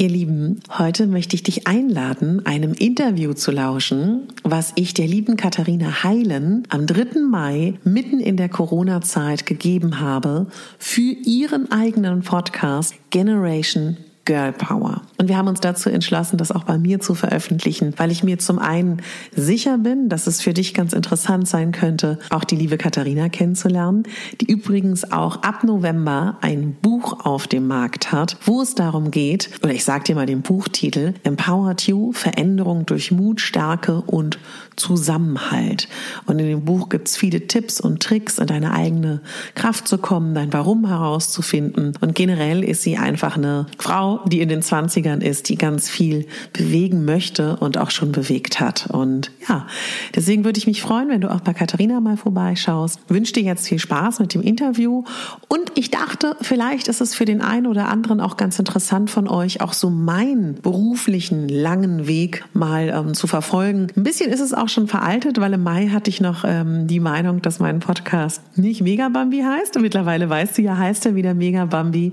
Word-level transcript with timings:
Ihr 0.00 0.08
Lieben, 0.08 0.60
heute 0.78 1.06
möchte 1.06 1.36
ich 1.36 1.42
dich 1.42 1.66
einladen, 1.66 2.46
einem 2.46 2.72
Interview 2.72 3.34
zu 3.34 3.50
lauschen, 3.50 4.28
was 4.42 4.72
ich 4.76 4.94
der 4.94 5.06
lieben 5.06 5.36
Katharina 5.36 6.02
Heilen 6.02 6.62
am 6.70 6.86
3. 6.86 7.20
Mai 7.20 7.74
mitten 7.84 8.18
in 8.18 8.38
der 8.38 8.48
Corona-Zeit 8.48 9.44
gegeben 9.44 10.00
habe 10.00 10.46
für 10.78 11.02
ihren 11.02 11.70
eigenen 11.70 12.22
Podcast 12.22 12.94
Generation 13.10 13.98
Girl 14.30 14.52
Power. 14.52 15.02
Und 15.18 15.28
wir 15.28 15.36
haben 15.36 15.48
uns 15.48 15.58
dazu 15.58 15.90
entschlossen, 15.90 16.36
das 16.36 16.52
auch 16.52 16.62
bei 16.62 16.78
mir 16.78 17.00
zu 17.00 17.16
veröffentlichen, 17.16 17.94
weil 17.96 18.12
ich 18.12 18.22
mir 18.22 18.38
zum 18.38 18.60
einen 18.60 19.02
sicher 19.34 19.76
bin, 19.76 20.08
dass 20.08 20.28
es 20.28 20.40
für 20.40 20.54
dich 20.54 20.72
ganz 20.72 20.92
interessant 20.92 21.48
sein 21.48 21.72
könnte, 21.72 22.20
auch 22.30 22.44
die 22.44 22.54
liebe 22.54 22.78
Katharina 22.78 23.28
kennenzulernen, 23.28 24.04
die 24.40 24.44
übrigens 24.44 25.10
auch 25.10 25.42
ab 25.42 25.64
November 25.64 26.38
ein 26.42 26.76
Buch 26.80 27.26
auf 27.26 27.48
dem 27.48 27.66
Markt 27.66 28.12
hat, 28.12 28.36
wo 28.44 28.62
es 28.62 28.76
darum 28.76 29.10
geht, 29.10 29.50
oder 29.64 29.72
ich 29.72 29.84
sage 29.84 30.04
dir 30.04 30.14
mal 30.14 30.26
den 30.26 30.42
Buchtitel, 30.42 31.14
Empowered 31.24 31.88
You, 31.88 32.12
Veränderung 32.12 32.86
durch 32.86 33.10
Mut, 33.10 33.40
Stärke 33.40 34.00
und 34.00 34.38
Zusammenhalt. 34.76 35.88
Und 36.26 36.38
in 36.38 36.46
dem 36.46 36.64
Buch 36.64 36.88
gibt 36.88 37.08
es 37.08 37.16
viele 37.16 37.48
Tipps 37.48 37.80
und 37.80 38.00
Tricks, 38.00 38.38
in 38.38 38.46
deine 38.46 38.72
eigene 38.72 39.22
Kraft 39.56 39.88
zu 39.88 39.98
kommen, 39.98 40.34
dein 40.34 40.52
Warum 40.52 40.86
herauszufinden. 40.86 41.94
Und 42.00 42.14
generell 42.14 42.62
ist 42.62 42.82
sie 42.82 42.96
einfach 42.96 43.36
eine 43.36 43.66
Frau, 43.76 44.19
die 44.26 44.40
in 44.40 44.48
den 44.48 44.62
20ern 44.62 45.20
Kindern 45.20 45.20
ist, 45.20 45.48
die 45.48 45.56
ganz 45.56 45.88
viel 45.88 46.26
bewegen 46.52 47.04
möchte 47.04 47.56
und 47.56 47.78
auch 47.78 47.90
schon 47.90 48.12
bewegt 48.12 48.60
hat. 48.60 48.88
Und 48.90 49.30
ja, 49.48 49.66
deswegen 50.14 50.44
würde 50.44 50.58
ich 50.58 50.66
mich 50.66 50.82
freuen, 50.82 51.08
wenn 51.08 51.20
du 51.20 51.30
auch 51.30 51.40
bei 51.40 51.52
Katharina 51.52 52.00
mal 52.00 52.16
vorbeischaust. 52.16 53.00
Wünsche 53.08 53.32
dir 53.32 53.42
jetzt 53.42 53.68
viel 53.68 53.78
Spaß 53.78 54.20
mit 54.20 54.34
dem 54.34 54.42
Interview. 54.42 55.04
Und 55.48 55.72
ich 55.74 55.90
dachte, 55.90 56.36
vielleicht 56.40 56.88
ist 56.88 57.00
es 57.00 57.14
für 57.14 57.24
den 57.24 57.40
einen 57.40 57.66
oder 57.66 57.88
anderen 57.88 58.20
auch 58.20 58.36
ganz 58.36 58.58
interessant 58.58 59.10
von 59.10 59.28
euch, 59.28 59.60
auch 59.60 59.72
so 59.72 59.90
meinen 59.90 60.60
beruflichen 60.60 61.48
langen 61.48 62.06
Weg 62.06 62.44
mal 62.52 62.88
ähm, 62.88 63.14
zu 63.14 63.26
verfolgen. 63.26 63.88
Ein 63.96 64.02
bisschen 64.02 64.30
ist 64.30 64.40
es 64.40 64.54
auch 64.54 64.68
schon 64.68 64.88
veraltet, 64.88 65.40
weil 65.40 65.52
im 65.52 65.62
Mai 65.62 65.88
hatte 65.88 66.10
ich 66.10 66.20
noch 66.20 66.44
ähm, 66.44 66.86
die 66.86 67.00
Meinung, 67.00 67.42
dass 67.42 67.58
mein 67.58 67.80
Podcast 67.80 68.42
nicht 68.56 68.82
Mega 68.82 69.08
Bambi 69.08 69.40
heißt. 69.40 69.76
Und 69.76 69.82
mittlerweile 69.82 70.28
weißt 70.28 70.58
du 70.58 70.62
ja, 70.62 70.76
heißt 70.76 71.06
er 71.06 71.14
wieder 71.14 71.34
Mega 71.34 71.64
Bambi. 71.64 72.12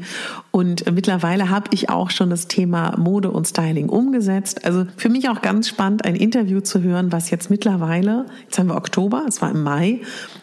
Und 0.52 0.92
mittlerweile 0.92 1.50
habe 1.50 1.70
ich 1.72 1.90
auch 1.90 1.97
schon 2.10 2.30
das 2.30 2.48
Thema 2.48 2.96
Mode 2.98 3.32
und 3.32 3.48
Styling 3.48 3.90
umgesetzt. 3.90 4.66
Also 4.66 4.86
für 4.96 5.10
mich 5.10 5.30
auch 5.30 5.42
ganz 5.42 5.68
spannend, 5.68 6.06
ein 6.06 6.16
Interview 6.16 6.62
zu 6.62 6.82
hören, 6.82 7.12
was 7.12 7.30
jetzt 7.30 7.50
mittlerweile, 7.50 8.26
jetzt 8.44 8.58
haben 8.60 8.68
wir 8.68 8.76
Oktober, 8.76 9.26
es 9.28 9.42
war 9.42 9.52
im 9.52 9.64
Mai, 9.64 10.02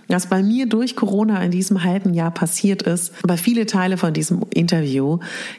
was 0.09 0.27
bei 0.27 0.43
mir 0.43 0.67
durch 0.67 0.97
Corona 0.97 1.43
in 1.43 1.51
diesem 1.51 1.83
halben 1.83 2.15
Jahr 2.15 2.31
passiert 2.31 2.83
ist. 2.83 3.13
Aber 3.23 3.37
viele 3.37 3.67
Teile 3.67 3.97
von 3.97 4.13
diesem 4.13 4.43
Interview, 4.53 5.19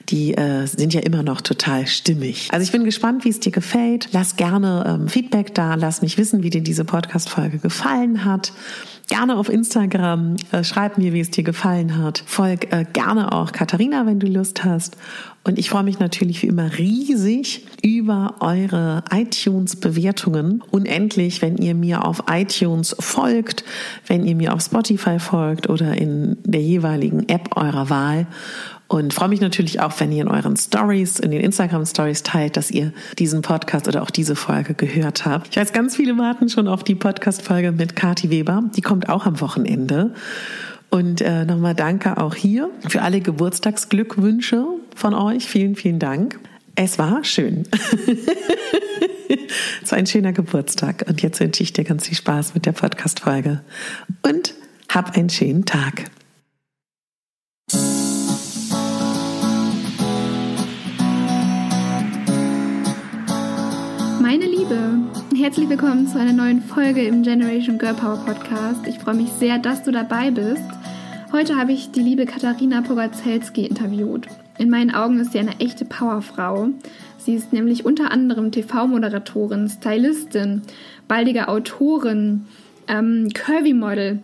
die 0.09 0.33
äh, 0.33 0.65
sind 0.67 0.93
ja 0.93 1.01
immer 1.01 1.23
noch 1.23 1.41
total 1.41 1.87
stimmig. 1.87 2.49
Also 2.51 2.63
ich 2.63 2.71
bin 2.71 2.83
gespannt, 2.83 3.25
wie 3.25 3.29
es 3.29 3.39
dir 3.39 3.51
gefällt. 3.51 4.09
Lass 4.11 4.35
gerne 4.35 4.99
ähm, 4.99 5.07
Feedback 5.07 5.55
da, 5.55 5.75
lass 5.75 6.01
mich 6.01 6.17
wissen, 6.17 6.43
wie 6.43 6.49
dir 6.49 6.61
diese 6.61 6.85
Podcast-Folge 6.85 7.57
gefallen 7.57 8.25
hat 8.25 8.51
gerne 9.07 9.37
auf 9.37 9.49
Instagram, 9.49 10.35
äh, 10.51 10.63
schreib 10.63 10.97
mir, 10.97 11.13
wie 11.13 11.19
es 11.19 11.31
dir 11.31 11.43
gefallen 11.43 11.97
hat. 11.97 12.23
Folg 12.25 12.71
äh, 12.73 12.85
gerne 12.91 13.31
auch 13.31 13.51
Katharina, 13.51 14.05
wenn 14.05 14.19
du 14.19 14.27
Lust 14.27 14.63
hast. 14.63 14.97
Und 15.43 15.59
ich 15.59 15.69
freue 15.69 15.83
mich 15.83 15.99
natürlich 15.99 16.41
wie 16.41 16.47
immer 16.47 16.75
riesig 16.77 17.67
über 17.83 18.35
eure 18.39 19.03
iTunes-Bewertungen. 19.11 20.63
Unendlich, 20.71 21.43
wenn 21.43 21.57
ihr 21.57 21.75
mir 21.75 22.03
auf 22.03 22.23
iTunes 22.29 22.95
folgt, 22.99 23.63
wenn 24.07 24.25
ihr 24.25 24.35
mir 24.35 24.53
auf 24.53 24.61
Spotify 24.61 25.19
folgt 25.19 25.69
oder 25.69 25.95
in 25.95 26.37
der 26.43 26.61
jeweiligen 26.61 27.29
App 27.29 27.55
eurer 27.55 27.91
Wahl. 27.91 28.25
Und 28.87 29.13
freue 29.13 29.29
mich 29.29 29.41
natürlich 29.41 29.79
auch, 29.79 29.99
wenn 29.99 30.11
ihr 30.11 30.21
in 30.21 30.27
euren 30.27 30.55
Stories, 30.55 31.19
in 31.19 31.31
den 31.31 31.41
Instagram 31.41 31.85
Stories 31.85 32.23
teilt, 32.23 32.55
dass 32.55 32.69
ihr 32.69 32.93
diesen 33.17 33.41
Podcast 33.41 33.87
oder 33.87 34.03
auch 34.03 34.11
diese 34.11 34.35
Folge 34.35 34.75
gehört 34.75 35.25
habt. 35.25 35.47
Ich 35.49 35.57
weiß, 35.57 35.73
ganz 35.73 35.95
viele 35.95 36.17
warten 36.17 36.49
schon 36.49 36.67
auf 36.67 36.83
die 36.83 36.95
Podcast-Folge 36.95 37.71
mit 37.71 37.95
Kati 37.95 38.29
Weber. 38.29 38.63
Die 38.75 38.81
kommt 38.81 39.09
auch 39.09 39.25
am 39.25 39.41
Wochenende. 39.41 40.13
Und 40.91 41.21
äh, 41.21 41.45
nochmal 41.45 41.73
danke 41.73 42.17
auch 42.17 42.35
hier 42.35 42.69
für 42.87 43.01
alle 43.01 43.21
Geburtstagsglückwünsche 43.21 44.65
von 44.95 45.13
euch. 45.13 45.47
Vielen, 45.47 45.75
vielen 45.75 45.99
Dank. 45.99 46.39
Es 46.75 46.99
war 46.99 47.23
schön. 47.23 47.63
es 49.83 49.91
war 49.91 49.97
ein 49.97 50.05
schöner 50.05 50.31
Geburtstag. 50.31 51.05
Und 51.07 51.21
jetzt 51.21 51.39
wünsche 51.39 51.63
ich 51.63 51.73
dir 51.73 51.85
ganz 51.85 52.07
viel 52.07 52.17
Spaß 52.17 52.53
mit 52.53 52.65
der 52.65 52.73
Podcast-Folge. 52.73 53.61
Und 54.21 54.53
hab 54.89 55.17
einen 55.17 55.29
schönen 55.29 55.65
Tag. 55.65 56.05
Liebe, 64.67 64.97
herzlich 65.37 65.69
willkommen 65.69 66.07
zu 66.07 66.19
einer 66.19 66.33
neuen 66.33 66.59
Folge 66.59 67.05
im 67.05 67.21
Generation 67.21 67.77
Girl 67.77 67.93
Power 67.93 68.17
Podcast. 68.25 68.87
Ich 68.87 68.97
freue 68.97 69.13
mich 69.13 69.29
sehr, 69.29 69.59
dass 69.59 69.83
du 69.83 69.91
dabei 69.91 70.31
bist. 70.31 70.63
Heute 71.31 71.55
habe 71.55 71.71
ich 71.71 71.91
die 71.91 71.99
liebe 71.99 72.25
Katharina 72.25 72.81
Pogacelski 72.81 73.67
interviewt. 73.67 74.25
In 74.57 74.71
meinen 74.71 74.89
Augen 74.89 75.19
ist 75.19 75.33
sie 75.33 75.39
eine 75.39 75.59
echte 75.59 75.85
Powerfrau. 75.85 76.69
Sie 77.19 77.35
ist 77.35 77.53
nämlich 77.53 77.85
unter 77.85 78.09
anderem 78.09 78.51
TV-Moderatorin, 78.51 79.69
Stylistin, 79.69 80.63
baldige 81.07 81.47
Autorin, 81.47 82.45
ähm, 82.87 83.29
Curvy-Model. 83.35 84.17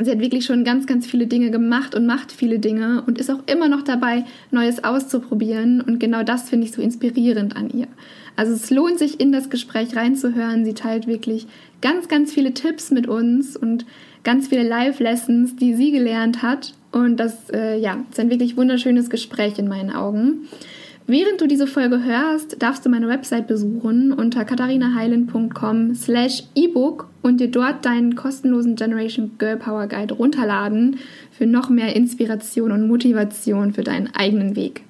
Sie 0.00 0.10
hat 0.10 0.18
wirklich 0.18 0.46
schon 0.46 0.64
ganz, 0.64 0.88
ganz 0.88 1.06
viele 1.06 1.28
Dinge 1.28 1.52
gemacht 1.52 1.94
und 1.94 2.06
macht 2.06 2.32
viele 2.32 2.58
Dinge 2.58 3.04
und 3.06 3.18
ist 3.18 3.30
auch 3.30 3.46
immer 3.46 3.68
noch 3.68 3.82
dabei, 3.82 4.24
Neues 4.50 4.82
auszuprobieren. 4.82 5.80
Und 5.80 6.00
genau 6.00 6.24
das 6.24 6.48
finde 6.48 6.66
ich 6.66 6.72
so 6.72 6.82
inspirierend 6.82 7.54
an 7.54 7.70
ihr. 7.70 7.86
Also 8.40 8.54
es 8.54 8.70
lohnt 8.70 8.98
sich, 8.98 9.20
in 9.20 9.32
das 9.32 9.50
Gespräch 9.50 9.94
reinzuhören. 9.94 10.64
Sie 10.64 10.72
teilt 10.72 11.06
wirklich 11.06 11.46
ganz, 11.82 12.08
ganz 12.08 12.32
viele 12.32 12.54
Tipps 12.54 12.90
mit 12.90 13.06
uns 13.06 13.54
und 13.54 13.84
ganz 14.24 14.48
viele 14.48 14.66
Live-Lessons, 14.66 15.56
die 15.56 15.74
sie 15.74 15.92
gelernt 15.92 16.40
hat. 16.40 16.72
Und 16.90 17.18
das 17.18 17.50
äh, 17.50 17.78
ja, 17.78 17.98
ist 18.10 18.18
ein 18.18 18.30
wirklich 18.30 18.56
wunderschönes 18.56 19.10
Gespräch 19.10 19.58
in 19.58 19.68
meinen 19.68 19.90
Augen. 19.90 20.48
Während 21.06 21.42
du 21.42 21.48
diese 21.48 21.66
Folge 21.66 22.02
hörst, 22.02 22.62
darfst 22.62 22.86
du 22.86 22.88
meine 22.88 23.08
Website 23.08 23.46
besuchen 23.46 24.10
unter 24.10 24.46
katharinaheilen.com 24.46 25.94
slash 25.94 26.44
ebook 26.54 27.10
und 27.20 27.40
dir 27.40 27.50
dort 27.50 27.84
deinen 27.84 28.16
kostenlosen 28.16 28.74
Generation 28.74 29.32
Girl 29.36 29.58
Power 29.58 29.86
Guide 29.86 30.14
runterladen 30.14 30.96
für 31.30 31.44
noch 31.44 31.68
mehr 31.68 31.94
Inspiration 31.94 32.72
und 32.72 32.88
Motivation 32.88 33.74
für 33.74 33.84
deinen 33.84 34.14
eigenen 34.14 34.56
Weg. 34.56 34.80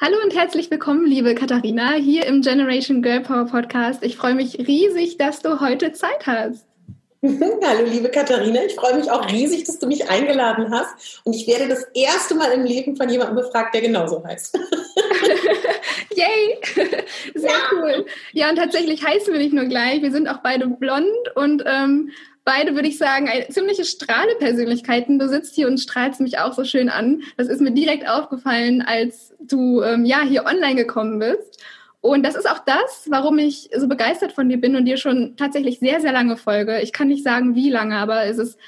Hallo 0.00 0.14
und 0.22 0.32
herzlich 0.32 0.70
willkommen, 0.70 1.06
liebe 1.06 1.34
Katharina, 1.34 1.94
hier 1.94 2.24
im 2.26 2.40
Generation 2.40 3.02
Girl 3.02 3.18
Power 3.18 3.46
Podcast. 3.46 4.04
Ich 4.04 4.16
freue 4.16 4.36
mich 4.36 4.56
riesig, 4.56 5.16
dass 5.16 5.40
du 5.40 5.58
heute 5.58 5.90
Zeit 5.90 6.24
hast. 6.24 6.64
Hallo, 7.22 7.84
liebe 7.84 8.08
Katharina. 8.08 8.60
Ich 8.64 8.76
freue 8.76 8.94
mich 8.94 9.10
auch 9.10 9.28
riesig, 9.28 9.64
dass 9.64 9.80
du 9.80 9.88
mich 9.88 10.08
eingeladen 10.08 10.70
hast. 10.70 11.20
Und 11.24 11.34
ich 11.34 11.48
werde 11.48 11.66
das 11.66 11.82
erste 11.94 12.36
Mal 12.36 12.52
im 12.52 12.64
Leben 12.64 12.94
von 12.94 13.08
jemandem 13.08 13.38
befragt, 13.38 13.74
der 13.74 13.80
genauso 13.80 14.22
heißt. 14.22 14.56
Yay! 16.14 16.58
Sehr 17.34 17.50
ja. 17.50 17.56
cool. 17.72 18.06
Ja, 18.32 18.50
und 18.50 18.56
tatsächlich 18.56 19.04
heißen 19.04 19.32
wir 19.32 19.40
nicht 19.40 19.52
nur 19.52 19.64
gleich. 19.64 20.00
Wir 20.00 20.12
sind 20.12 20.28
auch 20.28 20.38
beide 20.44 20.68
blond 20.68 21.08
und 21.34 21.64
ähm, 21.66 22.12
beide, 22.48 22.74
würde 22.74 22.88
ich 22.88 22.96
sagen, 22.96 23.28
eine 23.28 23.46
ziemliche 23.48 23.84
Strahlepersönlichkeiten. 23.84 25.18
Du 25.18 25.28
sitzt 25.28 25.54
hier 25.54 25.66
und 25.66 25.78
strahlst 25.78 26.22
mich 26.22 26.38
auch 26.38 26.54
so 26.54 26.64
schön 26.64 26.88
an. 26.88 27.20
Das 27.36 27.46
ist 27.46 27.60
mir 27.60 27.72
direkt 27.72 28.08
aufgefallen, 28.08 28.80
als 28.80 29.34
du 29.38 29.82
ähm, 29.82 30.06
ja 30.06 30.22
hier 30.22 30.46
online 30.46 30.76
gekommen 30.76 31.18
bist. 31.18 31.62
Und 32.00 32.24
das 32.24 32.36
ist 32.36 32.48
auch 32.50 32.60
das, 32.60 33.06
warum 33.10 33.38
ich 33.38 33.68
so 33.76 33.86
begeistert 33.86 34.32
von 34.32 34.48
dir 34.48 34.58
bin 34.58 34.76
und 34.76 34.86
dir 34.86 34.96
schon 34.96 35.36
tatsächlich 35.36 35.78
sehr, 35.78 36.00
sehr 36.00 36.12
lange 36.12 36.38
folge. 36.38 36.80
Ich 36.80 36.94
kann 36.94 37.08
nicht 37.08 37.22
sagen, 37.22 37.54
wie 37.54 37.68
lange, 37.68 37.96
aber 37.96 38.24
es 38.24 38.38
ist 38.38 38.58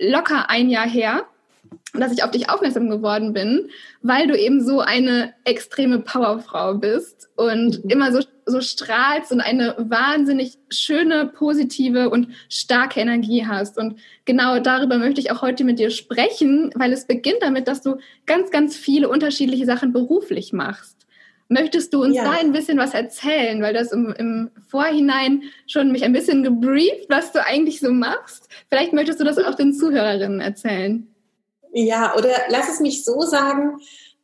locker 0.00 0.48
ein 0.48 0.70
Jahr 0.70 0.88
her, 0.88 1.26
dass 1.92 2.12
ich 2.12 2.24
auf 2.24 2.30
dich 2.30 2.48
aufmerksam 2.48 2.88
geworden 2.88 3.34
bin, 3.34 3.68
weil 4.00 4.28
du 4.28 4.38
eben 4.38 4.64
so 4.64 4.80
eine 4.80 5.34
extreme 5.44 5.98
Powerfrau 5.98 6.74
bist 6.74 7.28
und 7.36 7.84
mhm. 7.84 7.90
immer 7.90 8.12
so, 8.12 8.20
so 8.46 8.60
strahlst 8.60 9.32
und 9.32 9.40
eine 9.40 9.74
wahnsinnig 9.76 10.56
schöne, 10.70 11.26
positive 11.26 12.10
und 12.10 12.28
starke 12.48 13.00
Energie 13.00 13.44
hast. 13.44 13.76
Und 13.76 13.98
genau 14.24 14.60
darüber 14.60 14.98
möchte 14.98 15.20
ich 15.20 15.32
auch 15.32 15.42
heute 15.42 15.64
mit 15.64 15.80
dir 15.80 15.90
sprechen, 15.90 16.70
weil 16.76 16.92
es 16.92 17.06
beginnt 17.06 17.38
damit, 17.40 17.66
dass 17.66 17.82
du 17.82 17.96
ganz, 18.24 18.50
ganz 18.50 18.76
viele 18.76 19.08
unterschiedliche 19.08 19.66
Sachen 19.66 19.92
beruflich 19.92 20.52
machst. 20.52 21.06
Möchtest 21.48 21.92
du 21.92 22.02
uns 22.02 22.16
ja. 22.16 22.24
da 22.24 22.30
ein 22.32 22.52
bisschen 22.52 22.78
was 22.78 22.94
erzählen? 22.94 23.62
Weil 23.62 23.74
das 23.74 23.92
im, 23.92 24.12
im, 24.16 24.50
Vorhinein 24.68 25.42
schon 25.66 25.92
mich 25.92 26.02
ein 26.02 26.12
bisschen 26.12 26.42
gebrieft, 26.42 27.06
was 27.08 27.32
du 27.32 27.44
eigentlich 27.44 27.80
so 27.80 27.92
machst. 27.92 28.48
Vielleicht 28.68 28.92
möchtest 28.92 29.20
du 29.20 29.24
das 29.24 29.38
auch 29.38 29.54
den 29.54 29.72
Zuhörerinnen 29.72 30.40
erzählen. 30.40 31.06
Ja, 31.72 32.14
oder 32.16 32.30
lass 32.48 32.68
es 32.68 32.80
mich 32.80 33.04
so 33.04 33.20
sagen. 33.20 33.78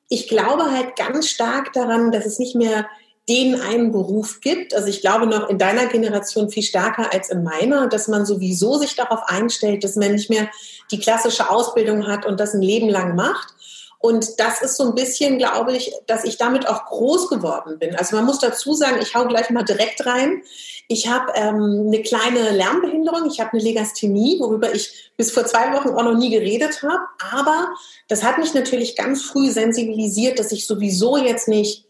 Ich 0.09 0.29
glaube 0.29 0.73
halt 0.73 0.97
ganz 0.97 1.29
stark 1.29 1.73
daran, 1.73 2.11
dass 2.11 2.27
es 2.27 2.39
nicht 2.39 2.57
mehr 2.57 2.87
den 3.29 3.61
einen 3.61 3.93
Beruf 3.93 4.41
gibt. 4.41 4.75
Also 4.75 4.89
ich 4.89 5.01
glaube 5.01 5.27
noch 5.27 5.49
in 5.49 5.59
deiner 5.59 5.87
Generation 5.87 6.51
viel 6.51 6.63
stärker 6.63 7.13
als 7.13 7.31
in 7.31 7.45
meiner, 7.45 7.89
dass 7.89 8.09
man 8.09 8.27
sowieso 8.27 8.79
sich 8.79 8.97
darauf 8.97 9.21
einstellt, 9.27 9.85
dass 9.85 9.97
man 9.97 10.13
nicht 10.13 10.29
mehr 10.29 10.49
die 10.91 10.99
klassische 10.99 11.49
Ausbildung 11.49 12.07
hat 12.07 12.27
und 12.27 12.41
das 12.41 12.55
ein 12.55 12.63
Leben 12.63 12.89
lang 12.89 13.15
macht, 13.15 13.55
und 14.03 14.41
das 14.41 14.61
ist 14.63 14.77
so 14.77 14.89
ein 14.89 14.97
bisschen, 14.97 15.39
glaube 15.39 15.77
ich, 15.77 15.93
dass 16.09 16.25
ich 16.25 16.37
damit 16.37 16.69
auch 16.69 16.87
groß 16.87 17.29
geworden 17.29 17.79
bin. 17.79 17.95
Also 17.95 18.17
man 18.17 18.25
muss 18.25 18.41
dazu 18.41 18.75
sagen, 18.75 18.99
ich 19.01 19.15
hau 19.15 19.27
gleich 19.29 19.49
mal 19.51 19.63
direkt 19.63 20.05
rein. 20.05 20.43
Ich 20.89 21.09
habe 21.09 21.33
ähm, 21.37 21.85
eine 21.87 22.03
kleine 22.03 22.51
Lernbehinderung, 22.51 23.31
ich 23.31 23.39
habe 23.39 23.53
eine 23.53 23.63
Legasthenie, 23.63 24.41
worüber 24.41 24.75
ich 24.75 25.13
bis 25.17 25.31
vor 25.31 25.47
zwei 25.47 25.73
Wochen 25.73 25.91
auch 25.91 26.03
noch 26.03 26.19
nie 26.19 26.31
geredet 26.31 26.83
habe. 26.83 26.99
Aber 27.33 27.69
das 28.09 28.25
hat 28.25 28.39
mich 28.39 28.55
natürlich 28.55 28.97
ganz 28.97 29.23
früh 29.23 29.53
sensibilisiert, 29.53 30.41
dass 30.41 30.51
ich 30.51 30.67
sowieso 30.67 31.17
jetzt 31.17 31.47
nicht 31.47 31.87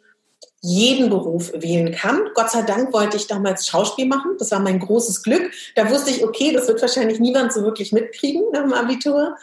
jeden 0.62 1.11
Beruf 1.11 1.53
wählen 1.55 1.93
kann. 1.93 2.20
Gott 2.35 2.50
sei 2.50 2.62
Dank 2.62 2.93
wollte 2.93 3.17
ich 3.17 3.26
damals 3.26 3.67
Schauspiel 3.67 4.06
machen. 4.06 4.37
Das 4.38 4.53
war 4.53 4.61
mein 4.61 4.79
großes 4.79 5.25
Glück. 5.25 5.50
Da 5.75 5.91
wusste 5.91 6.11
ich, 6.11 6.25
okay, 6.25 6.53
das 6.53 6.69
wird 6.69 6.81
wahrscheinlich 6.81 7.19
niemand 7.19 7.53
so 7.53 7.62
wirklich 7.64 7.93
mitkriegen 7.93 8.44
nach 8.53 8.62
dem 8.62 8.73
Abitur 8.73 9.37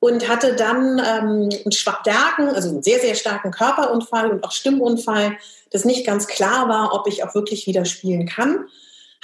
und 0.00 0.28
hatte 0.28 0.56
dann 0.56 0.98
ähm, 0.98 1.50
einen 1.64 1.72
starken, 1.72 2.48
also 2.48 2.70
einen 2.70 2.82
sehr, 2.82 3.00
sehr 3.00 3.14
starken 3.14 3.50
Körperunfall 3.50 4.30
und 4.30 4.42
auch 4.42 4.50
Stimmunfall, 4.50 5.36
das 5.70 5.84
nicht 5.84 6.06
ganz 6.06 6.26
klar 6.26 6.68
war, 6.68 6.94
ob 6.94 7.06
ich 7.06 7.22
auch 7.22 7.34
wirklich 7.34 7.66
wieder 7.66 7.84
spielen 7.84 8.26
kann. 8.26 8.66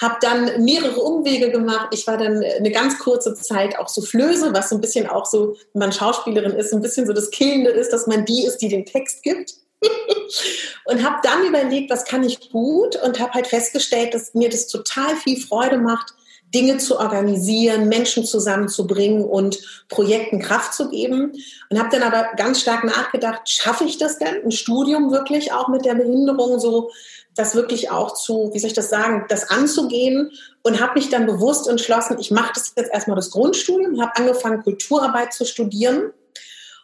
Habe 0.01 0.17
dann 0.21 0.65
mehrere 0.65 1.01
Umwege 1.01 1.51
gemacht. 1.51 1.89
Ich 1.93 2.07
war 2.07 2.19
dann 2.19 2.45
eine 2.45 2.71
ganz 2.71 2.99
kurze 2.99 3.35
Zeit 3.35 3.77
auch 3.79 3.89
Soufflöse, 3.89 4.53
was 4.53 4.69
so 4.69 4.77
ein 4.77 4.81
bisschen 4.81 5.09
auch 5.09 5.25
so, 5.25 5.57
wenn 5.73 5.81
man 5.81 5.93
Schauspielerin 5.93 6.53
ist, 6.53 6.73
ein 6.73 6.83
bisschen 6.83 7.07
so 7.07 7.15
das 7.15 7.31
Killende 7.31 7.71
ist, 7.71 7.93
dass 7.93 8.07
man 8.07 8.25
die 8.27 8.45
ist, 8.45 8.59
die 8.59 8.69
den 8.69 8.85
Text 8.85 9.23
gibt. 9.23 9.55
und 10.85 11.05
habe 11.05 11.17
dann 11.23 11.47
überlegt, 11.47 11.91
was 11.91 12.05
kann 12.05 12.23
ich 12.23 12.51
gut? 12.51 12.97
Und 12.97 13.21
habe 13.21 13.33
halt 13.33 13.47
festgestellt, 13.47 14.15
dass 14.15 14.35
mir 14.35 14.49
das 14.49 14.67
total 14.67 15.17
viel 15.17 15.41
Freude 15.41 15.79
macht, 15.79 16.15
Dinge 16.55 16.79
zu 16.79 16.99
organisieren, 16.99 17.89
Menschen 17.89 18.25
zusammenzubringen 18.25 19.25
und 19.25 19.59
Projekten 19.89 20.41
Kraft 20.41 20.73
zu 20.75 20.89
geben. 20.89 21.33
Und 21.69 21.79
habe 21.79 21.91
dann 21.91 22.03
aber 22.03 22.35
ganz 22.37 22.61
stark 22.61 22.85
nachgedacht, 22.85 23.49
schaffe 23.49 23.85
ich 23.85 23.99
das 23.99 24.19
denn, 24.19 24.45
ein 24.45 24.51
Studium 24.51 25.11
wirklich 25.11 25.53
auch 25.53 25.69
mit 25.69 25.85
der 25.85 25.95
Behinderung 25.95 26.59
so, 26.59 26.91
das 27.35 27.55
wirklich 27.55 27.91
auch 27.91 28.15
zu, 28.15 28.51
wie 28.53 28.59
soll 28.59 28.69
ich 28.69 28.75
das 28.75 28.89
sagen, 28.91 29.27
das 29.29 29.51
anzugehen? 29.51 30.33
Und 30.63 30.81
habe 30.81 30.95
mich 30.95 31.09
dann 31.11 31.27
bewusst 31.27 31.69
entschlossen, 31.69 32.17
ich 32.19 32.31
mache 32.31 32.53
das 32.55 32.73
jetzt 32.77 32.93
erstmal 32.93 33.17
das 33.17 33.31
Grundstudium, 33.31 34.01
habe 34.01 34.17
angefangen, 34.17 34.63
Kulturarbeit 34.63 35.33
zu 35.33 35.45
studieren 35.45 36.13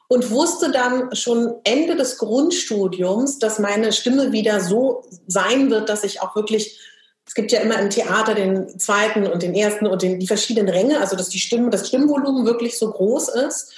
und 0.09 0.31
wusste 0.31 0.71
dann 0.71 1.15
schon 1.15 1.55
Ende 1.65 1.97
des 1.97 2.19
Grundstudiums, 2.19 3.39
dass 3.39 3.59
meine 3.59 3.93
Stimme 3.93 4.33
wieder 4.33 4.61
so 4.61 5.05
sein 5.27 5.71
wird, 5.71 5.89
dass 5.89 6.05
ich 6.05 6.21
auch 6.21 6.37
wirklich 6.37 6.79
es 7.27 7.35
gibt 7.35 7.53
ja 7.53 7.61
immer 7.61 7.79
im 7.79 7.91
Theater 7.91 8.35
den 8.35 8.79
zweiten 8.79 9.27
und 9.27 9.43
den 9.43 9.55
ersten 9.55 9.87
und 9.87 10.03
den, 10.03 10.21
die 10.21 10.27
verschiedenen 10.27 10.69
Ränge, 10.69 11.01
also 11.01 11.17
dass 11.17 11.31
die 11.31 11.39
Stimme, 11.39 11.71
das 11.71 11.89
Stimmvolumen 11.89 12.45
wirklich 12.45 12.79
so 12.79 12.91
groß 12.91 13.29
ist. 13.29 13.73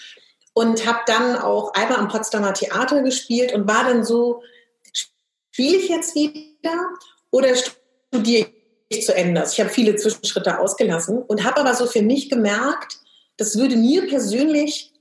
Und 0.52 0.86
habe 0.86 1.00
dann 1.06 1.36
auch 1.36 1.74
einmal 1.74 1.98
am 1.98 2.08
Potsdamer 2.08 2.54
Theater 2.54 3.02
gespielt 3.02 3.52
und 3.52 3.68
war 3.68 3.84
dann 3.84 4.04
so, 4.04 4.42
spiele 5.52 5.76
ich 5.76 5.88
jetzt 5.90 6.14
wieder 6.14 6.80
oder 7.30 7.48
studiere 7.54 8.48
ich 8.88 9.04
zu 9.04 9.14
Ende? 9.14 9.42
Also 9.42 9.52
ich 9.52 9.60
habe 9.60 9.68
viele 9.68 9.96
Zwischenschritte 9.96 10.58
ausgelassen 10.58 11.18
und 11.18 11.44
habe 11.44 11.60
aber 11.60 11.74
so 11.74 11.86
für 11.86 12.00
mich 12.00 12.30
gemerkt, 12.30 12.96
das 13.36 13.58
würde 13.58 13.76
mir 13.76 14.08
persönlich 14.08 14.92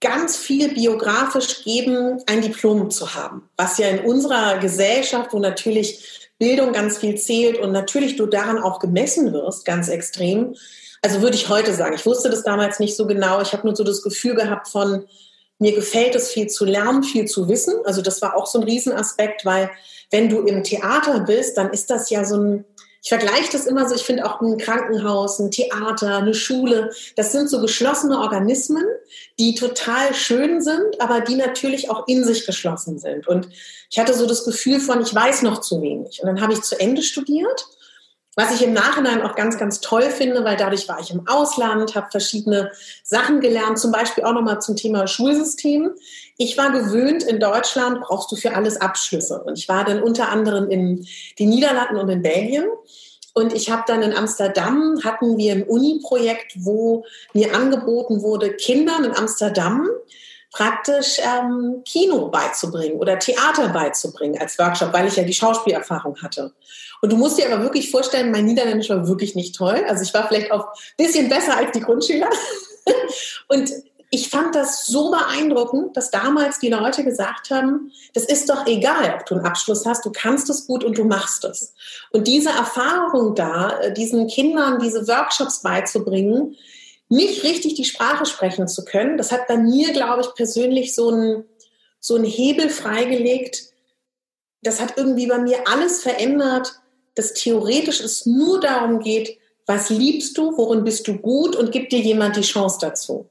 ganz 0.00 0.36
viel 0.36 0.72
biografisch 0.74 1.64
geben, 1.64 2.22
ein 2.26 2.40
Diplom 2.40 2.90
zu 2.90 3.14
haben, 3.14 3.48
was 3.56 3.78
ja 3.78 3.88
in 3.88 4.04
unserer 4.04 4.58
Gesellschaft, 4.58 5.32
wo 5.32 5.38
natürlich 5.38 6.30
Bildung 6.38 6.72
ganz 6.72 6.98
viel 6.98 7.16
zählt 7.16 7.58
und 7.58 7.72
natürlich 7.72 8.16
du 8.16 8.26
daran 8.26 8.58
auch 8.58 8.78
gemessen 8.78 9.32
wirst, 9.32 9.64
ganz 9.64 9.88
extrem. 9.88 10.54
Also 11.02 11.20
würde 11.20 11.36
ich 11.36 11.48
heute 11.48 11.74
sagen, 11.74 11.94
ich 11.94 12.06
wusste 12.06 12.30
das 12.30 12.44
damals 12.44 12.78
nicht 12.78 12.96
so 12.96 13.06
genau. 13.06 13.40
Ich 13.40 13.52
habe 13.52 13.66
nur 13.66 13.74
so 13.74 13.82
das 13.82 14.02
Gefühl 14.02 14.34
gehabt 14.34 14.68
von, 14.68 15.04
mir 15.58 15.74
gefällt 15.74 16.14
es 16.14 16.30
viel 16.30 16.46
zu 16.46 16.64
lernen, 16.64 17.02
viel 17.02 17.24
zu 17.24 17.48
wissen. 17.48 17.74
Also 17.84 18.00
das 18.00 18.22
war 18.22 18.36
auch 18.36 18.46
so 18.46 18.60
ein 18.60 18.64
Riesenaspekt, 18.64 19.44
weil 19.44 19.70
wenn 20.10 20.28
du 20.28 20.40
im 20.40 20.62
Theater 20.62 21.20
bist, 21.20 21.56
dann 21.56 21.70
ist 21.70 21.90
das 21.90 22.10
ja 22.10 22.24
so 22.24 22.36
ein, 22.36 22.64
ich 23.02 23.08
vergleiche 23.08 23.52
das 23.52 23.66
immer 23.66 23.88
so, 23.88 23.94
ich 23.94 24.02
finde 24.02 24.26
auch 24.26 24.40
ein 24.40 24.58
Krankenhaus, 24.58 25.38
ein 25.38 25.50
Theater, 25.50 26.16
eine 26.16 26.34
Schule, 26.34 26.90
das 27.16 27.32
sind 27.32 27.48
so 27.48 27.60
geschlossene 27.60 28.18
Organismen, 28.18 28.84
die 29.38 29.54
total 29.54 30.14
schön 30.14 30.60
sind, 30.60 31.00
aber 31.00 31.20
die 31.20 31.36
natürlich 31.36 31.90
auch 31.90 32.08
in 32.08 32.24
sich 32.24 32.44
geschlossen 32.44 32.98
sind. 32.98 33.28
Und 33.28 33.48
ich 33.90 33.98
hatte 33.98 34.14
so 34.14 34.26
das 34.26 34.44
Gefühl 34.44 34.80
von, 34.80 35.00
ich 35.00 35.14
weiß 35.14 35.42
noch 35.42 35.60
zu 35.60 35.80
wenig. 35.80 36.20
Und 36.20 36.26
dann 36.26 36.40
habe 36.40 36.52
ich 36.52 36.62
zu 36.62 36.78
Ende 36.78 37.02
studiert, 37.02 37.66
was 38.38 38.54
ich 38.54 38.62
im 38.62 38.72
Nachhinein 38.72 39.22
auch 39.22 39.34
ganz, 39.34 39.58
ganz 39.58 39.80
toll 39.80 40.10
finde, 40.10 40.44
weil 40.44 40.56
dadurch 40.56 40.88
war 40.88 41.00
ich 41.00 41.10
im 41.10 41.26
Ausland, 41.26 41.96
habe 41.96 42.10
verschiedene 42.10 42.70
Sachen 43.02 43.40
gelernt, 43.40 43.80
zum 43.80 43.90
Beispiel 43.90 44.22
auch 44.22 44.32
nochmal 44.32 44.60
zum 44.60 44.76
Thema 44.76 45.08
Schulsystem. 45.08 45.90
Ich 46.38 46.56
war 46.56 46.70
gewöhnt, 46.70 47.24
in 47.24 47.40
Deutschland 47.40 48.00
brauchst 48.00 48.30
du 48.30 48.36
für 48.36 48.54
alles 48.54 48.80
Abschlüsse. 48.80 49.42
Und 49.42 49.58
ich 49.58 49.68
war 49.68 49.84
dann 49.84 50.02
unter 50.02 50.28
anderem 50.28 50.70
in 50.70 51.06
den 51.38 51.48
Niederlanden 51.48 51.96
und 51.96 52.08
in 52.08 52.22
Belgien. 52.22 52.64
Und 53.34 53.52
ich 53.52 53.70
habe 53.70 53.82
dann 53.86 54.02
in 54.02 54.16
Amsterdam, 54.16 55.00
hatten 55.04 55.36
wir 55.36 55.52
ein 55.52 55.64
Uni-Projekt, 55.64 56.52
wo 56.56 57.04
mir 57.34 57.54
angeboten 57.54 58.22
wurde, 58.22 58.54
Kindern 58.54 59.04
in 59.04 59.16
Amsterdam 59.16 59.88
praktisch 60.52 61.18
ähm, 61.18 61.82
Kino 61.84 62.28
beizubringen 62.28 62.98
oder 62.98 63.18
Theater 63.18 63.68
beizubringen 63.68 64.40
als 64.40 64.58
Workshop, 64.58 64.92
weil 64.92 65.06
ich 65.06 65.16
ja 65.16 65.24
die 65.24 65.34
Schauspielerfahrung 65.34 66.22
hatte. 66.22 66.52
Und 67.02 67.12
du 67.12 67.16
musst 67.16 67.38
dir 67.38 67.52
aber 67.52 67.62
wirklich 67.62 67.90
vorstellen, 67.90 68.30
mein 68.30 68.44
Niederländisch 68.44 68.90
war 68.90 69.06
wirklich 69.06 69.34
nicht 69.34 69.54
toll. 69.54 69.84
Also 69.88 70.02
ich 70.02 70.14
war 70.14 70.26
vielleicht 70.26 70.50
auch 70.50 70.66
ein 70.66 71.04
bisschen 71.04 71.28
besser 71.28 71.56
als 71.56 71.72
die 71.72 71.80
Grundschüler. 71.80 72.30
Und 73.48 73.70
ich 74.10 74.30
fand 74.30 74.54
das 74.54 74.86
so 74.86 75.10
beeindruckend, 75.10 75.96
dass 75.96 76.10
damals 76.10 76.58
die 76.58 76.70
Leute 76.70 77.04
gesagt 77.04 77.50
haben, 77.50 77.92
das 78.14 78.24
ist 78.24 78.48
doch 78.48 78.66
egal, 78.66 79.14
ob 79.18 79.26
du 79.26 79.34
einen 79.34 79.44
Abschluss 79.44 79.84
hast, 79.84 80.04
du 80.04 80.10
kannst 80.10 80.48
es 80.48 80.66
gut 80.66 80.82
und 80.82 80.96
du 80.96 81.04
machst 81.04 81.44
es. 81.44 81.74
Und 82.10 82.26
diese 82.26 82.48
Erfahrung 82.48 83.34
da, 83.34 83.78
äh, 83.80 83.92
diesen 83.92 84.26
Kindern 84.26 84.78
diese 84.78 85.06
Workshops 85.06 85.60
beizubringen, 85.60 86.56
nicht 87.10 87.44
richtig 87.44 87.74
die 87.74 87.84
Sprache 87.84 88.24
sprechen 88.24 88.66
zu 88.66 88.84
können, 88.84 89.18
das 89.18 89.30
hat 89.30 89.46
bei 89.46 89.58
mir, 89.58 89.92
glaube 89.92 90.22
ich, 90.22 90.34
persönlich 90.34 90.94
so 90.94 91.10
einen, 91.10 91.44
so 92.00 92.14
einen 92.14 92.24
Hebel 92.24 92.70
freigelegt. 92.70 93.72
Das 94.62 94.80
hat 94.80 94.94
irgendwie 94.96 95.26
bei 95.26 95.38
mir 95.38 95.68
alles 95.68 96.02
verändert, 96.02 96.80
dass 97.14 97.34
theoretisch 97.34 98.00
es 98.00 98.24
nur 98.24 98.60
darum 98.60 99.00
geht, 99.00 99.38
was 99.66 99.90
liebst 99.90 100.38
du, 100.38 100.56
worin 100.56 100.84
bist 100.84 101.06
du 101.08 101.18
gut 101.18 101.54
und 101.56 101.72
gibt 101.72 101.92
dir 101.92 102.00
jemand 102.00 102.36
die 102.36 102.42
Chance 102.42 102.78
dazu. 102.80 103.28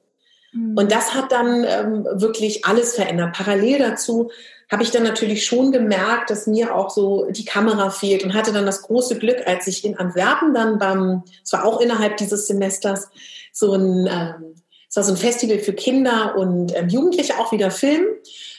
Mhm. 0.58 0.78
Und 0.78 0.92
das 0.92 1.14
hat 1.14 1.32
dann 1.32 1.64
ähm, 1.64 2.08
wirklich 2.14 2.66
alles 2.66 2.96
verändert. 2.96 3.34
Parallel 3.34 3.80
dazu 3.80 4.32
habe 4.70 4.84
ich 4.84 4.92
dann 4.92 5.04
natürlich 5.04 5.46
schon 5.46 5.72
gemerkt, 5.72 6.30
dass 6.30 6.46
mir 6.46 6.76
auch 6.76 6.90
so 6.90 7.28
die 7.30 7.46
Kamera 7.46 7.90
fehlt 7.90 8.24
und 8.24 8.34
hatte 8.34 8.52
dann 8.52 8.66
das 8.66 8.82
große 8.82 9.18
Glück, 9.18 9.48
als 9.48 9.66
ich 9.68 9.86
in 9.86 9.98
Antwerpen 9.98 10.54
dann 10.54 10.78
beim, 10.78 11.24
es 11.44 11.54
war 11.54 11.66
auch 11.66 11.80
innerhalb 11.80 12.18
dieses 12.18 12.48
Semesters, 12.48 13.10
so 13.54 13.74
ein, 13.74 14.08
ähm, 14.08 14.56
es 14.90 14.96
war 14.96 15.04
so 15.04 15.14
ein 15.14 15.18
Festival 15.18 15.60
für 15.60 15.74
Kinder 15.74 16.36
und 16.38 16.76
ähm, 16.76 16.90
Jugendliche, 16.90 17.40
auch 17.40 17.52
wieder 17.52 17.72
Film, 17.72 18.06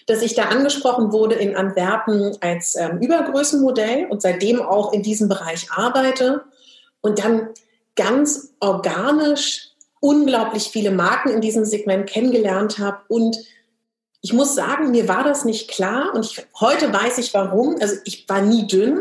dass 0.07 0.23
ich 0.23 0.35
da 0.35 0.45
angesprochen 0.45 1.13
wurde 1.13 1.35
in 1.35 1.57
Antwerpen 1.57 2.37
als 2.41 2.75
ähm, 2.77 2.99
Übergrößenmodell 3.01 4.07
und 4.09 4.23
seitdem 4.23 4.63
auch 4.63 4.95
in 4.95 5.03
diesem 5.03 5.29
Bereich 5.29 5.71
arbeite 5.71 6.43
und 7.03 7.19
dann 7.19 7.51
ganz 7.97 8.55
organisch 8.61 9.68
unglaublich 10.01 10.69
viele 10.71 10.91
Marken 10.91 11.31
in 11.31 11.41
diesem 11.41 11.65
Segment 11.65 12.09
kennengelernt 12.09 12.79
habe 12.79 13.01
und 13.09 13.37
ich 14.21 14.33
muss 14.33 14.55
sagen, 14.55 14.91
mir 14.91 15.09
war 15.09 15.23
das 15.23 15.45
nicht 15.45 15.71
klar 15.71 16.13
und 16.15 16.25
ich, 16.25 16.45
heute 16.59 16.93
weiß 16.93 17.19
ich 17.19 17.33
warum. 17.35 17.77
Also 17.81 17.97
ich 18.05 18.29
war 18.29 18.41
nie 18.41 18.67
dünn, 18.67 19.01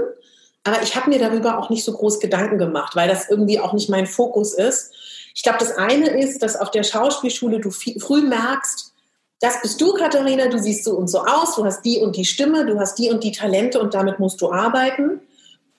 aber 0.63 0.81
ich 0.83 0.95
habe 0.95 1.09
mir 1.09 1.19
darüber 1.19 1.57
auch 1.57 1.69
nicht 1.69 1.83
so 1.83 1.93
groß 1.93 2.19
Gedanken 2.19 2.57
gemacht, 2.57 2.95
weil 2.95 3.09
das 3.09 3.29
irgendwie 3.29 3.59
auch 3.59 3.73
nicht 3.73 3.89
mein 3.89 4.05
Fokus 4.05 4.53
ist. 4.53 4.93
Ich 5.33 5.43
glaube, 5.43 5.59
das 5.59 5.75
eine 5.75 6.19
ist, 6.19 6.43
dass 6.43 6.55
auf 6.55 6.71
der 6.71 6.83
Schauspielschule 6.83 7.59
du 7.59 7.71
viel, 7.71 7.99
früh 7.99 8.21
merkst, 8.21 8.93
das 9.39 9.61
bist 9.61 9.79
du, 9.79 9.93
Katharina, 9.93 10.47
du 10.47 10.57
siehst 10.57 10.83
so 10.83 10.95
und 10.95 11.07
so 11.07 11.19
aus, 11.19 11.55
du 11.55 11.63
hast 11.63 11.83
die 11.83 11.99
und 11.99 12.15
die 12.15 12.25
Stimme, 12.25 12.65
du 12.65 12.79
hast 12.79 12.97
die 12.97 13.11
und 13.11 13.23
die 13.23 13.31
Talente 13.31 13.79
und 13.79 13.93
damit 13.93 14.19
musst 14.19 14.41
du 14.41 14.51
arbeiten. 14.51 15.21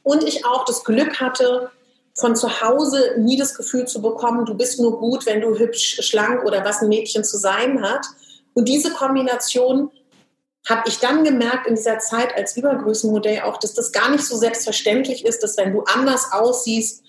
Und 0.05 0.23
ich 0.23 0.47
auch 0.47 0.65
das 0.65 0.85
Glück 0.85 1.21
hatte, 1.21 1.71
von 2.19 2.37
zu 2.37 2.61
Hause 2.61 3.15
nie 3.19 3.37
das 3.37 3.55
Gefühl 3.55 3.87
zu 3.87 4.03
bekommen, 4.03 4.45
du 4.45 4.55
bist 4.55 4.81
nur 4.81 4.99
gut, 4.99 5.27
wenn 5.27 5.41
du 5.41 5.59
hübsch, 5.59 6.01
schlank 6.03 6.45
oder 6.45 6.65
was 6.65 6.83
ein 6.83 6.89
Mädchen 6.89 7.25
zu 7.25 7.39
sein 7.39 7.83
hat, 7.83 8.05
und 8.55 8.67
diese 8.69 8.91
Kombination 8.91 9.93
habe 10.69 10.89
ich 10.89 10.99
dann 10.99 11.23
gemerkt 11.23 11.69
in 11.69 11.77
dieser 11.77 12.01
Zeit 12.01 12.35
als 12.37 12.57
Übergrößenmodell 12.57 13.43
auch, 13.43 13.59
dass 13.59 13.75
das 13.75 13.93
gar 13.93 14.11
nicht 14.11 14.25
so 14.25 14.37
selbstverständlich 14.37 15.25
ist, 15.25 15.45
dass 15.45 15.57
wenn 15.57 15.73
du 15.73 15.83
anders 15.83 16.33
aussiehst, 16.33 17.05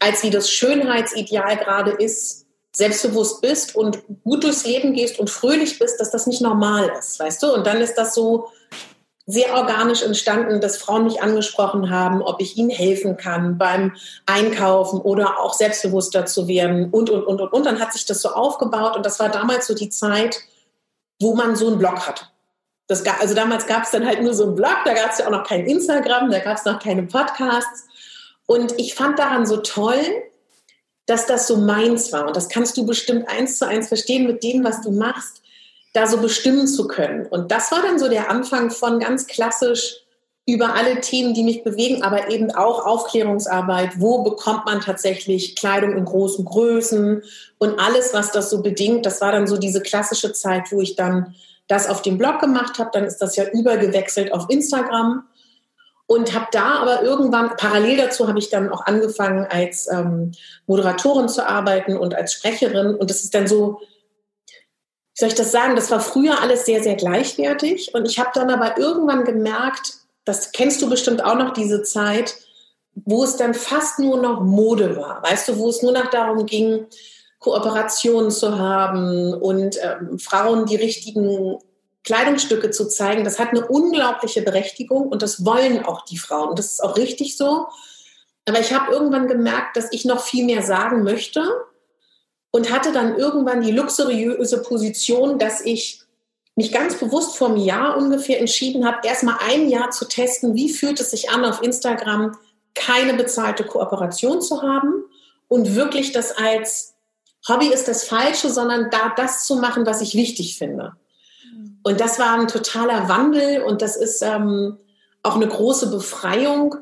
als 0.00 0.24
wie 0.24 0.30
das 0.30 0.50
Schönheitsideal 0.50 1.56
gerade 1.56 1.92
ist, 1.92 2.46
selbstbewusst 2.74 3.40
bist 3.40 3.76
und 3.76 4.02
gut 4.24 4.42
durchs 4.42 4.66
Leben 4.66 4.92
gehst 4.92 5.20
und 5.20 5.30
fröhlich 5.30 5.78
bist, 5.78 6.00
dass 6.00 6.10
das 6.10 6.26
nicht 6.26 6.42
normal 6.42 6.92
ist, 6.98 7.18
weißt 7.18 7.42
du? 7.44 7.54
Und 7.54 7.64
dann 7.64 7.80
ist 7.80 7.94
das 7.94 8.14
so 8.14 8.48
sehr 9.30 9.54
organisch 9.54 10.02
entstanden, 10.02 10.62
dass 10.62 10.78
Frauen 10.78 11.04
mich 11.04 11.20
angesprochen 11.20 11.90
haben, 11.90 12.22
ob 12.22 12.40
ich 12.40 12.56
ihnen 12.56 12.70
helfen 12.70 13.18
kann 13.18 13.58
beim 13.58 13.94
Einkaufen 14.24 15.02
oder 15.02 15.38
auch 15.38 15.52
selbstbewusster 15.52 16.24
zu 16.24 16.48
werden 16.48 16.88
und, 16.90 17.10
und, 17.10 17.24
und, 17.24 17.42
und, 17.42 17.52
und. 17.52 17.66
Dann 17.66 17.78
hat 17.78 17.92
sich 17.92 18.06
das 18.06 18.22
so 18.22 18.30
aufgebaut 18.30 18.96
und 18.96 19.04
das 19.04 19.20
war 19.20 19.28
damals 19.28 19.66
so 19.66 19.74
die 19.74 19.90
Zeit, 19.90 20.40
wo 21.20 21.34
man 21.34 21.56
so 21.56 21.66
einen 21.66 21.78
Blog 21.78 22.08
hat. 22.08 22.32
Das, 22.86 23.04
also 23.04 23.34
damals 23.34 23.66
gab 23.66 23.82
es 23.82 23.90
dann 23.90 24.06
halt 24.06 24.22
nur 24.22 24.32
so 24.32 24.44
einen 24.44 24.54
Blog, 24.54 24.78
da 24.86 24.94
gab 24.94 25.12
es 25.12 25.18
ja 25.18 25.26
auch 25.26 25.30
noch 25.30 25.44
kein 25.44 25.66
Instagram, 25.66 26.30
da 26.30 26.38
gab 26.38 26.56
es 26.56 26.64
noch 26.64 26.78
keine 26.78 27.02
Podcasts. 27.02 27.86
Und 28.46 28.78
ich 28.78 28.94
fand 28.94 29.18
daran 29.18 29.44
so 29.44 29.58
toll, 29.58 30.00
dass 31.04 31.26
das 31.26 31.46
so 31.46 31.58
meins 31.58 32.14
war. 32.14 32.28
Und 32.28 32.34
das 32.34 32.48
kannst 32.48 32.78
du 32.78 32.86
bestimmt 32.86 33.28
eins 33.28 33.58
zu 33.58 33.66
eins 33.66 33.88
verstehen 33.88 34.26
mit 34.26 34.42
dem, 34.42 34.64
was 34.64 34.80
du 34.80 34.90
machst, 34.90 35.42
da 35.94 36.06
so 36.06 36.18
bestimmen 36.18 36.66
zu 36.66 36.86
können. 36.86 37.26
Und 37.26 37.50
das 37.50 37.72
war 37.72 37.82
dann 37.82 37.98
so 37.98 38.08
der 38.08 38.30
Anfang 38.30 38.70
von 38.70 39.00
ganz 39.00 39.26
klassisch 39.26 39.96
über 40.46 40.74
alle 40.74 41.00
Themen, 41.00 41.34
die 41.34 41.42
mich 41.42 41.62
bewegen, 41.62 42.02
aber 42.02 42.30
eben 42.30 42.50
auch 42.50 42.86
Aufklärungsarbeit. 42.86 44.00
Wo 44.00 44.22
bekommt 44.22 44.64
man 44.64 44.80
tatsächlich 44.80 45.56
Kleidung 45.56 45.92
in 45.92 46.06
großen 46.06 46.44
Größen 46.44 47.22
und 47.58 47.78
alles, 47.78 48.14
was 48.14 48.32
das 48.32 48.48
so 48.48 48.62
bedingt. 48.62 49.04
Das 49.04 49.20
war 49.20 49.32
dann 49.32 49.46
so 49.46 49.58
diese 49.58 49.82
klassische 49.82 50.32
Zeit, 50.32 50.72
wo 50.72 50.80
ich 50.80 50.96
dann 50.96 51.34
das 51.66 51.86
auf 51.86 52.00
dem 52.00 52.16
Blog 52.16 52.40
gemacht 52.40 52.78
habe. 52.78 52.90
Dann 52.94 53.04
ist 53.04 53.18
das 53.18 53.36
ja 53.36 53.44
übergewechselt 53.50 54.32
auf 54.32 54.46
Instagram 54.48 55.24
und 56.08 56.34
habe 56.34 56.46
da 56.50 56.76
aber 56.80 57.02
irgendwann 57.02 57.54
parallel 57.56 57.98
dazu 57.98 58.26
habe 58.26 58.38
ich 58.38 58.48
dann 58.48 58.70
auch 58.70 58.86
angefangen 58.86 59.46
als 59.50 59.86
ähm, 59.92 60.32
Moderatorin 60.66 61.28
zu 61.28 61.46
arbeiten 61.46 61.96
und 61.96 62.14
als 62.14 62.32
Sprecherin 62.32 62.94
und 62.94 63.10
das 63.10 63.22
ist 63.22 63.34
dann 63.34 63.46
so 63.46 63.80
soll 65.18 65.28
ich 65.28 65.34
das 65.34 65.52
sagen 65.52 65.76
das 65.76 65.90
war 65.90 66.00
früher 66.00 66.40
alles 66.40 66.64
sehr 66.66 66.82
sehr 66.82 66.96
gleichwertig 66.96 67.94
und 67.94 68.06
ich 68.06 68.18
habe 68.18 68.30
dann 68.34 68.50
aber 68.50 68.78
irgendwann 68.78 69.24
gemerkt 69.24 69.98
das 70.28 70.52
kennst 70.52 70.82
du 70.82 70.90
bestimmt 70.90 71.24
auch 71.24 71.36
noch, 71.36 71.54
diese 71.54 71.82
Zeit, 71.82 72.36
wo 72.94 73.24
es 73.24 73.36
dann 73.38 73.54
fast 73.54 73.98
nur 73.98 74.20
noch 74.20 74.42
Mode 74.42 74.94
war. 74.94 75.22
Weißt 75.22 75.48
du, 75.48 75.56
wo 75.56 75.70
es 75.70 75.82
nur 75.82 75.92
noch 75.92 76.10
darum 76.10 76.44
ging, 76.44 76.86
Kooperationen 77.38 78.30
zu 78.30 78.58
haben 78.58 79.32
und 79.32 79.78
ähm, 79.82 80.18
Frauen 80.18 80.66
die 80.66 80.76
richtigen 80.76 81.56
Kleidungsstücke 82.04 82.70
zu 82.70 82.88
zeigen. 82.88 83.24
Das 83.24 83.38
hat 83.38 83.50
eine 83.50 83.66
unglaubliche 83.66 84.42
Berechtigung 84.42 85.08
und 85.08 85.22
das 85.22 85.46
wollen 85.46 85.82
auch 85.86 86.04
die 86.04 86.18
Frauen. 86.18 86.56
Das 86.56 86.72
ist 86.72 86.84
auch 86.84 86.98
richtig 86.98 87.38
so. 87.38 87.68
Aber 88.46 88.60
ich 88.60 88.74
habe 88.74 88.92
irgendwann 88.92 89.28
gemerkt, 89.28 89.78
dass 89.78 89.90
ich 89.92 90.04
noch 90.04 90.20
viel 90.20 90.44
mehr 90.44 90.62
sagen 90.62 91.04
möchte 91.04 91.42
und 92.50 92.72
hatte 92.72 92.92
dann 92.92 93.16
irgendwann 93.16 93.62
die 93.62 93.72
luxuriöse 93.72 94.62
Position, 94.62 95.38
dass 95.38 95.60
ich 95.60 96.00
mich 96.56 96.72
ganz 96.72 96.96
bewusst 96.96 97.36
vor 97.36 97.48
einem 97.48 97.58
Jahr 97.58 97.96
ungefähr 97.96 98.40
entschieden 98.40 98.84
habe, 98.84 99.06
erstmal 99.06 99.36
ein 99.48 99.68
Jahr 99.68 99.90
zu 99.90 100.06
testen, 100.06 100.54
wie 100.54 100.72
fühlt 100.72 100.98
es 101.00 101.10
sich 101.10 101.30
an, 101.30 101.44
auf 101.44 101.62
Instagram 101.62 102.36
keine 102.74 103.14
bezahlte 103.14 103.64
Kooperation 103.64 104.40
zu 104.40 104.62
haben 104.62 105.04
und 105.46 105.76
wirklich 105.76 106.12
das 106.12 106.36
als 106.36 106.94
Hobby 107.48 107.72
ist 107.72 107.88
das 107.88 108.04
Falsche, 108.04 108.50
sondern 108.50 108.90
da 108.90 109.12
das 109.16 109.44
zu 109.44 109.56
machen, 109.56 109.86
was 109.86 110.00
ich 110.00 110.14
wichtig 110.14 110.58
finde. 110.58 110.92
Und 111.82 112.00
das 112.00 112.18
war 112.18 112.38
ein 112.38 112.48
totaler 112.48 113.08
Wandel 113.08 113.62
und 113.62 113.80
das 113.80 113.96
ist 113.96 114.22
ähm, 114.22 114.78
auch 115.22 115.36
eine 115.36 115.48
große 115.48 115.90
Befreiung, 115.90 116.76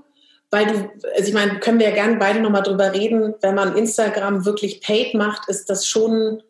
weil 0.50 0.66
du, 0.66 0.90
also 1.16 1.28
ich 1.28 1.34
meine, 1.34 1.58
können 1.60 1.78
wir 1.78 1.88
ja 1.88 1.94
gerne 1.94 2.16
beide 2.16 2.40
nochmal 2.40 2.62
drüber 2.62 2.92
reden, 2.92 3.34
wenn 3.40 3.54
man 3.54 3.76
Instagram 3.76 4.44
wirklich 4.44 4.80
paid 4.80 5.14
macht, 5.14 5.48
ist 5.48 5.68
das 5.68 5.86
schon 5.86 6.42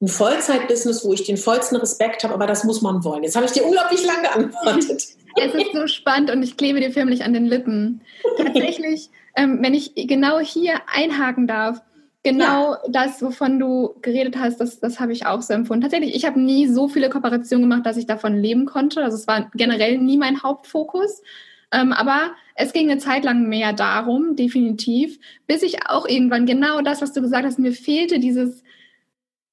ein 0.00 0.08
Vollzeitbusiness, 0.08 1.04
wo 1.04 1.12
ich 1.12 1.24
den 1.24 1.36
vollsten 1.36 1.76
Respekt 1.78 2.24
habe, 2.24 2.34
aber 2.34 2.46
das 2.46 2.64
muss 2.64 2.82
man 2.82 3.04
wollen. 3.04 3.22
Jetzt 3.22 3.36
habe 3.36 3.46
ich 3.46 3.52
dir 3.52 3.64
unglaublich 3.64 4.04
lange 4.04 4.22
geantwortet. 4.22 5.02
Es 5.36 5.52
ist 5.52 5.72
so 5.72 5.88
spannend 5.88 6.30
und 6.30 6.44
ich 6.44 6.56
klebe 6.56 6.78
dir 6.78 6.92
förmlich 6.92 7.24
an 7.24 7.32
den 7.32 7.44
Lippen. 7.44 8.02
Tatsächlich, 8.36 9.10
ähm, 9.34 9.58
wenn 9.62 9.74
ich 9.74 9.92
genau 9.96 10.38
hier 10.38 10.74
einhaken 10.86 11.48
darf, 11.48 11.82
genau 12.22 12.74
ja. 12.74 12.80
das, 12.88 13.20
wovon 13.20 13.58
du 13.58 13.96
geredet 14.00 14.36
hast, 14.38 14.60
das, 14.60 14.78
das 14.78 15.00
habe 15.00 15.12
ich 15.12 15.26
auch 15.26 15.42
so 15.42 15.52
empfunden. 15.52 15.82
Tatsächlich, 15.82 16.14
ich 16.14 16.24
habe 16.24 16.38
nie 16.38 16.68
so 16.68 16.86
viele 16.86 17.10
Kooperationen 17.10 17.68
gemacht, 17.68 17.84
dass 17.84 17.96
ich 17.96 18.06
davon 18.06 18.36
leben 18.36 18.64
konnte. 18.64 19.02
Also 19.02 19.16
es 19.16 19.26
war 19.26 19.50
generell 19.54 19.98
nie 19.98 20.18
mein 20.18 20.40
Hauptfokus. 20.40 21.20
Ähm, 21.72 21.92
aber 21.92 22.30
es 22.54 22.72
ging 22.72 22.90
eine 22.90 23.00
Zeit 23.00 23.24
lang 23.24 23.48
mehr 23.48 23.72
darum, 23.72 24.36
definitiv, 24.36 25.18
bis 25.46 25.62
ich 25.62 25.86
auch 25.88 26.06
irgendwann 26.06 26.46
genau 26.46 26.80
das, 26.82 27.02
was 27.02 27.12
du 27.12 27.20
gesagt 27.20 27.44
hast, 27.44 27.58
mir 27.58 27.72
fehlte 27.72 28.20
dieses 28.20 28.62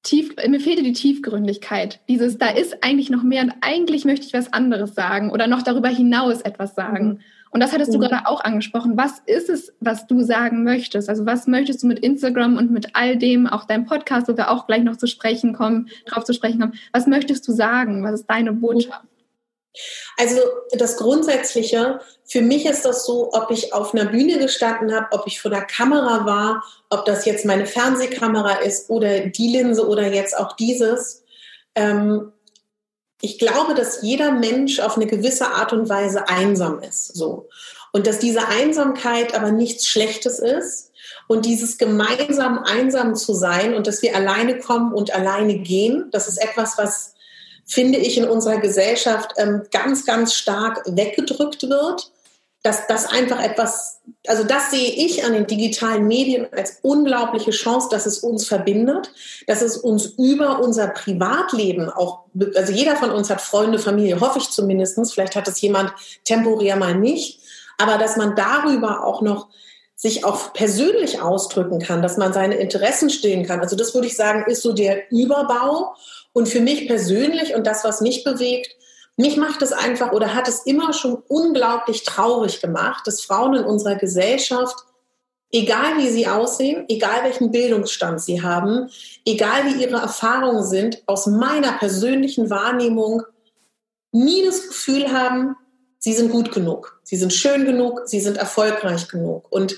tief, 0.02 0.34
mir 0.48 0.60
fehlte 0.60 0.82
die 0.82 0.92
Tiefgründigkeit. 0.92 2.00
Dieses, 2.08 2.38
da 2.38 2.48
ist 2.48 2.84
eigentlich 2.84 3.10
noch 3.10 3.22
mehr 3.22 3.42
und 3.42 3.54
eigentlich 3.60 4.04
möchte 4.04 4.26
ich 4.26 4.32
was 4.32 4.52
anderes 4.52 4.94
sagen 4.94 5.30
oder 5.30 5.46
noch 5.46 5.62
darüber 5.62 5.88
hinaus 5.88 6.42
etwas 6.42 6.74
sagen. 6.74 7.06
Mhm. 7.06 7.20
Und 7.50 7.60
das 7.60 7.72
hattest 7.72 7.92
du 7.92 7.98
mhm. 7.98 8.02
gerade 8.02 8.26
auch 8.26 8.42
angesprochen. 8.42 8.96
Was 8.96 9.18
ist 9.26 9.50
es, 9.50 9.74
was 9.78 10.06
du 10.06 10.22
sagen 10.22 10.64
möchtest? 10.64 11.08
Also 11.10 11.26
was 11.26 11.46
möchtest 11.46 11.82
du 11.82 11.86
mit 11.86 11.98
Instagram 11.98 12.56
und 12.56 12.70
mit 12.70 12.94
all 12.94 13.18
dem, 13.18 13.46
auch 13.46 13.66
deinem 13.66 13.84
Podcast, 13.84 14.28
wo 14.28 14.36
wir 14.36 14.50
auch 14.50 14.66
gleich 14.66 14.82
noch 14.82 14.96
zu 14.96 15.06
sprechen 15.06 15.52
kommen, 15.52 15.88
drauf 16.06 16.24
zu 16.24 16.32
sprechen 16.32 16.60
kommen. 16.60 16.74
Was 16.92 17.06
möchtest 17.06 17.46
du 17.46 17.52
sagen? 17.52 18.02
Was 18.04 18.20
ist 18.20 18.26
deine 18.26 18.52
Botschaft? 18.52 19.04
Also 20.16 20.38
das 20.72 20.96
Grundsätzliche, 20.96 22.00
für 22.24 22.42
mich 22.42 22.66
ist 22.66 22.84
das 22.84 23.06
so, 23.06 23.30
ob 23.32 23.50
ich 23.50 23.72
auf 23.72 23.94
einer 23.94 24.06
Bühne 24.06 24.38
gestanden 24.38 24.94
habe, 24.94 25.08
ob 25.12 25.26
ich 25.26 25.40
vor 25.40 25.50
der 25.50 25.62
Kamera 25.62 26.26
war, 26.26 26.64
ob 26.90 27.04
das 27.04 27.24
jetzt 27.24 27.44
meine 27.44 27.66
Fernsehkamera 27.66 28.56
ist 28.60 28.90
oder 28.90 29.20
die 29.20 29.48
Linse 29.48 29.86
oder 29.86 30.12
jetzt 30.12 30.36
auch 30.36 30.52
dieses. 30.52 31.24
Ähm, 31.74 32.32
ich 33.20 33.38
glaube, 33.38 33.74
dass 33.74 34.02
jeder 34.02 34.32
Mensch 34.32 34.80
auf 34.80 34.96
eine 34.96 35.06
gewisse 35.06 35.48
Art 35.48 35.72
und 35.72 35.88
Weise 35.88 36.28
einsam 36.28 36.80
ist. 36.80 37.14
So. 37.14 37.48
Und 37.92 38.06
dass 38.06 38.18
diese 38.18 38.48
Einsamkeit 38.48 39.34
aber 39.34 39.52
nichts 39.52 39.86
Schlechtes 39.86 40.38
ist. 40.38 40.90
Und 41.28 41.46
dieses 41.46 41.78
gemeinsam 41.78 42.58
einsam 42.58 43.14
zu 43.14 43.32
sein 43.32 43.74
und 43.74 43.86
dass 43.86 44.02
wir 44.02 44.14
alleine 44.16 44.58
kommen 44.58 44.92
und 44.92 45.14
alleine 45.14 45.58
gehen, 45.58 46.08
das 46.10 46.28
ist 46.28 46.36
etwas, 46.36 46.76
was 46.76 47.14
finde 47.66 47.98
ich, 47.98 48.18
in 48.18 48.28
unserer 48.28 48.58
Gesellschaft 48.58 49.32
ähm, 49.36 49.62
ganz, 49.70 50.04
ganz 50.04 50.34
stark 50.34 50.82
weggedrückt 50.86 51.62
wird. 51.68 52.10
Dass 52.64 52.86
das 52.86 53.06
einfach 53.06 53.42
etwas, 53.42 53.98
also 54.28 54.44
das 54.44 54.70
sehe 54.70 54.88
ich 54.88 55.24
an 55.24 55.32
den 55.32 55.48
digitalen 55.48 56.06
Medien 56.06 56.46
als 56.52 56.78
unglaubliche 56.82 57.50
Chance, 57.50 57.88
dass 57.90 58.06
es 58.06 58.20
uns 58.20 58.46
verbindet, 58.46 59.10
dass 59.48 59.62
es 59.62 59.76
uns 59.76 60.06
über 60.16 60.60
unser 60.60 60.86
Privatleben 60.86 61.90
auch, 61.90 62.26
also 62.54 62.72
jeder 62.72 62.94
von 62.94 63.10
uns 63.10 63.30
hat 63.30 63.40
Freunde, 63.40 63.80
Familie, 63.80 64.20
hoffe 64.20 64.38
ich 64.38 64.48
zumindest, 64.50 64.96
vielleicht 65.12 65.34
hat 65.34 65.48
es 65.48 65.60
jemand 65.60 65.92
temporär 66.22 66.76
mal 66.76 66.94
nicht, 66.94 67.40
aber 67.78 67.98
dass 67.98 68.16
man 68.16 68.36
darüber 68.36 69.04
auch 69.04 69.22
noch 69.22 69.48
sich 70.02 70.24
auch 70.24 70.52
persönlich 70.52 71.20
ausdrücken 71.20 71.78
kann, 71.78 72.02
dass 72.02 72.16
man 72.16 72.32
seine 72.32 72.56
Interessen 72.56 73.08
stillen 73.08 73.46
kann. 73.46 73.60
Also 73.60 73.76
das 73.76 73.94
würde 73.94 74.08
ich 74.08 74.16
sagen, 74.16 74.50
ist 74.50 74.62
so 74.62 74.72
der 74.72 75.12
Überbau. 75.12 75.94
Und 76.32 76.48
für 76.48 76.60
mich 76.60 76.86
persönlich 76.86 77.54
und 77.54 77.66
das, 77.66 77.84
was 77.84 78.00
mich 78.00 78.24
bewegt, 78.24 78.74
mich 79.16 79.36
macht 79.36 79.60
es 79.62 79.72
einfach 79.72 80.12
oder 80.12 80.34
hat 80.34 80.48
es 80.48 80.64
immer 80.64 80.92
schon 80.92 81.14
unglaublich 81.28 82.04
traurig 82.04 82.60
gemacht, 82.60 83.06
dass 83.06 83.22
Frauen 83.22 83.54
in 83.54 83.64
unserer 83.64 83.96
Gesellschaft, 83.96 84.76
egal 85.50 85.98
wie 85.98 86.08
sie 86.08 86.26
aussehen, 86.26 86.86
egal 86.88 87.22
welchen 87.24 87.50
Bildungsstand 87.50 88.22
sie 88.22 88.42
haben, 88.42 88.88
egal 89.26 89.66
wie 89.66 89.82
ihre 89.82 89.98
Erfahrungen 89.98 90.64
sind, 90.64 91.02
aus 91.06 91.26
meiner 91.26 91.72
persönlichen 91.72 92.48
Wahrnehmung 92.48 93.22
nie 94.12 94.44
das 94.44 94.68
Gefühl 94.68 95.12
haben, 95.12 95.56
sie 95.98 96.14
sind 96.14 96.30
gut 96.30 96.52
genug, 96.52 97.00
sie 97.02 97.16
sind 97.16 97.34
schön 97.34 97.66
genug, 97.66 98.02
sie 98.06 98.20
sind 98.20 98.38
erfolgreich 98.38 99.08
genug. 99.08 99.52
Und 99.52 99.76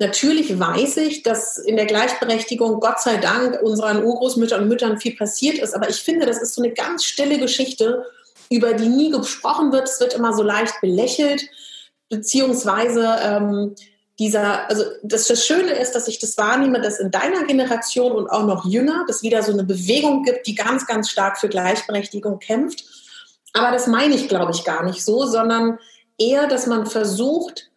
natürlich 0.00 0.58
weiß 0.58 0.96
ich, 0.96 1.22
dass 1.22 1.58
in 1.58 1.76
der 1.76 1.86
Gleichberechtigung, 1.86 2.80
Gott 2.80 3.00
sei 3.00 3.18
Dank, 3.18 3.62
unseren 3.62 4.02
Urgroßmüttern 4.02 4.62
und 4.62 4.68
Müttern 4.68 4.98
viel 4.98 5.14
passiert 5.14 5.58
ist. 5.58 5.74
Aber 5.74 5.88
ich 5.88 5.96
finde, 5.96 6.26
das 6.26 6.42
ist 6.42 6.54
so 6.54 6.62
eine 6.62 6.72
ganz 6.72 7.04
stille 7.04 7.38
Geschichte, 7.38 8.04
über 8.50 8.72
die 8.72 8.88
nie 8.88 9.10
gesprochen 9.10 9.72
wird. 9.72 9.88
Es 9.88 10.00
wird 10.00 10.14
immer 10.14 10.32
so 10.32 10.42
leicht 10.42 10.80
belächelt, 10.80 11.42
beziehungsweise 12.08 13.16
ähm, 13.22 13.74
dieser, 14.18 14.68
also 14.68 14.84
das, 15.02 15.28
das 15.28 15.46
Schöne 15.46 15.72
ist, 15.72 15.92
dass 15.92 16.08
ich 16.08 16.18
das 16.18 16.36
wahrnehme, 16.36 16.80
dass 16.80 16.98
in 16.98 17.10
deiner 17.10 17.44
Generation 17.44 18.12
und 18.12 18.28
auch 18.28 18.44
noch 18.44 18.64
jünger 18.64 19.06
es 19.08 19.22
wieder 19.22 19.42
so 19.42 19.52
eine 19.52 19.64
Bewegung 19.64 20.24
gibt, 20.24 20.46
die 20.46 20.54
ganz, 20.54 20.86
ganz 20.86 21.10
stark 21.10 21.38
für 21.38 21.48
Gleichberechtigung 21.48 22.38
kämpft. 22.38 22.84
Aber 23.52 23.70
das 23.70 23.86
meine 23.86 24.14
ich, 24.14 24.28
glaube 24.28 24.52
ich, 24.52 24.64
gar 24.64 24.84
nicht 24.84 25.04
so, 25.04 25.26
sondern 25.26 25.78
eher, 26.18 26.46
dass 26.46 26.66
man 26.66 26.86
versucht, 26.86 27.69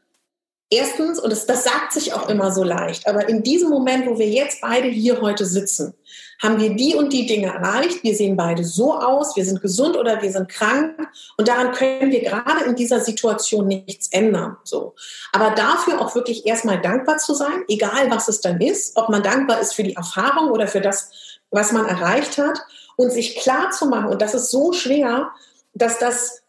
erstens, 0.73 1.19
und 1.19 1.31
das, 1.31 1.45
das 1.45 1.63
sagt 1.63 1.93
sich 1.93 2.13
auch 2.13 2.29
immer 2.29 2.51
so 2.51 2.63
leicht, 2.63 3.07
aber 3.07 3.29
in 3.29 3.43
diesem 3.43 3.69
Moment, 3.69 4.07
wo 4.07 4.17
wir 4.17 4.27
jetzt 4.27 4.61
beide 4.61 4.87
hier 4.87 5.21
heute 5.21 5.45
sitzen, 5.45 5.93
haben 6.41 6.59
wir 6.59 6.75
die 6.75 6.93
und 6.95 7.13
die 7.13 7.25
Dinge 7.25 7.47
erreicht. 7.47 8.03
Wir 8.03 8.15
sehen 8.15 8.35
beide 8.35 8.65
so 8.65 8.93
aus, 8.93 9.35
wir 9.37 9.45
sind 9.45 9.61
gesund 9.61 9.95
oder 9.95 10.21
wir 10.21 10.31
sind 10.31 10.49
krank 10.49 10.95
und 11.37 11.47
daran 11.47 11.71
können 11.71 12.11
wir 12.11 12.21
gerade 12.21 12.65
in 12.65 12.75
dieser 12.75 12.99
Situation 12.99 13.67
nichts 13.67 14.09
ändern. 14.11 14.57
So. 14.65 14.93
Aber 15.31 15.51
dafür 15.51 16.01
auch 16.01 16.15
wirklich 16.15 16.45
erstmal 16.45 16.81
dankbar 16.81 17.17
zu 17.17 17.33
sein, 17.33 17.63
egal 17.69 18.11
was 18.11 18.27
es 18.27 18.41
dann 18.41 18.59
ist, 18.59 18.97
ob 18.97 19.07
man 19.09 19.23
dankbar 19.23 19.61
ist 19.61 19.73
für 19.73 19.83
die 19.83 19.95
Erfahrung 19.95 20.51
oder 20.51 20.67
für 20.67 20.81
das, 20.81 21.11
was 21.49 21.71
man 21.71 21.85
erreicht 21.85 22.37
hat 22.37 22.59
und 22.97 23.11
sich 23.11 23.37
klar 23.37 23.71
zu 23.71 23.85
machen, 23.85 24.09
und 24.09 24.21
das 24.21 24.33
ist 24.33 24.51
so 24.51 24.73
schwer, 24.73 25.31
dass 25.73 25.97
das 25.97 26.42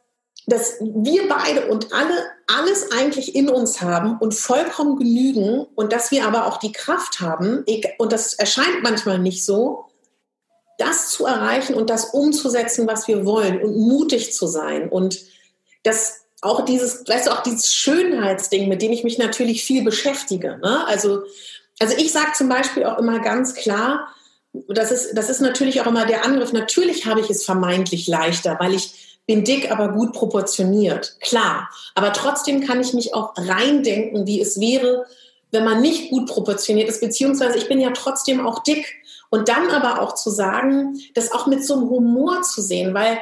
dass 0.46 0.76
wir 0.80 1.28
beide 1.28 1.68
und 1.68 1.92
alle 1.92 2.26
alles 2.46 2.92
eigentlich 2.92 3.34
in 3.34 3.48
uns 3.48 3.80
haben 3.80 4.18
und 4.18 4.34
vollkommen 4.34 4.96
genügen 4.96 5.66
und 5.74 5.92
dass 5.92 6.10
wir 6.10 6.26
aber 6.26 6.46
auch 6.46 6.58
die 6.58 6.72
Kraft 6.72 7.20
haben, 7.20 7.64
und 7.98 8.12
das 8.12 8.34
erscheint 8.34 8.82
manchmal 8.82 9.18
nicht 9.18 9.44
so, 9.44 9.86
das 10.78 11.08
zu 11.08 11.24
erreichen 11.24 11.74
und 11.74 11.88
das 11.88 12.06
umzusetzen, 12.06 12.86
was 12.86 13.08
wir 13.08 13.24
wollen 13.24 13.62
und 13.62 13.76
mutig 13.76 14.34
zu 14.34 14.46
sein 14.46 14.88
und 14.88 15.20
das 15.84 16.24
auch 16.42 16.64
dieses, 16.64 17.08
weißt 17.08 17.28
du, 17.28 17.30
auch 17.30 17.42
dieses 17.42 17.72
Schönheitsding, 17.72 18.68
mit 18.68 18.82
dem 18.82 18.92
ich 18.92 19.04
mich 19.04 19.16
natürlich 19.16 19.64
viel 19.64 19.82
beschäftige. 19.82 20.58
Ne? 20.58 20.86
Also, 20.86 21.22
also 21.78 21.96
ich 21.96 22.12
sage 22.12 22.32
zum 22.36 22.50
Beispiel 22.50 22.84
auch 22.84 22.98
immer 22.98 23.20
ganz 23.20 23.54
klar, 23.54 24.08
das 24.68 24.92
ist, 24.92 25.14
das 25.14 25.30
ist 25.30 25.40
natürlich 25.40 25.80
auch 25.80 25.86
immer 25.86 26.04
der 26.04 26.24
Angriff. 26.24 26.52
Natürlich 26.52 27.06
habe 27.06 27.20
ich 27.20 27.30
es 27.30 27.44
vermeintlich 27.44 28.06
leichter, 28.06 28.56
weil 28.60 28.74
ich 28.74 29.03
bin 29.26 29.44
dick, 29.44 29.70
aber 29.70 29.88
gut 29.88 30.12
proportioniert. 30.12 31.16
Klar. 31.20 31.70
Aber 31.94 32.12
trotzdem 32.12 32.66
kann 32.66 32.80
ich 32.80 32.92
mich 32.92 33.14
auch 33.14 33.34
reindenken, 33.36 34.26
wie 34.26 34.40
es 34.40 34.60
wäre, 34.60 35.06
wenn 35.50 35.64
man 35.64 35.80
nicht 35.80 36.10
gut 36.10 36.26
proportioniert 36.26 36.88
ist, 36.88 37.00
beziehungsweise 37.00 37.56
ich 37.56 37.68
bin 37.68 37.80
ja 37.80 37.90
trotzdem 37.92 38.46
auch 38.46 38.62
dick. 38.62 38.96
Und 39.30 39.48
dann 39.48 39.70
aber 39.70 40.00
auch 40.00 40.14
zu 40.14 40.30
sagen, 40.30 41.00
das 41.14 41.32
auch 41.32 41.46
mit 41.46 41.64
so 41.64 41.74
einem 41.74 41.90
Humor 41.90 42.42
zu 42.42 42.60
sehen, 42.60 42.94
weil 42.94 43.18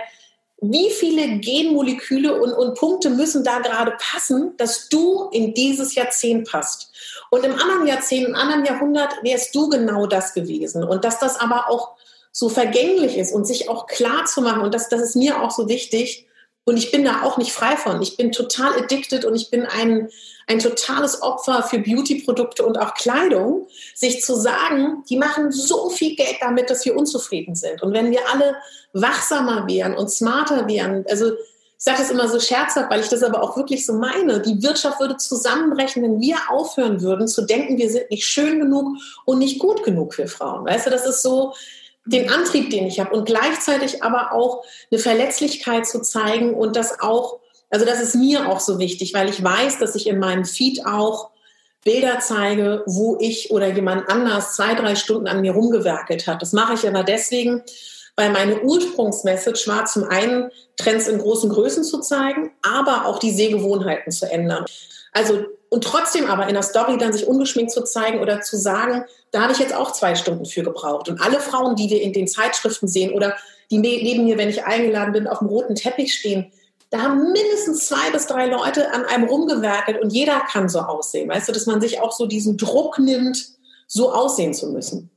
wie 0.61 0.91
viele 0.91 1.39
Genmoleküle 1.39 2.41
und, 2.41 2.53
und 2.53 2.79
Punkte 2.79 3.11
müssen 3.11 3.43
da 3.43 3.59
gerade 3.59 3.97
passen, 3.99 4.57
dass 4.59 4.89
du 4.89 5.29
in 5.33 5.55
dieses 5.55 5.95
Jahrzehnt 5.95 6.49
passt. 6.49 6.93
Und 7.31 7.45
im 7.45 7.55
anderen 7.55 7.87
Jahrzehnt, 7.87 8.29
im 8.29 8.35
anderen 8.35 8.65
Jahrhundert 8.65 9.15
wärst 9.23 9.55
du 9.55 9.69
genau 9.69 10.07
das 10.07 10.35
gewesen. 10.35 10.85
Und 10.85 11.05
dass 11.05 11.19
das 11.19 11.41
aber 11.41 11.69
auch 11.69 11.97
so 12.33 12.49
vergänglich 12.49 13.19
ist 13.19 13.33
und 13.33 13.47
sich 13.47 13.69
auch 13.69 13.87
klar 13.87 14.25
zu 14.25 14.41
machen. 14.41 14.63
Und 14.63 14.75
das, 14.75 14.89
das 14.89 15.03
ist 15.03 15.17
mir 15.17 15.43
auch 15.43 15.51
so 15.51 15.69
wichtig. 15.69 16.27
Und 16.65 16.77
ich 16.77 16.91
bin 16.91 17.05
da 17.05 17.23
auch 17.23 17.39
nicht 17.39 17.53
frei 17.53 17.77
von. 17.77 18.01
Ich 18.03 18.17
bin 18.17 18.33
total 18.33 18.79
addicted 18.79 19.25
und 19.25 19.35
ich 19.35 19.51
bin 19.51 19.67
ein, 19.67 20.09
ein 20.47 20.61
totales 20.61 21.21
Opfer 21.21 21.63
für 21.65 21.79
Beauty-Produkte 21.79 22.65
und 22.65 22.79
auch 22.79 22.95
Kleidung, 22.95 23.67
sich 23.95 24.23
zu 24.23 24.37
sagen, 24.37 25.03
die 25.11 25.17
machen 25.17 25.51
so 25.51 25.91
viel 25.91 26.15
Geld 26.15 26.37
damit, 26.41 26.71
dass 26.71 26.85
wir 26.85 26.97
unzufrieden 26.97 27.57
sind. 27.57 27.83
Und 27.83 27.93
wenn 27.93 28.13
wir 28.13 28.21
alle 28.33 28.57
wachsamer 28.93 29.67
wären 29.67 29.95
und 29.95 30.09
smarter 30.09 30.69
wären, 30.69 31.05
also 31.09 31.33
ich 31.33 31.85
sage 31.85 31.99
das 31.99 32.11
immer 32.13 32.29
so 32.29 32.39
scherzhaft, 32.39 32.93
weil 32.93 33.01
ich 33.01 33.09
das 33.09 33.25
aber 33.25 33.43
auch 33.43 33.57
wirklich 33.57 33.85
so 33.85 33.95
meine. 33.95 34.41
Die 34.41 34.63
Wirtschaft 34.63 35.01
würde 35.01 35.17
zusammenbrechen, 35.17 36.05
wenn 36.05 36.21
wir 36.21 36.37
aufhören 36.49 37.03
würden 37.03 37.27
zu 37.27 37.43
denken, 37.43 37.77
wir 37.77 37.91
sind 37.91 38.09
nicht 38.09 38.25
schön 38.25 38.61
genug 38.61 38.99
und 39.25 39.41
nicht 39.41 39.59
gut 39.59 39.83
genug 39.83 40.15
für 40.15 40.29
Frauen. 40.29 40.65
Weißt 40.65 40.87
du, 40.87 40.91
das 40.91 41.07
ist 41.07 41.23
so, 41.23 41.55
den 42.05 42.31
Antrieb, 42.31 42.71
den 42.71 42.87
ich 42.87 43.01
habe 43.01 43.15
und 43.15 43.27
gleichzeitig 43.27 44.03
aber 44.03 44.33
auch 44.33 44.65
eine 44.91 44.99
Verletzlichkeit 44.99 45.87
zu 45.87 46.03
zeigen 46.03 46.55
und 46.55 46.77
das 46.77 47.01
auch, 47.01 47.39
also 47.71 47.87
das 47.87 48.01
ist 48.01 48.15
mir 48.15 48.49
auch 48.49 48.61
so 48.61 48.79
wichtig, 48.79 49.15
weil 49.15 49.29
ich 49.29 49.43
weiß, 49.43 49.79
dass 49.79 49.95
ich 49.95 50.07
in 50.07 50.19
meinem 50.19 50.45
Feed 50.45 50.85
auch 50.85 51.31
Bilder 51.85 52.21
zeige, 52.21 52.83
wo 52.87 53.19
ich 53.21 53.51
oder 53.51 53.69
jemand 53.69 54.09
anders 54.09 54.55
zwei, 54.55 54.75
drei 54.75 54.95
Stunden 54.95 55.27
an 55.27 55.41
mir 55.41 55.53
rumgewerkelt 55.53 56.27
hat. 56.27 56.43
Das 56.43 56.53
mache 56.53 56.75
ich 56.75 56.87
aber 56.87 57.03
deswegen, 57.03 57.63
weil 58.17 58.31
meine 58.31 58.63
Ursprungsmessage 58.63 59.67
war 59.67 59.87
zum 59.87 60.05
einen, 60.05 60.51
Trends 60.77 61.09
in 61.09 61.19
großen 61.19 61.51
Größen 61.51 61.85
zu 61.85 62.01
zeigen, 62.01 62.51
aber 62.63 63.07
auch 63.07 63.19
die 63.19 63.33
Sehgewohnheiten 63.33 64.13
zu 64.13 64.31
ändern. 64.31 64.65
Also 65.13 65.45
und 65.69 65.85
trotzdem 65.85 66.27
aber 66.27 66.49
in 66.49 66.55
der 66.55 66.63
Story 66.63 66.99
dann 66.99 67.13
sich 67.13 67.27
ungeschminkt 67.27 67.73
zu 67.73 67.83
zeigen 67.83 68.21
oder 68.21 68.43
zu 68.43 68.59
sagen, 68.59 69.07
da 69.33 69.43
habe 69.43 69.53
ich 69.53 69.59
jetzt 69.59 69.75
auch 69.75 69.93
zwei 69.93 70.15
Stunden 70.15 70.45
für 70.45 70.63
gebraucht. 70.63 71.09
Und 71.09 71.21
alle 71.21 71.41
Frauen, 71.41 71.75
die 71.75 71.91
wir 71.91 72.01
in 72.01 72.13
den 72.13 72.29
Zeitschriften 72.29 72.87
sehen 72.87 73.13
oder 73.13 73.35
die 73.71 73.79
neben 73.79 74.25
mir, 74.25 74.39
wenn 74.39 74.51
ich 74.51 74.65
eingeladen 74.65 75.13
bin, 75.13 75.27
auf 75.27 75.39
dem 75.39 75.49
roten 75.49 75.75
Teppich 75.75 76.15
stehen, 76.15 76.53
da 76.91 77.01
haben 77.01 77.33
mindestens 77.33 77.87
zwei 77.89 78.11
bis 78.11 78.27
drei 78.27 78.47
Leute 78.47 78.93
an 78.93 79.07
einem 79.07 79.25
rumgewerkelt 79.25 80.03
und 80.03 80.13
jeder 80.13 80.41
kann 80.41 80.69
so 80.69 80.81
aussehen. 80.81 81.29
Weißt 81.31 81.49
du, 81.49 81.53
dass 81.53 81.65
man 81.65 81.81
sich 81.81 82.01
auch 82.01 82.13
so 82.13 82.27
diesen 82.27 82.59
Druck 82.59 82.99
nimmt, 82.99 83.49
so 83.87 84.13
aussehen 84.13 84.53
zu 84.53 84.71
müssen. 84.71 85.11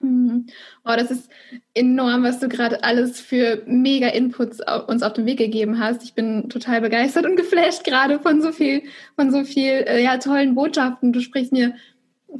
Mhm. 0.00 0.46
Das 0.84 1.10
ist 1.12 1.30
enorm, 1.72 2.24
was 2.24 2.40
du 2.40 2.48
gerade 2.48 2.82
alles 2.82 3.20
für 3.20 3.62
mega 3.66 4.08
Inputs 4.08 4.58
uns 4.88 5.04
auf 5.04 5.12
den 5.12 5.24
Weg 5.26 5.38
gegeben 5.38 5.78
hast. 5.78 6.02
Ich 6.02 6.14
bin 6.14 6.48
total 6.48 6.80
begeistert 6.80 7.26
und 7.26 7.36
geflasht 7.36 7.84
gerade 7.84 8.18
von 8.18 8.42
so 8.42 8.50
viel, 8.50 8.82
von 9.14 9.30
so 9.30 9.44
viel 9.44 9.84
äh, 9.86 10.02
ja, 10.02 10.18
tollen 10.18 10.56
Botschaften. 10.56 11.12
Du 11.12 11.20
sprichst 11.20 11.52
mir 11.52 11.74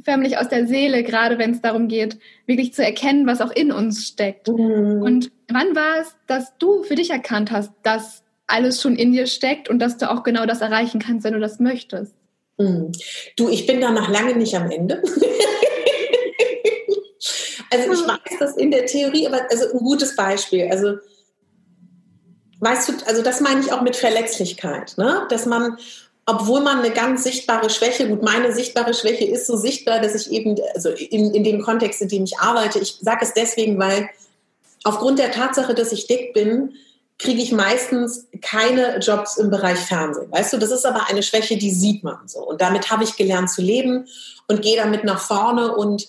förmlich 0.03 0.37
aus 0.37 0.49
der 0.49 0.67
Seele, 0.67 1.03
gerade 1.03 1.37
wenn 1.37 1.51
es 1.51 1.61
darum 1.61 1.87
geht, 1.87 2.19
wirklich 2.45 2.73
zu 2.73 2.83
erkennen, 2.83 3.27
was 3.27 3.41
auch 3.41 3.51
in 3.51 3.71
uns 3.71 4.07
steckt. 4.07 4.47
Mhm. 4.47 5.01
Und 5.01 5.31
wann 5.49 5.75
war 5.75 6.01
es, 6.01 6.15
dass 6.27 6.57
du 6.57 6.83
für 6.83 6.95
dich 6.95 7.09
erkannt 7.09 7.51
hast, 7.51 7.71
dass 7.83 8.23
alles 8.47 8.81
schon 8.81 8.95
in 8.95 9.11
dir 9.11 9.27
steckt 9.27 9.69
und 9.69 9.79
dass 9.79 9.97
du 9.97 10.11
auch 10.11 10.23
genau 10.23 10.45
das 10.45 10.61
erreichen 10.61 10.99
kannst, 10.99 11.23
wenn 11.23 11.33
du 11.33 11.39
das 11.39 11.59
möchtest? 11.59 12.13
Mhm. 12.57 12.91
Du, 13.37 13.49
ich 13.49 13.65
bin 13.65 13.81
da 13.81 13.91
noch 13.91 14.09
lange 14.09 14.35
nicht 14.35 14.55
am 14.55 14.69
Ende. 14.69 15.01
Also 17.71 17.91
ich 17.91 18.07
weiß 18.07 18.39
das 18.39 18.57
in 18.57 18.71
der 18.71 18.85
Theorie, 18.85 19.27
aber 19.27 19.41
also 19.49 19.71
ein 19.71 19.79
gutes 19.79 20.15
Beispiel. 20.15 20.67
Also 20.69 20.97
weißt 22.59 22.89
du, 22.89 22.93
also 23.05 23.21
das 23.21 23.41
meine 23.41 23.61
ich 23.61 23.71
auch 23.71 23.81
mit 23.81 23.95
Verletzlichkeit, 23.95 24.97
ne? 24.97 25.25
Dass 25.29 25.45
man, 25.45 25.77
obwohl 26.25 26.61
man 26.61 26.79
eine 26.79 26.91
ganz 26.91 27.23
sichtbare 27.23 27.69
Schwäche, 27.69 28.07
gut, 28.07 28.23
meine 28.23 28.51
sichtbare 28.51 28.93
Schwäche 28.93 29.25
ist 29.25 29.45
so 29.45 29.57
sichtbar, 29.57 29.99
dass 29.99 30.15
ich 30.15 30.31
eben, 30.31 30.55
also 30.73 30.89
in, 30.89 31.33
in 31.33 31.43
dem 31.43 31.61
Kontext, 31.61 32.01
in 32.01 32.07
dem 32.07 32.23
ich 32.23 32.39
arbeite, 32.39 32.79
ich 32.79 32.97
sage 33.01 33.23
es 33.23 33.33
deswegen, 33.33 33.77
weil 33.77 34.09
aufgrund 34.83 35.19
der 35.19 35.31
Tatsache, 35.31 35.75
dass 35.75 35.91
ich 35.91 36.07
dick 36.07 36.33
bin, 36.33 36.73
kriege 37.19 37.41
ich 37.41 37.51
meistens 37.51 38.27
keine 38.41 38.97
Jobs 38.99 39.37
im 39.37 39.49
Bereich 39.49 39.79
Fernsehen. 39.79 40.31
Weißt 40.31 40.51
du, 40.51 40.57
das 40.57 40.71
ist 40.71 40.85
aber 40.85 41.07
eine 41.09 41.23
Schwäche, 41.23 41.57
die 41.57 41.71
sieht 41.71 42.03
man 42.03 42.27
so. 42.27 42.39
Und 42.39 42.59
damit 42.59 42.89
habe 42.91 43.03
ich 43.03 43.15
gelernt 43.15 43.49
zu 43.49 43.61
leben 43.61 44.07
und 44.47 44.61
gehe 44.61 44.77
damit 44.77 45.03
nach 45.03 45.21
vorne 45.21 45.75
und 45.75 46.07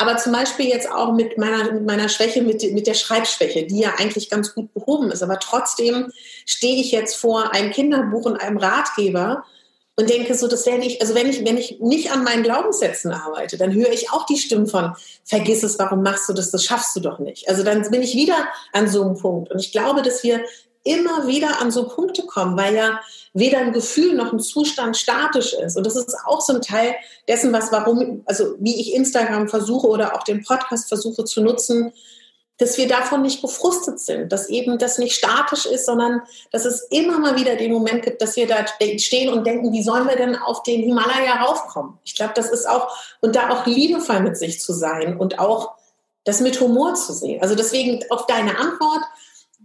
aber 0.00 0.16
zum 0.16 0.32
Beispiel 0.32 0.68
jetzt 0.68 0.90
auch 0.90 1.12
mit 1.12 1.38
meiner, 1.38 1.72
mit 1.72 1.84
meiner 1.84 2.08
Schwäche, 2.08 2.40
mit, 2.40 2.62
mit 2.72 2.86
der 2.86 2.94
Schreibschwäche, 2.94 3.66
die 3.66 3.80
ja 3.80 3.94
eigentlich 3.98 4.30
ganz 4.30 4.54
gut 4.54 4.72
behoben 4.72 5.10
ist. 5.10 5.24
Aber 5.24 5.40
trotzdem 5.40 6.12
stehe 6.46 6.80
ich 6.80 6.92
jetzt 6.92 7.16
vor 7.16 7.52
einem 7.52 7.72
Kinderbuch 7.72 8.24
und 8.24 8.36
einem 8.36 8.58
Ratgeber 8.58 9.44
und 9.98 10.08
denke 10.08 10.32
so, 10.36 10.46
das 10.46 10.64
werde 10.64 10.84
ich, 10.84 11.00
also 11.00 11.16
wenn 11.16 11.28
ich, 11.28 11.44
wenn 11.44 11.56
ich 11.56 11.80
nicht 11.80 12.12
an 12.12 12.22
meinen 12.22 12.44
Glaubenssätzen 12.44 13.10
arbeite, 13.10 13.58
dann 13.58 13.74
höre 13.74 13.90
ich 13.90 14.12
auch 14.12 14.26
die 14.26 14.36
Stimmen 14.36 14.68
von, 14.68 14.94
vergiss 15.24 15.64
es, 15.64 15.76
warum 15.80 16.04
machst 16.04 16.28
du 16.28 16.34
das, 16.34 16.52
das 16.52 16.64
schaffst 16.64 16.94
du 16.94 17.00
doch 17.00 17.18
nicht. 17.18 17.48
Also 17.48 17.64
dann 17.64 17.82
bin 17.90 18.00
ich 18.00 18.14
wieder 18.14 18.36
an 18.72 18.86
so 18.86 19.02
einem 19.02 19.16
Punkt. 19.16 19.50
Und 19.50 19.58
ich 19.58 19.72
glaube, 19.72 20.02
dass 20.02 20.22
wir 20.22 20.44
immer 20.84 21.26
wieder 21.26 21.60
an 21.60 21.72
so 21.72 21.88
Punkte 21.88 22.24
kommen, 22.26 22.56
weil 22.56 22.76
ja 22.76 23.00
weder 23.34 23.58
ein 23.58 23.72
Gefühl 23.72 24.14
noch 24.14 24.32
ein 24.32 24.38
Zustand 24.38 24.96
statisch 24.96 25.52
ist. 25.52 25.76
Und 25.76 25.84
das 25.84 25.96
ist 25.96 26.14
auch 26.26 26.42
so 26.42 26.54
ein 26.54 26.62
Teil 26.62 26.94
dessen, 27.26 27.52
was 27.52 27.72
warum, 27.72 28.22
also 28.24 28.54
wie 28.60 28.80
ich 28.80 28.94
Instagram 28.94 29.48
versuche 29.48 29.88
oder 29.88 30.14
auch 30.14 30.22
den 30.22 30.44
Podcast 30.44 30.86
versuche 30.86 31.24
zu 31.24 31.42
nutzen, 31.42 31.92
dass 32.58 32.76
wir 32.76 32.88
davon 32.88 33.22
nicht 33.22 33.40
gefrustet 33.40 34.00
sind, 34.00 34.32
dass 34.32 34.48
eben 34.48 34.78
das 34.78 34.98
nicht 34.98 35.14
statisch 35.14 35.64
ist, 35.64 35.86
sondern 35.86 36.22
dass 36.50 36.64
es 36.64 36.82
immer 36.90 37.18
mal 37.18 37.36
wieder 37.36 37.56
den 37.56 37.72
Moment 37.72 38.02
gibt, 38.02 38.20
dass 38.20 38.36
wir 38.36 38.46
da 38.46 38.66
stehen 38.98 39.32
und 39.32 39.46
denken, 39.46 39.72
wie 39.72 39.82
sollen 39.82 40.08
wir 40.08 40.16
denn 40.16 40.36
auf 40.36 40.64
den 40.64 40.82
Himalaya 40.82 41.44
raufkommen? 41.44 41.98
Ich 42.04 42.16
glaube, 42.16 42.32
das 42.34 42.50
ist 42.50 42.68
auch, 42.68 42.92
und 43.20 43.36
da 43.36 43.50
auch 43.50 43.66
liebevoll 43.66 44.20
mit 44.20 44.36
sich 44.36 44.60
zu 44.60 44.72
sein 44.72 45.16
und 45.16 45.38
auch 45.38 45.76
das 46.24 46.40
mit 46.40 46.60
Humor 46.60 46.94
zu 46.94 47.12
sehen. 47.12 47.40
Also 47.40 47.54
deswegen 47.54 48.04
auf 48.10 48.26
deine 48.26 48.58
Antwort, 48.58 49.02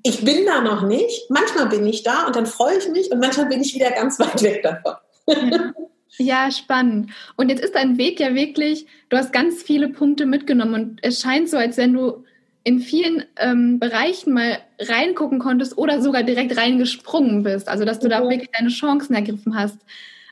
ich 0.04 0.24
bin 0.24 0.46
da 0.46 0.62
noch 0.62 0.84
nicht. 0.84 1.30
Manchmal 1.30 1.68
bin 1.68 1.86
ich 1.88 2.04
da 2.04 2.28
und 2.28 2.36
dann 2.36 2.46
freue 2.46 2.78
ich 2.78 2.88
mich 2.90 3.12
und 3.12 3.20
manchmal 3.20 3.48
bin 3.48 3.62
ich 3.62 3.74
wieder 3.74 3.90
ganz 3.92 4.20
weit 4.20 4.42
weg 4.42 4.64
davon. 4.64 4.96
Ja, 6.20 6.52
spannend. 6.52 7.10
Und 7.38 7.50
jetzt 7.50 7.64
ist 7.64 7.74
dein 7.74 7.98
Weg 7.98 8.20
ja 8.20 8.36
wirklich, 8.36 8.86
du 9.10 9.18
hast 9.18 9.34
ganz 9.34 9.64
viele 9.64 9.90
Punkte 9.90 10.28
mitgenommen 10.28 10.76
und 10.76 11.00
es 11.02 11.20
scheint 11.20 11.50
so, 11.50 11.58
als 11.58 11.78
wenn 11.78 11.94
du 11.94 12.24
in 12.64 12.80
vielen 12.80 13.26
ähm, 13.38 13.80
Bereichen 13.80 14.34
mal 14.34 14.58
reingucken 14.80 15.40
konntest 15.40 15.78
oder 15.78 16.02
sogar 16.02 16.24
direkt 16.24 16.58
reingesprungen 16.58 17.44
bist. 17.44 17.68
Also 17.68 17.86
dass 17.86 18.00
du 18.00 18.08
da 18.08 18.22
wirklich 18.22 18.50
deine 18.52 18.70
Chancen 18.70 19.14
ergriffen 19.14 19.56
hast. 19.56 19.80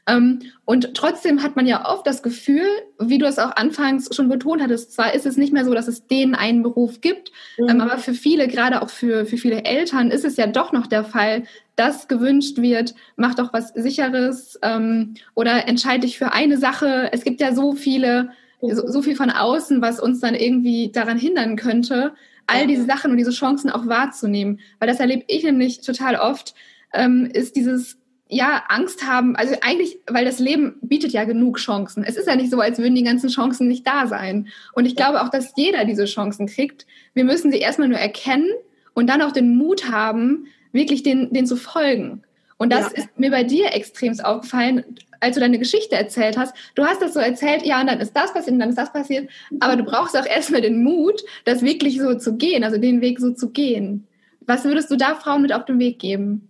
Ähm, 0.08 0.39
und 0.65 0.96
trotzdem 0.96 1.44
hat 1.44 1.56
man 1.56 1.67
ja 1.67 1.88
oft 1.88 2.08
das 2.08 2.24
Gefühl, 2.24 2.65
wie 3.00 3.17
du 3.17 3.26
es 3.28 3.38
auch 3.38 3.56
anfangs 3.56 4.13
schon 4.15 4.30
betont 4.30 4.62
hattest, 4.62 4.94
zwar 4.94 5.13
ist 5.13 5.26
es 5.26 5.38
nicht 5.38 5.54
mehr 5.54 5.65
so, 5.65 5.74
dass 5.74 5.88
es 5.88 6.08
den 6.08 6.34
einen 6.34 6.63
Beruf 6.63 7.02
gibt, 7.02 7.32
mhm. 7.58 7.70
ähm, 7.70 7.82
aber 7.82 7.98
für 7.98 8.13
viele, 8.13 8.48
gerade 8.48 8.82
auch 8.82 8.89
für, 8.89 9.26
für 9.26 9.38
viele 9.38 9.63
Eltern, 9.63 10.10
ist 10.10 10.26
es 10.26 10.38
ja 10.38 10.48
doch 10.48 10.72
noch 10.72 10.88
der 10.88 11.04
Fall, 11.04 11.44
dass 11.76 12.08
gewünscht 12.08 12.58
wird, 12.58 12.96
mach 13.15 13.36
doch 13.36 13.54
was 13.54 13.70
Sicheres 13.70 14.60
ähm, 14.63 15.15
oder 15.36 15.67
entscheide 15.67 16.02
dich 16.02 16.17
für 16.17 16.32
eine 16.32 16.58
Sache. 16.58 17.10
Es 17.12 17.24
gibt 17.24 17.39
ja 17.39 17.54
so 17.54 17.74
viele 17.74 18.32
so, 18.62 18.88
so 18.88 19.02
viel 19.02 19.15
von 19.15 19.30
außen, 19.30 19.82
was 19.82 20.00
uns 20.00 20.19
dann 20.19 20.36
irgendwie 20.36 20.91
daran 20.91 21.17
hindern 21.17 21.56
könnte, 21.56 22.13
all 22.47 22.67
diese 22.67 22.86
Sachen 22.86 23.12
und 23.12 23.17
diese 23.17 23.32
Chancen 23.32 23.69
auch 23.69 23.88
wahrzunehmen. 23.88 24.60
Weil 24.80 24.88
das 24.88 25.00
erlebe 25.00 25.24
ich 25.28 25.43
nämlich 25.43 25.82
total 25.82 26.15
oft, 26.15 26.54
ähm, 26.93 27.30
ist 27.32 27.56
dieses 27.56 27.97
ja, 28.34 28.63
Angst 28.69 29.06
haben, 29.06 29.36
also 29.36 29.56
eigentlich, 29.62 30.00
weil 30.08 30.24
das 30.24 30.39
Leben 30.39 30.76
bietet 30.82 31.12
ja 31.12 31.26
genug 31.26 31.58
Chancen. 31.58 32.06
Es 32.06 32.15
ist 32.15 32.28
ja 32.28 32.38
nicht 32.38 32.50
so, 32.50 32.62
als 32.62 32.80
würden 32.80 32.95
die 32.95 33.04
ganzen 33.04 33.30
Chancen 33.30 33.67
nicht 33.67 33.86
da 33.86 34.08
sein. 34.08 34.47
Und 34.74 34.86
ich 34.86 34.95
glaube 34.95 35.21
auch, 35.21 35.28
dass 35.28 35.52
jeder 35.58 35.84
diese 35.84 36.06
Chancen 36.06 36.47
kriegt. 36.47 36.88
Wir 37.13 37.26
müssen 37.26 37.52
sie 37.52 37.58
erstmal 37.58 37.89
nur 37.89 37.97
erkennen 37.97 38.50
und 38.93 39.08
dann 39.08 39.21
auch 39.21 39.34
den 39.34 39.58
Mut 39.58 39.91
haben, 39.91 40.47
wirklich 40.71 41.04
den, 41.04 41.34
den 41.34 41.45
zu 41.45 41.58
folgen. 41.58 42.24
Und 42.58 42.71
das 42.71 42.93
ja. 42.93 43.00
ist 43.00 43.19
mir 43.19 43.32
bei 43.32 43.43
dir 43.43 43.74
extremst 43.74 44.24
aufgefallen 44.24 44.86
als 45.21 45.36
du 45.36 45.39
deine 45.39 45.60
Geschichte 45.60 45.95
erzählt 45.95 46.38
hast, 46.38 46.53
du 46.75 46.84
hast 46.84 47.01
das 47.01 47.13
so 47.13 47.19
erzählt, 47.19 47.65
ja, 47.65 47.79
und 47.79 47.88
dann 47.88 47.99
ist 47.99 48.15
das 48.15 48.34
passiert 48.34 48.53
und 48.53 48.60
dann 48.60 48.69
ist 48.69 48.77
das 48.77 48.91
passiert, 48.91 49.29
aber 49.60 49.77
du 49.77 49.84
brauchst 49.84 50.17
auch 50.17 50.25
erstmal 50.25 50.62
den 50.62 50.84
Mut, 50.84 51.23
das 51.45 51.62
wirklich 51.62 51.99
so 51.99 52.15
zu 52.15 52.36
gehen, 52.36 52.63
also 52.63 52.77
den 52.77 53.01
Weg 53.01 53.19
so 53.19 53.31
zu 53.31 53.49
gehen. 53.49 54.07
Was 54.41 54.65
würdest 54.65 54.91
du 54.91 54.97
da 54.97 55.15
Frauen 55.15 55.43
mit 55.43 55.53
auf 55.53 55.65
den 55.65 55.79
Weg 55.79 55.99
geben? 55.99 56.49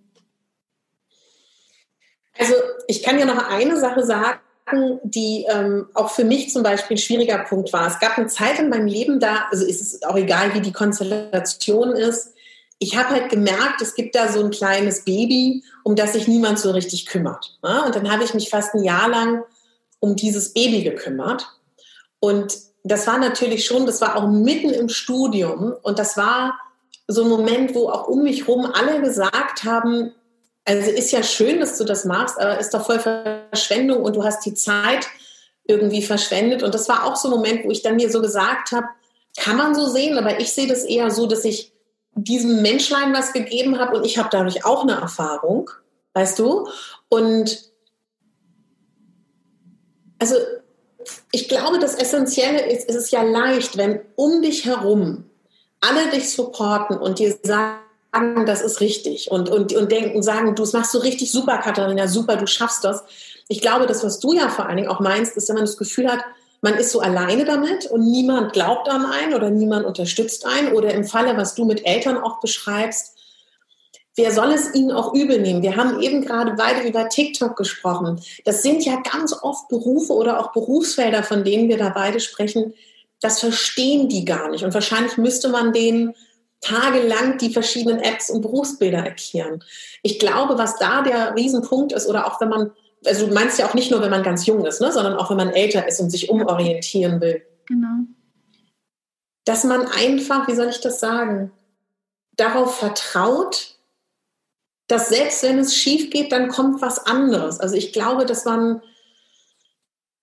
Also 2.40 2.54
ich 2.88 3.04
kann 3.04 3.20
ja 3.20 3.26
noch 3.26 3.50
eine 3.50 3.78
Sache 3.78 4.04
sagen, 4.04 4.40
die 5.04 5.46
ähm, 5.50 5.88
auch 5.94 6.10
für 6.10 6.24
mich 6.24 6.50
zum 6.50 6.64
Beispiel 6.64 6.96
ein 6.96 7.00
schwieriger 7.00 7.40
Punkt 7.40 7.74
war. 7.74 7.88
Es 7.88 8.00
gab 8.00 8.18
eine 8.18 8.28
Zeit 8.28 8.58
in 8.58 8.70
meinem 8.70 8.88
Leben 8.88 9.20
da, 9.20 9.48
also 9.52 9.66
ist 9.66 9.82
es 9.82 10.04
auch 10.04 10.16
egal, 10.16 10.54
wie 10.54 10.62
die 10.62 10.72
Konstellation 10.72 11.92
ist, 11.92 12.34
ich 12.82 12.98
habe 12.98 13.10
halt 13.10 13.30
gemerkt, 13.30 13.80
es 13.84 13.94
gibt 13.94 14.16
da 14.16 14.32
so 14.32 14.44
ein 14.44 14.50
kleines 14.50 15.06
Baby, 15.06 15.64
um 15.84 15.96
das 15.96 16.14
sich 16.14 16.28
niemand 16.28 16.58
so 16.58 16.72
richtig 16.72 17.06
kümmert. 17.06 17.60
Ne? 17.62 17.84
Und 17.86 17.96
dann 17.96 18.12
habe 18.12 18.24
ich 18.24 18.34
mich 18.34 18.50
fast 18.50 18.74
ein 18.74 18.84
Jahr 18.84 19.08
lang 19.08 19.44
um 20.00 20.16
dieses 20.16 20.52
Baby 20.52 20.82
gekümmert. 20.82 21.48
Und 22.20 22.58
das 22.84 23.06
war 23.06 23.20
natürlich 23.20 23.66
schon, 23.66 23.86
das 23.86 24.02
war 24.02 24.16
auch 24.16 24.28
mitten 24.28 24.72
im 24.72 24.90
Studium. 24.90 25.76
Und 25.84 26.00
das 26.00 26.18
war 26.18 26.58
so 27.08 27.24
ein 27.24 27.30
Moment, 27.30 27.76
wo 27.76 27.88
auch 27.88 28.08
um 28.08 28.24
mich 28.24 28.48
herum 28.48 28.66
alle 28.66 29.00
gesagt 29.00 29.64
haben, 29.64 30.16
also 30.66 30.90
ist 30.90 31.12
ja 31.12 31.22
schön, 31.22 31.60
dass 31.60 31.78
du 31.78 31.84
das 31.84 32.04
machst, 32.04 32.40
aber 32.40 32.58
ist 32.58 32.74
doch 32.74 32.88
voll 32.88 33.00
Verschwendung 33.00 34.02
und 34.04 34.16
du 34.16 34.24
hast 34.24 34.44
die 34.44 34.56
Zeit 34.56 35.06
irgendwie 35.66 36.02
verschwendet. 36.02 36.64
Und 36.64 36.74
das 36.74 36.90
war 36.90 37.06
auch 37.06 37.16
so 37.16 37.28
ein 37.28 37.36
Moment, 37.36 37.64
wo 37.64 37.70
ich 37.70 37.84
dann 37.84 37.98
mir 37.98 38.10
so 38.10 38.24
gesagt 38.24 38.72
habe, 38.72 38.88
kann 39.38 39.58
man 39.58 39.76
so 39.76 39.88
sehen, 39.88 40.18
aber 40.18 40.40
ich 40.40 40.52
sehe 40.52 40.68
das 40.68 40.84
eher 40.84 41.12
so, 41.12 41.28
dass 41.28 41.46
ich 41.46 41.71
diesem 42.16 42.62
Menschlein 42.62 43.14
was 43.14 43.34
gegeben 43.34 43.80
habe 43.80 43.98
und 43.98 44.06
ich 44.06 44.18
habe 44.18 44.30
dadurch 44.32 44.66
auch 44.66 44.84
eine 44.84 44.94
Erfahrung, 44.94 45.70
weißt 46.14 46.40
du? 46.40 46.68
Und 47.10 47.72
also 50.20 50.36
ich 51.32 51.50
glaube, 51.50 51.80
das 51.80 51.96
Essentielle 51.96 52.70
ist, 52.72 52.88
es 52.88 52.96
ist 52.96 53.12
ja 53.12 53.24
leicht, 53.24 53.78
wenn 53.78 54.02
um 54.16 54.42
dich 54.42 54.66
herum 54.66 55.26
alle 55.80 56.10
dich 56.12 56.30
supporten 56.30 56.98
und 56.98 57.18
dir 57.18 57.36
sagen, 57.42 58.46
das 58.46 58.62
ist 58.62 58.82
richtig 58.82 59.32
und, 59.32 59.50
und, 59.50 59.74
und 59.74 59.92
denken, 59.92 60.22
sagen, 60.22 60.54
du 60.54 60.64
machst 60.74 60.92
so 60.92 61.00
richtig 61.00 61.32
super, 61.32 61.58
Katharina, 61.58 62.08
super, 62.08 62.36
du 62.36 62.46
schaffst 62.46 62.84
das. 62.84 63.04
Ich 63.48 63.62
glaube, 63.62 63.88
das, 63.88 64.04
was 64.04 64.20
du 64.20 64.34
ja 64.34 64.50
vor 64.50 64.68
allen 64.68 64.78
Dingen 64.78 64.90
auch 64.90 65.00
meinst, 65.00 65.36
ist, 65.38 65.50
wenn 65.50 65.56
man 65.56 65.66
das 65.66 65.78
Gefühl 65.78 66.10
hat, 66.10 66.24
man 66.62 66.76
ist 66.76 66.92
so 66.92 67.00
alleine 67.02 67.44
damit 67.44 67.88
und 67.88 68.10
niemand 68.10 68.54
glaubt 68.54 68.88
an 68.88 69.06
einen 69.06 69.34
oder 69.34 69.50
niemand 69.50 69.86
unterstützt 69.86 70.46
einen. 70.46 70.74
Oder 70.74 70.94
im 70.94 71.04
Falle, 71.04 71.36
was 71.36 71.56
du 71.56 71.66
mit 71.66 71.86
Eltern 71.86 72.18
auch 72.18 72.40
beschreibst, 72.40 73.18
wer 74.16 74.32
soll 74.32 74.52
es 74.52 74.74
ihnen 74.76 74.92
auch 74.92 75.14
übel 75.14 75.42
nehmen? 75.42 75.64
Wir 75.64 75.76
haben 75.76 76.00
eben 76.02 76.22
gerade 76.22 76.54
beide 76.54 76.88
über 76.88 77.10
TikTok 77.10 77.56
gesprochen. 77.56 78.22
Das 78.46 78.62
sind 78.62 78.86
ja 78.86 79.02
ganz 79.02 79.34
oft 79.42 79.70
Berufe 79.70 80.14
oder 80.14 80.40
auch 80.40 80.52
Berufsfelder, 80.52 81.24
von 81.24 81.44
denen 81.44 81.68
wir 81.68 81.78
da 81.78 81.90
beide 81.90 82.20
sprechen. 82.20 82.74
Das 83.22 83.40
verstehen 83.40 84.08
die 84.08 84.26
gar 84.26 84.50
nicht. 84.50 84.64
Und 84.64 84.74
wahrscheinlich 84.74 85.18
müsste 85.18 85.50
man 85.50 85.74
denen 85.74 86.14
tagelang 86.62 87.40
die 87.40 87.52
verschiedenen 87.52 88.00
Apps 88.00 88.30
und 88.30 88.42
Berufsbilder 88.42 89.00
erklären. 89.00 89.64
Ich 90.04 90.20
glaube, 90.20 90.60
was 90.60 90.78
da 90.78 91.02
der 91.02 91.36
Riesenpunkt 91.36 91.92
ist, 91.92 92.08
oder 92.08 92.28
auch 92.28 92.40
wenn 92.40 92.50
man 92.50 92.72
also 93.06 93.28
du 93.28 93.34
meinst 93.34 93.58
ja 93.60 93.68
auch 93.68 93.74
nicht 93.74 93.92
nur, 93.92 94.02
wenn 94.02 94.12
man 94.12 94.24
ganz 94.24 94.46
jung 94.46 94.66
ist, 94.66 94.82
ne, 94.82 94.92
sondern 94.92 95.16
auch 95.16 95.30
wenn 95.30 95.38
man 95.38 95.50
älter 95.50 95.88
ist 95.88 96.00
und 96.00 96.10
sich 96.10 96.30
umorientieren 96.30 97.20
will. 97.22 97.42
Genau. 97.66 98.06
Dass 99.46 99.64
man 99.64 99.88
einfach, 99.88 100.48
wie 100.48 100.56
soll 100.56 100.70
ich 100.70 100.82
das 100.82 101.00
sagen, 101.00 101.52
darauf 102.36 102.78
vertraut, 102.78 103.76
dass 104.88 105.10
selbst 105.10 105.42
wenn 105.44 105.60
es 105.60 105.76
schief 105.76 106.10
geht, 106.10 106.32
dann 106.32 106.50
kommt 106.50 106.82
was 106.82 107.06
anderes. 107.06 107.60
Also 107.60 107.76
ich 107.76 107.94
glaube, 107.94 108.26
dass 108.26 108.46
man, 108.46 108.82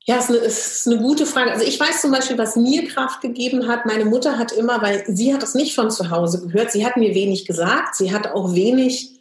ja, 0.05 0.19
es 0.19 0.31
ist, 0.31 0.87
eine, 0.87 0.97
es 0.99 1.03
gute 1.03 1.27
Frage. 1.27 1.53
Also 1.53 1.65
ich 1.65 1.81
weiß 1.81 2.03
zum 2.03 2.13
Beispiel, 2.13 2.39
was 2.39 2.55
mir 2.55 2.87
Kraft 2.87 3.21
gegeben 3.23 3.67
hat. 3.67 3.87
Meine 3.87 4.05
Mutter 4.05 4.39
hat 4.39 4.53
immer, 4.53 4.83
weil 4.83 5.05
sie 5.09 5.35
hat 5.35 5.43
das 5.43 5.55
nicht 5.55 5.75
von 5.75 5.91
zu 5.91 6.11
Hause 6.11 6.47
gehört, 6.47 6.71
sie 6.71 6.85
hat 6.85 6.97
mir 6.97 7.15
wenig 7.15 7.47
gesagt, 7.47 7.97
sie 7.97 8.13
hat 8.13 8.29
auch 8.29 8.55
wenig 8.55 9.18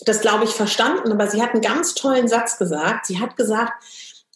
das, 0.00 0.20
glaube 0.20 0.44
ich, 0.44 0.50
verstanden, 0.50 1.12
aber 1.12 1.28
sie 1.28 1.42
hat 1.42 1.52
einen 1.52 1.62
ganz 1.62 1.94
tollen 1.94 2.28
Satz 2.28 2.58
gesagt. 2.58 3.06
Sie 3.06 3.20
hat 3.20 3.36
gesagt, 3.36 3.72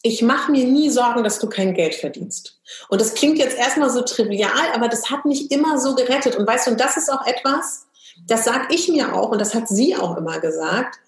ich 0.03 0.23
mache 0.23 0.53
mir 0.53 0.65
nie 0.65 0.91
Sorgen, 0.91 1.25
dass 1.25 1.41
du 1.41 1.49
kein 1.49 1.75
Geld 1.75 1.95
verdienst. 1.95 2.61
Und 2.89 3.01
das 3.01 3.15
klingt 3.15 3.39
jetzt 3.39 3.59
erstmal 3.59 3.91
so 3.91 4.03
trivial, 4.03 4.73
aber 4.75 4.89
das 4.89 5.11
hat 5.11 5.25
mich 5.25 5.51
immer 5.51 5.79
so 5.79 5.95
gerettet. 5.95 6.37
Und 6.37 6.47
weißt 6.47 6.67
du, 6.67 6.71
und 6.73 6.81
das 6.81 6.97
ist 6.97 7.13
auch 7.13 7.27
etwas, 7.27 7.87
das 8.27 8.45
sage 8.45 8.75
ich 8.75 8.89
mir 8.89 9.15
auch 9.15 9.31
und 9.31 9.41
das 9.41 9.55
hat 9.55 9.69
sie 9.69 9.97
auch 9.97 10.17
immer 10.17 10.39
gesagt. 10.39 11.01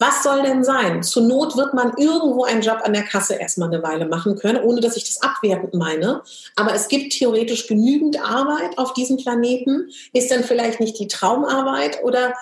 Was 0.00 0.22
soll 0.22 0.42
denn 0.42 0.62
sein? 0.62 1.02
Zur 1.02 1.24
Not 1.24 1.56
wird 1.56 1.74
man 1.74 1.92
irgendwo 1.96 2.44
einen 2.44 2.62
Job 2.62 2.78
an 2.84 2.92
der 2.92 3.02
Kasse 3.02 3.34
erstmal 3.34 3.68
eine 3.68 3.82
Weile 3.82 4.06
machen 4.06 4.36
können, 4.36 4.62
ohne 4.62 4.80
dass 4.80 4.96
ich 4.96 5.04
das 5.04 5.22
abwertend 5.22 5.74
meine. 5.74 6.22
Aber 6.54 6.72
es 6.72 6.86
gibt 6.86 7.14
theoretisch 7.14 7.66
genügend 7.66 8.22
Arbeit 8.22 8.78
auf 8.78 8.94
diesem 8.94 9.16
Planeten. 9.16 9.90
Ist 10.12 10.30
dann 10.30 10.44
vielleicht 10.44 10.78
nicht 10.78 11.00
die 11.00 11.08
Traumarbeit 11.08 12.04
oder 12.04 12.34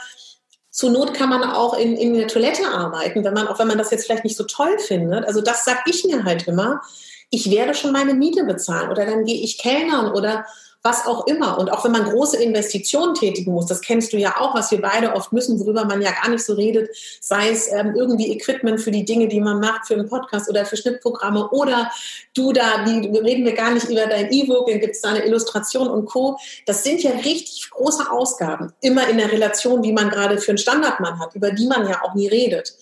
zur 0.77 0.91
Not 0.91 1.15
kann 1.15 1.31
man 1.31 1.43
auch 1.43 1.73
in, 1.73 1.97
in 1.97 2.13
der 2.13 2.29
Toilette 2.29 2.69
arbeiten, 2.69 3.25
wenn 3.25 3.33
man, 3.33 3.49
auch 3.49 3.59
wenn 3.59 3.67
man 3.67 3.79
das 3.79 3.91
jetzt 3.91 4.05
vielleicht 4.05 4.25
nicht 4.25 4.37
so 4.37 4.45
toll 4.45 4.79
findet. 4.79 5.25
Also 5.25 5.41
das 5.41 5.65
sage 5.65 5.81
ich 5.87 6.05
mir 6.05 6.25
halt 6.25 6.47
immer. 6.47 6.83
Ich 7.31 7.51
werde 7.51 7.73
schon 7.73 7.93
meine 7.93 8.13
Miete 8.13 8.45
bezahlen 8.45 8.91
oder 8.91 9.07
dann 9.07 9.25
gehe 9.25 9.41
ich 9.41 9.57
Kellnern 9.57 10.13
oder 10.13 10.45
was 10.87 11.05
auch 11.05 11.27
immer. 11.27 11.59
Und 11.59 11.71
auch 11.73 11.85
wenn 11.85 11.91
man 11.91 12.05
große 12.05 12.41
Investitionen 12.41 13.15
tätigen 13.15 13.53
muss, 13.53 13.67
das 13.67 13.81
kennst 13.81 14.13
du 14.13 14.17
ja 14.17 14.37
auch, 14.39 14.55
was 14.55 14.71
wir 14.71 14.81
beide 14.81 15.15
oft 15.15 15.33
müssen, 15.33 15.59
worüber 15.59 15.85
man 15.85 16.01
ja 16.01 16.13
gar 16.13 16.31
nicht 16.31 16.45
so 16.45 16.55
redet, 16.55 16.89
sei 17.21 17.51
es 17.51 17.71
ähm, 17.73 17.95
irgendwie 17.97 18.31
Equipment 18.31 18.81
für 18.81 18.93
die 18.93 19.05
Dinge, 19.05 19.27
die 19.27 19.41
man 19.41 19.59
macht, 19.59 19.89
für 19.89 19.95
einen 19.95 20.09
Podcast 20.09 20.49
oder 20.49 20.65
für 20.65 20.77
Schnittprogramme 20.77 21.51
oder 21.51 21.91
du 22.35 22.53
da, 22.53 22.87
wie 22.87 23.19
reden 23.19 23.45
wir 23.45 23.55
gar 23.55 23.73
nicht 23.73 23.89
über 23.89 24.07
dein 24.07 24.31
E-Book, 24.31 24.69
dann 24.69 24.79
gibt 24.79 24.95
es 24.95 25.03
da 25.03 25.11
eine 25.11 25.27
Illustration 25.27 25.89
und 25.89 26.07
Co. 26.07 26.39
Das 26.67 26.85
sind 26.85 27.03
ja 27.03 27.11
richtig 27.11 27.69
große 27.71 28.09
Ausgaben, 28.09 28.73
immer 28.81 29.09
in 29.09 29.19
der 29.19 29.33
Relation, 29.33 29.83
wie 29.83 29.93
man 29.93 30.09
gerade 30.09 30.39
für 30.39 30.53
einen 30.53 30.59
Standardmann 30.59 31.19
hat, 31.19 31.35
über 31.35 31.51
die 31.51 31.67
man 31.67 31.89
ja 31.89 32.03
auch 32.05 32.15
nie 32.15 32.29
redet. 32.29 32.75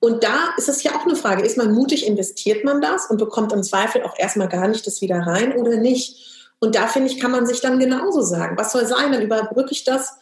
Und 0.00 0.22
da 0.22 0.52
ist 0.58 0.68
es 0.68 0.82
ja 0.82 0.96
auch 0.96 1.06
eine 1.06 1.16
Frage, 1.16 1.44
ist 1.44 1.56
man 1.56 1.72
mutig, 1.72 2.06
investiert 2.06 2.64
man 2.64 2.82
das 2.82 3.06
und 3.06 3.16
bekommt 3.16 3.52
im 3.52 3.62
Zweifel 3.62 4.02
auch 4.02 4.18
erstmal 4.18 4.48
gar 4.48 4.68
nicht 4.68 4.86
das 4.86 5.00
wieder 5.00 5.20
rein 5.20 5.52
oder 5.56 5.76
nicht? 5.76 6.31
Und 6.62 6.76
da 6.76 6.86
finde 6.86 7.10
ich, 7.10 7.18
kann 7.18 7.32
man 7.32 7.44
sich 7.44 7.60
dann 7.60 7.80
genauso 7.80 8.22
sagen. 8.22 8.56
Was 8.56 8.70
soll 8.70 8.86
sein? 8.86 9.10
Dann 9.10 9.20
überbrücke 9.20 9.72
ich 9.72 9.82
das 9.82 10.16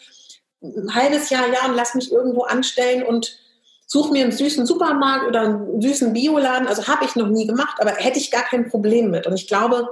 ein 0.62 0.94
halbes 0.94 1.28
Jahr, 1.28 1.46
ja, 1.52 1.68
und 1.68 1.76
lass 1.76 1.94
mich 1.94 2.10
irgendwo 2.10 2.44
anstellen 2.44 3.02
und 3.02 3.38
suche 3.86 4.10
mir 4.10 4.22
einen 4.24 4.32
süßen 4.32 4.64
Supermarkt 4.64 5.26
oder 5.26 5.42
einen 5.42 5.82
süßen 5.82 6.14
Bioladen. 6.14 6.66
Also 6.66 6.86
habe 6.86 7.04
ich 7.04 7.14
noch 7.14 7.28
nie 7.28 7.46
gemacht, 7.46 7.76
aber 7.78 7.90
hätte 7.90 8.18
ich 8.18 8.30
gar 8.30 8.44
kein 8.44 8.70
Problem 8.70 9.10
mit. 9.10 9.26
Und 9.26 9.34
ich 9.34 9.48
glaube, 9.48 9.86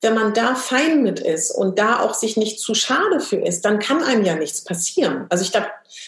wenn 0.00 0.14
man 0.14 0.32
da 0.32 0.54
fein 0.54 1.02
mit 1.02 1.20
ist 1.20 1.50
und 1.50 1.78
da 1.78 2.00
auch 2.00 2.14
sich 2.14 2.38
nicht 2.38 2.60
zu 2.60 2.74
schade 2.74 3.20
für 3.20 3.36
ist, 3.36 3.66
dann 3.66 3.78
kann 3.78 4.02
einem 4.02 4.24
ja 4.24 4.36
nichts 4.36 4.64
passieren. 4.64 5.26
Also 5.28 5.44
ich 5.44 5.52
glaube, 5.52 5.66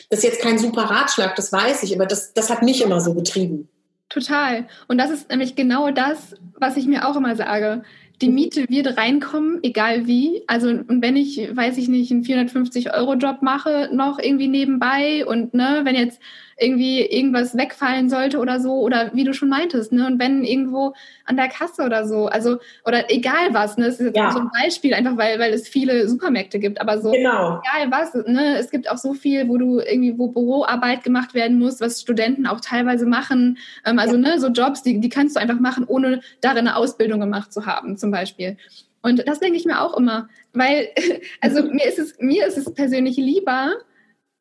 das 0.08 0.20
ist 0.20 0.24
jetzt 0.24 0.40
kein 0.40 0.58
super 0.58 0.84
Ratschlag, 0.84 1.36
das 1.36 1.52
weiß 1.52 1.82
ich, 1.82 1.94
aber 1.94 2.06
das, 2.06 2.32
das 2.32 2.48
hat 2.48 2.62
mich 2.62 2.80
immer 2.80 3.02
so 3.02 3.12
getrieben. 3.12 3.68
Total. 4.08 4.68
Und 4.88 4.96
das 4.96 5.10
ist 5.10 5.28
nämlich 5.28 5.54
genau 5.54 5.90
das, 5.90 6.16
was 6.54 6.78
ich 6.78 6.86
mir 6.86 7.06
auch 7.06 7.16
immer 7.16 7.36
sage 7.36 7.82
die 8.22 8.30
Miete 8.30 8.66
wird 8.68 8.96
reinkommen, 8.96 9.58
egal 9.62 10.06
wie. 10.06 10.42
Also 10.46 10.68
und 10.68 11.02
wenn 11.02 11.16
ich, 11.16 11.54
weiß 11.54 11.76
ich 11.76 11.88
nicht, 11.88 12.10
einen 12.10 12.24
450-Euro-Job 12.24 13.42
mache, 13.42 13.90
noch 13.92 14.18
irgendwie 14.18 14.48
nebenbei 14.48 15.26
und 15.26 15.54
ne, 15.54 15.80
wenn 15.84 15.94
jetzt 15.94 16.20
irgendwie 16.58 17.02
irgendwas 17.02 17.56
wegfallen 17.56 18.08
sollte 18.08 18.38
oder 18.38 18.60
so, 18.60 18.80
oder 18.80 19.10
wie 19.12 19.24
du 19.24 19.34
schon 19.34 19.50
meintest, 19.50 19.92
ne, 19.92 20.06
und 20.06 20.18
wenn 20.18 20.42
irgendwo 20.42 20.94
an 21.26 21.36
der 21.36 21.48
Kasse 21.48 21.82
oder 21.82 22.06
so, 22.06 22.26
also, 22.26 22.58
oder 22.84 23.10
egal 23.10 23.52
was, 23.52 23.76
ne, 23.76 23.86
das 23.86 24.00
ist 24.00 24.06
jetzt 24.06 24.16
ja. 24.16 24.30
so 24.30 24.38
ein 24.38 24.50
Beispiel, 24.62 24.94
einfach 24.94 25.18
weil, 25.18 25.38
weil 25.38 25.52
es 25.52 25.68
viele 25.68 26.08
Supermärkte 26.08 26.58
gibt, 26.58 26.80
aber 26.80 27.00
so, 27.00 27.10
genau. 27.10 27.60
egal 27.60 27.90
was, 27.90 28.14
ne, 28.26 28.56
es 28.58 28.70
gibt 28.70 28.90
auch 28.90 28.96
so 28.96 29.12
viel, 29.12 29.48
wo 29.48 29.58
du 29.58 29.80
irgendwie, 29.80 30.18
wo 30.18 30.28
Büroarbeit 30.28 31.04
gemacht 31.04 31.34
werden 31.34 31.58
muss, 31.58 31.80
was 31.80 32.00
Studenten 32.00 32.46
auch 32.46 32.60
teilweise 32.60 33.04
machen, 33.04 33.58
ähm, 33.84 33.98
also, 33.98 34.14
ja. 34.14 34.22
ne, 34.22 34.40
so 34.40 34.48
Jobs, 34.48 34.82
die, 34.82 34.98
die 34.98 35.08
kannst 35.10 35.36
du 35.36 35.40
einfach 35.40 35.60
machen, 35.60 35.84
ohne 35.86 36.20
darin 36.40 36.66
eine 36.66 36.76
Ausbildung 36.76 37.20
gemacht 37.20 37.52
zu 37.52 37.66
haben, 37.66 37.98
zum 37.98 38.10
Beispiel. 38.10 38.56
Und 39.02 39.28
das 39.28 39.40
denke 39.40 39.56
ich 39.56 39.66
mir 39.66 39.80
auch 39.82 39.96
immer, 39.96 40.28
weil, 40.54 40.88
also 41.42 41.62
mir 41.62 41.86
ist 41.86 41.98
es, 41.98 42.16
mir 42.18 42.46
ist 42.46 42.56
es 42.56 42.72
persönlich 42.72 43.16
lieber, 43.16 43.72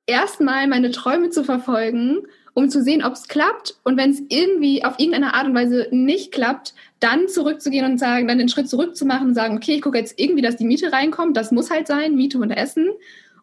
erstmal 0.08 0.68
meine 0.68 0.92
Träume 0.92 1.30
zu 1.30 1.44
verfolgen, 1.44 2.28
um 2.54 2.70
zu 2.70 2.82
sehen, 2.82 3.04
ob 3.04 3.14
es 3.14 3.28
klappt. 3.28 3.76
Und 3.84 3.98
wenn 3.98 4.12
es 4.12 4.22
irgendwie 4.30 4.84
auf 4.84 4.98
irgendeine 4.98 5.34
Art 5.34 5.46
und 5.46 5.56
Weise 5.56 5.88
nicht 5.92 6.32
klappt, 6.32 6.74
dann 7.00 7.28
zurückzugehen 7.28 7.86
und 7.86 7.98
sagen, 8.00 8.28
dann 8.28 8.38
den 8.38 8.50
Schritt 8.50 8.70
zurückzumachen 8.70 9.28
und 9.28 9.36
sagen, 9.36 9.58
okay, 9.58 9.76
ich 9.76 9.82
gucke 9.82 9.98
jetzt 9.98 10.20
irgendwie, 10.20 10.42
dass 10.42 10.56
die 10.56 10.66
Miete 10.66 10.92
reinkommt. 10.92 11.36
Das 11.36 11.52
muss 11.52 11.70
halt 11.70 11.88
sein, 11.88 12.16
Miete 12.16 12.40
und 12.40 12.52
Essen. 12.52 12.90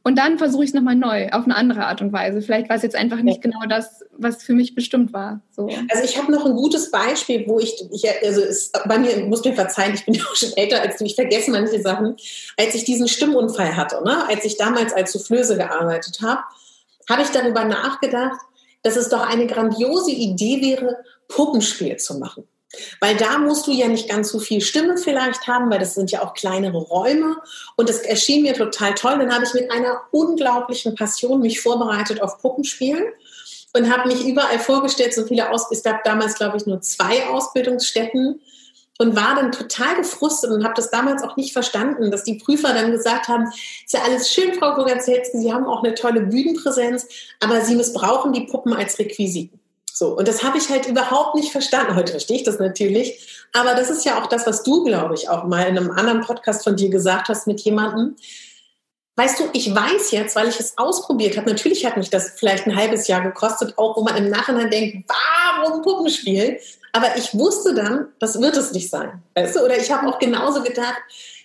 Und 0.05 0.17
dann 0.17 0.37
versuche 0.37 0.65
ich 0.65 0.71
es 0.71 0.75
nochmal 0.75 0.97
neu, 0.97 1.29
auf 1.31 1.45
eine 1.45 1.55
andere 1.55 1.87
Art 1.87 2.01
und 2.01 2.13
Weise. 2.13 2.43
Vielleicht 2.43 2.69
war 2.69 2.77
es 2.77 2.83
jetzt 2.83 2.97
einfach 2.97 3.21
nicht 3.23 3.41
genau 3.41 3.61
das, 3.69 4.05
was 4.17 4.43
für 4.43 4.53
mich 4.53 4.75
bestimmt 4.75 5.13
war. 5.13 5.41
So. 5.51 5.69
Also 5.89 6.05
ich 6.05 6.19
habe 6.19 6.33
noch 6.33 6.45
ein 6.45 6.55
gutes 6.55 6.91
Beispiel, 6.91 7.45
wo 7.47 7.61
ich, 7.61 7.85
ich 7.93 8.05
also 8.25 8.41
es, 8.41 8.73
bei 8.87 8.99
mir, 8.99 9.25
muss 9.27 9.45
mir 9.45 9.55
verzeihen, 9.55 9.95
ich 9.95 10.05
bin 10.05 10.15
ja 10.15 10.25
auch 10.25 10.35
schon 10.35 10.53
älter 10.57 10.83
als 10.83 10.97
du, 10.97 11.05
ich 11.05 11.15
vergesse 11.15 11.53
manche 11.53 11.81
Sachen. 11.81 12.17
Als 12.57 12.75
ich 12.75 12.85
diesen 12.85 13.07
Stimmunfall 13.07 13.77
hatte, 13.77 14.03
ne? 14.03 14.27
als 14.29 14.45
ich 14.45 14.57
damals 14.57 14.93
als 14.93 15.13
Soufflöse 15.13 15.57
gearbeitet 15.57 16.21
habe, 16.21 16.43
habe 17.09 17.23
ich 17.23 17.29
darüber 17.29 17.65
nachgedacht, 17.65 18.41
dass 18.83 18.97
es 18.97 19.09
doch 19.09 19.27
eine 19.27 19.47
grandiose 19.47 20.11
Idee 20.11 20.61
wäre, 20.61 20.97
Puppenspiel 21.29 21.97
zu 21.99 22.19
machen. 22.19 22.49
Weil 23.01 23.17
da 23.17 23.39
musst 23.39 23.67
du 23.67 23.73
ja 23.73 23.89
nicht 23.89 24.09
ganz 24.09 24.31
so 24.31 24.39
viel 24.39 24.61
Stimme 24.61 24.97
vielleicht 24.97 25.47
haben, 25.47 25.71
weil 25.71 25.79
das 25.79 25.95
sind 25.95 26.11
ja 26.11 26.23
auch 26.23 26.35
kleinere 26.35 26.79
Räume. 26.79 27.37
Und 27.77 27.89
das 27.89 27.99
erschien 27.99 28.43
mir 28.43 28.55
total 28.55 28.95
toll. 28.95 29.19
Dann 29.19 29.35
habe 29.35 29.45
ich 29.45 29.55
mit 29.55 29.71
einer 29.71 30.01
unglaublichen 30.11 30.95
Passion 30.95 31.41
mich 31.41 31.61
vorbereitet 31.61 32.23
auf 32.23 32.39
Puppenspielen 32.39 33.05
und 33.75 33.93
habe 33.93 34.09
mich 34.09 34.25
überall 34.25 34.59
vorgestellt, 34.59 35.15
so 35.15 35.25
viele 35.25 35.51
Aus 35.51 35.71
es 35.71 35.83
gab 35.83 36.05
damals, 36.05 36.35
glaube 36.35 36.57
ich, 36.57 36.67
nur 36.67 36.81
zwei 36.81 37.27
Ausbildungsstätten 37.27 38.41
und 38.99 39.17
war 39.17 39.35
dann 39.35 39.53
total 39.53 39.97
gefrustet 39.97 40.51
und 40.51 40.65
habe 40.65 40.75
das 40.75 40.91
damals 40.91 41.23
auch 41.23 41.37
nicht 41.37 41.53
verstanden, 41.53 42.11
dass 42.11 42.25
die 42.25 42.35
Prüfer 42.35 42.75
dann 42.75 42.93
gesagt 42.93 43.29
haben, 43.29 43.47
ist 43.47 43.93
ja 43.93 44.03
alles 44.03 44.31
schön, 44.31 44.55
Frau 44.55 44.75
Gogazelski, 44.75 45.39
Sie 45.39 45.53
haben 45.53 45.67
auch 45.67 45.83
eine 45.83 45.95
tolle 45.95 46.21
Bühnenpräsenz, 46.21 47.09
aber 47.41 47.63
Sie 47.63 47.75
missbrauchen 47.75 48.33
die 48.33 48.47
Puppen 48.47 48.73
als 48.75 48.99
Requisiten. 48.99 49.62
So, 49.95 50.17
und 50.17 50.27
das 50.27 50.43
habe 50.43 50.57
ich 50.57 50.71
halt 50.71 50.87
überhaupt 50.87 51.35
nicht 51.35 51.53
verstanden. 51.53 51.95
Heute 51.95 52.13
verstehe 52.13 52.39
ich 52.39 52.45
das 52.45 52.59
natürlich. 52.59 53.47
Aber 53.53 53.75
das 53.75 53.91
ist 53.91 54.05
ja 54.05 54.21
auch 54.21 54.27
das, 54.27 54.47
was 54.47 54.63
du, 54.63 54.85
glaube 54.85 55.15
ich, 55.15 55.29
auch 55.29 55.45
mal 55.45 55.63
in 55.63 55.77
einem 55.77 55.91
anderen 55.91 56.23
Podcast 56.23 56.65
von 56.65 56.77
dir 56.77 56.89
gesagt 56.89 57.29
hast 57.29 57.47
mit 57.47 57.61
jemandem. 57.61 58.17
Weißt 59.17 59.39
du, 59.39 59.45
ich 59.53 59.75
weiß 59.75 60.11
jetzt, 60.13 60.35
weil 60.35 60.49
ich 60.49 60.59
es 60.59 60.79
ausprobiert 60.79 61.37
habe, 61.37 61.51
natürlich 61.51 61.85
hat 61.85 61.99
mich 61.99 62.09
das 62.09 62.31
vielleicht 62.37 62.67
ein 62.67 62.75
halbes 62.75 63.07
Jahr 63.09 63.21
gekostet, 63.21 63.77
auch 63.77 63.95
wo 63.95 64.03
man 64.03 64.17
im 64.17 64.31
Nachhinein 64.31 64.71
denkt, 64.71 65.07
warum 65.07 65.83
Puppenspiel? 65.83 66.59
Aber 66.93 67.15
ich 67.17 67.35
wusste 67.35 67.75
dann, 67.75 68.09
das 68.19 68.41
wird 68.41 68.57
es 68.57 68.73
nicht 68.73 68.89
sein. 68.89 69.23
Weißt 69.35 69.57
du? 69.57 69.61
Oder 69.61 69.77
ich 69.77 69.93
habe 69.93 70.09
auch 70.09 70.19
genauso 70.19 70.63
gedacht, 70.63 70.97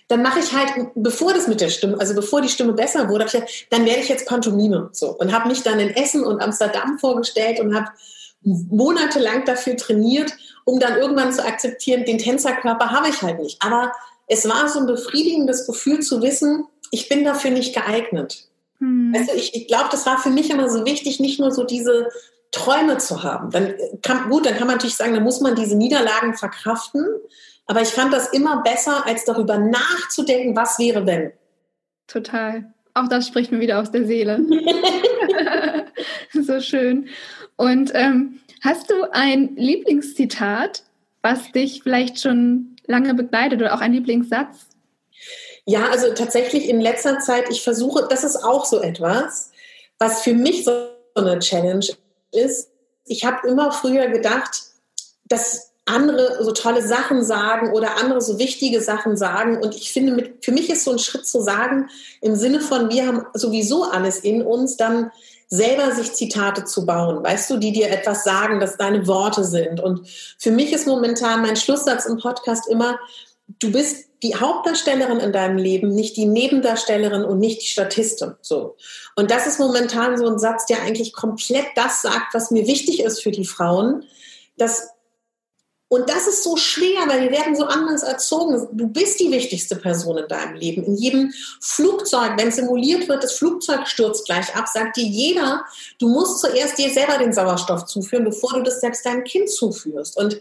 dann 0.08 0.22
mache 0.22 0.40
ich 0.40 0.54
halt, 0.54 0.88
bevor 0.94 1.34
das 1.34 1.48
mit 1.48 1.60
der 1.60 1.68
Stimme, 1.68 2.00
also 2.00 2.14
bevor 2.14 2.40
die 2.40 2.48
Stimme 2.48 2.72
besser 2.72 3.10
wurde, 3.10 3.26
dann 3.68 3.84
werde 3.84 4.00
ich 4.00 4.08
jetzt 4.08 4.26
Pantomime. 4.26 4.88
So. 4.92 5.10
Und 5.10 5.34
habe 5.34 5.48
mich 5.48 5.62
dann 5.62 5.78
in 5.78 5.90
Essen 5.90 6.24
und 6.24 6.40
Amsterdam 6.40 6.98
vorgestellt 6.98 7.60
und 7.60 7.74
habe 7.74 7.88
monatelang 8.42 9.44
dafür 9.44 9.76
trainiert, 9.76 10.32
um 10.64 10.78
dann 10.80 10.96
irgendwann 10.96 11.32
zu 11.32 11.44
akzeptieren, 11.44 12.04
den 12.04 12.18
Tänzerkörper 12.18 12.90
habe 12.90 13.08
ich 13.08 13.22
halt 13.22 13.40
nicht. 13.40 13.62
Aber 13.62 13.92
es 14.26 14.48
war 14.48 14.68
so 14.68 14.80
ein 14.80 14.86
befriedigendes 14.86 15.66
Gefühl 15.66 16.00
zu 16.00 16.22
wissen, 16.22 16.64
ich 16.90 17.08
bin 17.08 17.24
dafür 17.24 17.50
nicht 17.50 17.74
geeignet. 17.74 18.48
Hm. 18.78 19.14
Also 19.16 19.32
ich, 19.34 19.54
ich 19.54 19.66
glaube, 19.66 19.88
das 19.90 20.06
war 20.06 20.18
für 20.18 20.30
mich 20.30 20.50
immer 20.50 20.70
so 20.70 20.84
wichtig, 20.84 21.20
nicht 21.20 21.40
nur 21.40 21.50
so 21.50 21.64
diese 21.64 22.08
Träume 22.50 22.98
zu 22.98 23.22
haben. 23.22 23.50
Dann 23.50 23.74
kann, 24.02 24.30
gut, 24.30 24.46
dann 24.46 24.54
kann 24.56 24.66
man 24.66 24.76
natürlich 24.76 24.96
sagen, 24.96 25.14
dann 25.14 25.24
muss 25.24 25.40
man 25.40 25.54
diese 25.54 25.76
Niederlagen 25.76 26.34
verkraften. 26.34 27.06
Aber 27.66 27.82
ich 27.82 27.88
fand 27.88 28.12
das 28.12 28.28
immer 28.28 28.62
besser, 28.62 29.06
als 29.06 29.24
darüber 29.24 29.58
nachzudenken, 29.58 30.56
was 30.56 30.78
wäre, 30.78 31.06
wenn. 31.06 31.32
Total. 32.06 32.72
Auch 32.94 33.08
das 33.08 33.28
spricht 33.28 33.52
mir 33.52 33.60
wieder 33.60 33.80
aus 33.80 33.90
der 33.90 34.06
Seele. 34.06 34.40
so 36.32 36.60
schön. 36.60 37.08
Und 37.58 37.90
ähm, 37.94 38.40
hast 38.62 38.88
du 38.88 38.94
ein 39.12 39.56
Lieblingszitat, 39.56 40.84
was 41.22 41.50
dich 41.52 41.82
vielleicht 41.82 42.20
schon 42.20 42.76
lange 42.86 43.14
begleitet 43.14 43.60
oder 43.60 43.74
auch 43.74 43.80
ein 43.80 43.92
Lieblingssatz? 43.92 44.68
Ja, 45.66 45.90
also 45.90 46.14
tatsächlich 46.14 46.68
in 46.68 46.80
letzter 46.80 47.18
Zeit, 47.18 47.50
ich 47.50 47.62
versuche, 47.62 48.06
das 48.08 48.24
ist 48.24 48.36
auch 48.36 48.64
so 48.64 48.80
etwas, 48.80 49.50
was 49.98 50.22
für 50.22 50.32
mich 50.32 50.64
so 50.64 50.88
eine 51.16 51.40
Challenge 51.40 51.84
ist. 52.30 52.70
Ich 53.04 53.24
habe 53.24 53.46
immer 53.48 53.72
früher 53.72 54.06
gedacht, 54.06 54.62
dass 55.26 55.72
andere 55.84 56.44
so 56.44 56.52
tolle 56.52 56.86
Sachen 56.86 57.24
sagen 57.24 57.72
oder 57.72 57.96
andere 57.96 58.20
so 58.20 58.38
wichtige 58.38 58.80
Sachen 58.80 59.16
sagen. 59.16 59.58
Und 59.60 59.74
ich 59.74 59.92
finde, 59.92 60.12
mit, 60.12 60.44
für 60.44 60.52
mich 60.52 60.70
ist 60.70 60.84
so 60.84 60.92
ein 60.92 60.98
Schritt 60.98 61.26
zu 61.26 61.40
sagen, 61.40 61.88
im 62.20 62.36
Sinne 62.36 62.60
von, 62.60 62.88
wir 62.90 63.06
haben 63.06 63.26
sowieso 63.34 63.84
alles 63.84 64.20
in 64.20 64.42
uns, 64.42 64.76
dann 64.76 65.10
selber 65.48 65.92
sich 65.92 66.12
Zitate 66.12 66.64
zu 66.64 66.84
bauen, 66.84 67.24
weißt 67.24 67.50
du, 67.50 67.56
die 67.56 67.72
dir 67.72 67.90
etwas 67.90 68.22
sagen, 68.24 68.60
dass 68.60 68.76
deine 68.76 69.06
Worte 69.06 69.44
sind. 69.44 69.80
Und 69.80 70.06
für 70.38 70.50
mich 70.50 70.72
ist 70.72 70.86
momentan 70.86 71.42
mein 71.42 71.56
Schlusssatz 71.56 72.04
im 72.06 72.18
Podcast 72.18 72.68
immer, 72.68 72.98
du 73.58 73.72
bist 73.72 74.08
die 74.22 74.34
Hauptdarstellerin 74.34 75.20
in 75.20 75.32
deinem 75.32 75.58
Leben, 75.58 75.94
nicht 75.94 76.16
die 76.16 76.26
Nebendarstellerin 76.26 77.24
und 77.24 77.38
nicht 77.38 77.62
die 77.62 77.68
Statistin. 77.68 78.34
So. 78.42 78.76
Und 79.16 79.30
das 79.30 79.46
ist 79.46 79.60
momentan 79.60 80.18
so 80.18 80.26
ein 80.26 80.38
Satz, 80.38 80.66
der 80.66 80.82
eigentlich 80.82 81.12
komplett 81.12 81.66
das 81.76 82.02
sagt, 82.02 82.34
was 82.34 82.50
mir 82.50 82.66
wichtig 82.66 83.00
ist 83.02 83.22
für 83.22 83.30
die 83.30 83.46
Frauen, 83.46 84.04
dass 84.56 84.88
und 85.90 86.10
das 86.10 86.26
ist 86.26 86.42
so 86.42 86.56
schwer, 86.56 87.06
weil 87.06 87.22
wir 87.22 87.30
werden 87.30 87.56
so 87.56 87.64
anders 87.64 88.02
erzogen. 88.02 88.68
Du 88.72 88.88
bist 88.88 89.20
die 89.20 89.30
wichtigste 89.30 89.74
Person 89.74 90.18
in 90.18 90.28
deinem 90.28 90.54
Leben. 90.54 90.84
In 90.84 90.96
jedem 90.96 91.32
Flugzeug, 91.62 92.32
wenn 92.36 92.52
simuliert 92.52 93.08
wird, 93.08 93.24
das 93.24 93.32
Flugzeug 93.32 93.88
stürzt 93.88 94.26
gleich 94.26 94.54
ab, 94.54 94.66
sagt 94.68 94.98
dir 94.98 95.06
jeder, 95.06 95.64
du 95.98 96.08
musst 96.08 96.40
zuerst 96.40 96.76
dir 96.76 96.90
selber 96.90 97.16
den 97.16 97.32
Sauerstoff 97.32 97.86
zuführen, 97.86 98.24
bevor 98.24 98.52
du 98.52 98.62
das 98.62 98.80
selbst 98.80 99.06
deinem 99.06 99.24
Kind 99.24 99.48
zuführst. 99.48 100.18
Und 100.18 100.38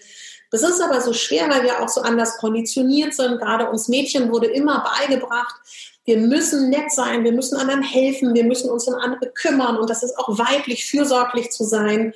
das 0.52 0.64
ist 0.64 0.82
aber 0.82 1.00
so 1.00 1.14
schwer, 1.14 1.50
weil 1.50 1.64
wir 1.64 1.82
auch 1.82 1.90
so 1.90 2.02
anders 2.02 2.38
konditioniert 2.38 3.14
sind. 3.14 3.40
Gerade 3.40 3.70
uns 3.70 3.88
Mädchen 3.88 4.32
wurde 4.32 4.48
immer 4.48 4.84
beigebracht, 4.84 5.56
wir 6.04 6.18
müssen 6.18 6.70
nett 6.70 6.92
sein, 6.92 7.24
wir 7.24 7.34
müssen 7.34 7.58
anderen 7.58 7.84
helfen, 7.84 8.34
wir 8.34 8.46
müssen 8.46 8.70
uns 8.70 8.88
um 8.88 8.96
andere 8.96 9.30
kümmern 9.32 9.78
und 9.78 9.90
das 9.90 10.04
ist 10.04 10.18
auch 10.18 10.38
weiblich, 10.38 10.86
fürsorglich 10.86 11.52
zu 11.52 11.66
sein. 11.66 12.14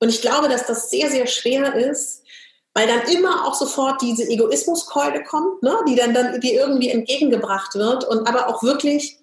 Und 0.00 0.08
ich 0.08 0.20
glaube, 0.22 0.48
dass 0.48 0.66
das 0.66 0.90
sehr, 0.90 1.10
sehr 1.10 1.26
schwer 1.26 1.74
ist, 1.74 2.22
weil 2.78 2.86
dann 2.86 3.08
immer 3.08 3.44
auch 3.44 3.54
sofort 3.54 4.00
diese 4.02 4.22
Egoismuskeule 4.22 5.24
kommt, 5.24 5.64
ne, 5.64 5.76
die 5.88 5.96
dann, 5.96 6.14
dann 6.14 6.40
die 6.40 6.54
irgendwie 6.54 6.90
entgegengebracht 6.90 7.74
wird 7.74 8.04
und 8.04 8.28
aber 8.28 8.46
auch 8.46 8.62
wirklich 8.62 9.18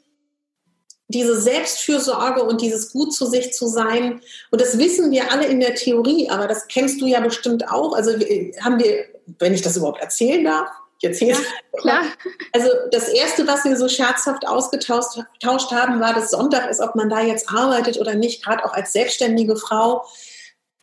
diese 1.08 1.40
Selbstfürsorge 1.40 2.44
und 2.44 2.60
dieses 2.60 2.92
gut 2.92 3.14
zu 3.14 3.26
sich 3.28 3.54
zu 3.54 3.68
sein. 3.68 4.20
Und 4.52 4.60
das 4.60 4.78
wissen 4.78 5.10
wir 5.10 5.32
alle 5.32 5.46
in 5.46 5.62
der 5.62 5.74
Theorie, 5.74 6.30
aber 6.30 6.48
das 6.48 6.68
kennst 6.68 7.00
du 7.00 7.06
ja 7.06 7.22
bestimmt 7.22 7.72
auch. 7.72 7.94
Also 7.94 8.12
haben 8.60 8.78
wir, 8.78 9.06
wenn 9.40 9.54
ich 9.54 9.62
das 9.62 9.78
überhaupt 9.78 10.02
erzählen 10.02 10.44
darf, 10.44 10.68
jetzt 11.00 11.20
hier. 11.20 11.30
Ja, 11.36 11.80
klar. 11.80 12.04
Also 12.52 12.68
das 12.92 13.08
erste, 13.08 13.48
was 13.48 13.64
wir 13.64 13.78
so 13.78 13.88
scherzhaft 13.88 14.46
ausgetauscht 14.46 15.72
haben, 15.72 16.02
war, 16.02 16.14
dass 16.14 16.32
Sonntag 16.32 16.70
ist, 16.70 16.82
ob 16.82 16.96
man 16.96 17.08
da 17.08 17.22
jetzt 17.22 17.50
arbeitet 17.50 18.00
oder 18.00 18.16
nicht, 18.16 18.44
gerade 18.44 18.66
auch 18.66 18.74
als 18.74 18.92
selbstständige 18.92 19.56
Frau. 19.56 20.04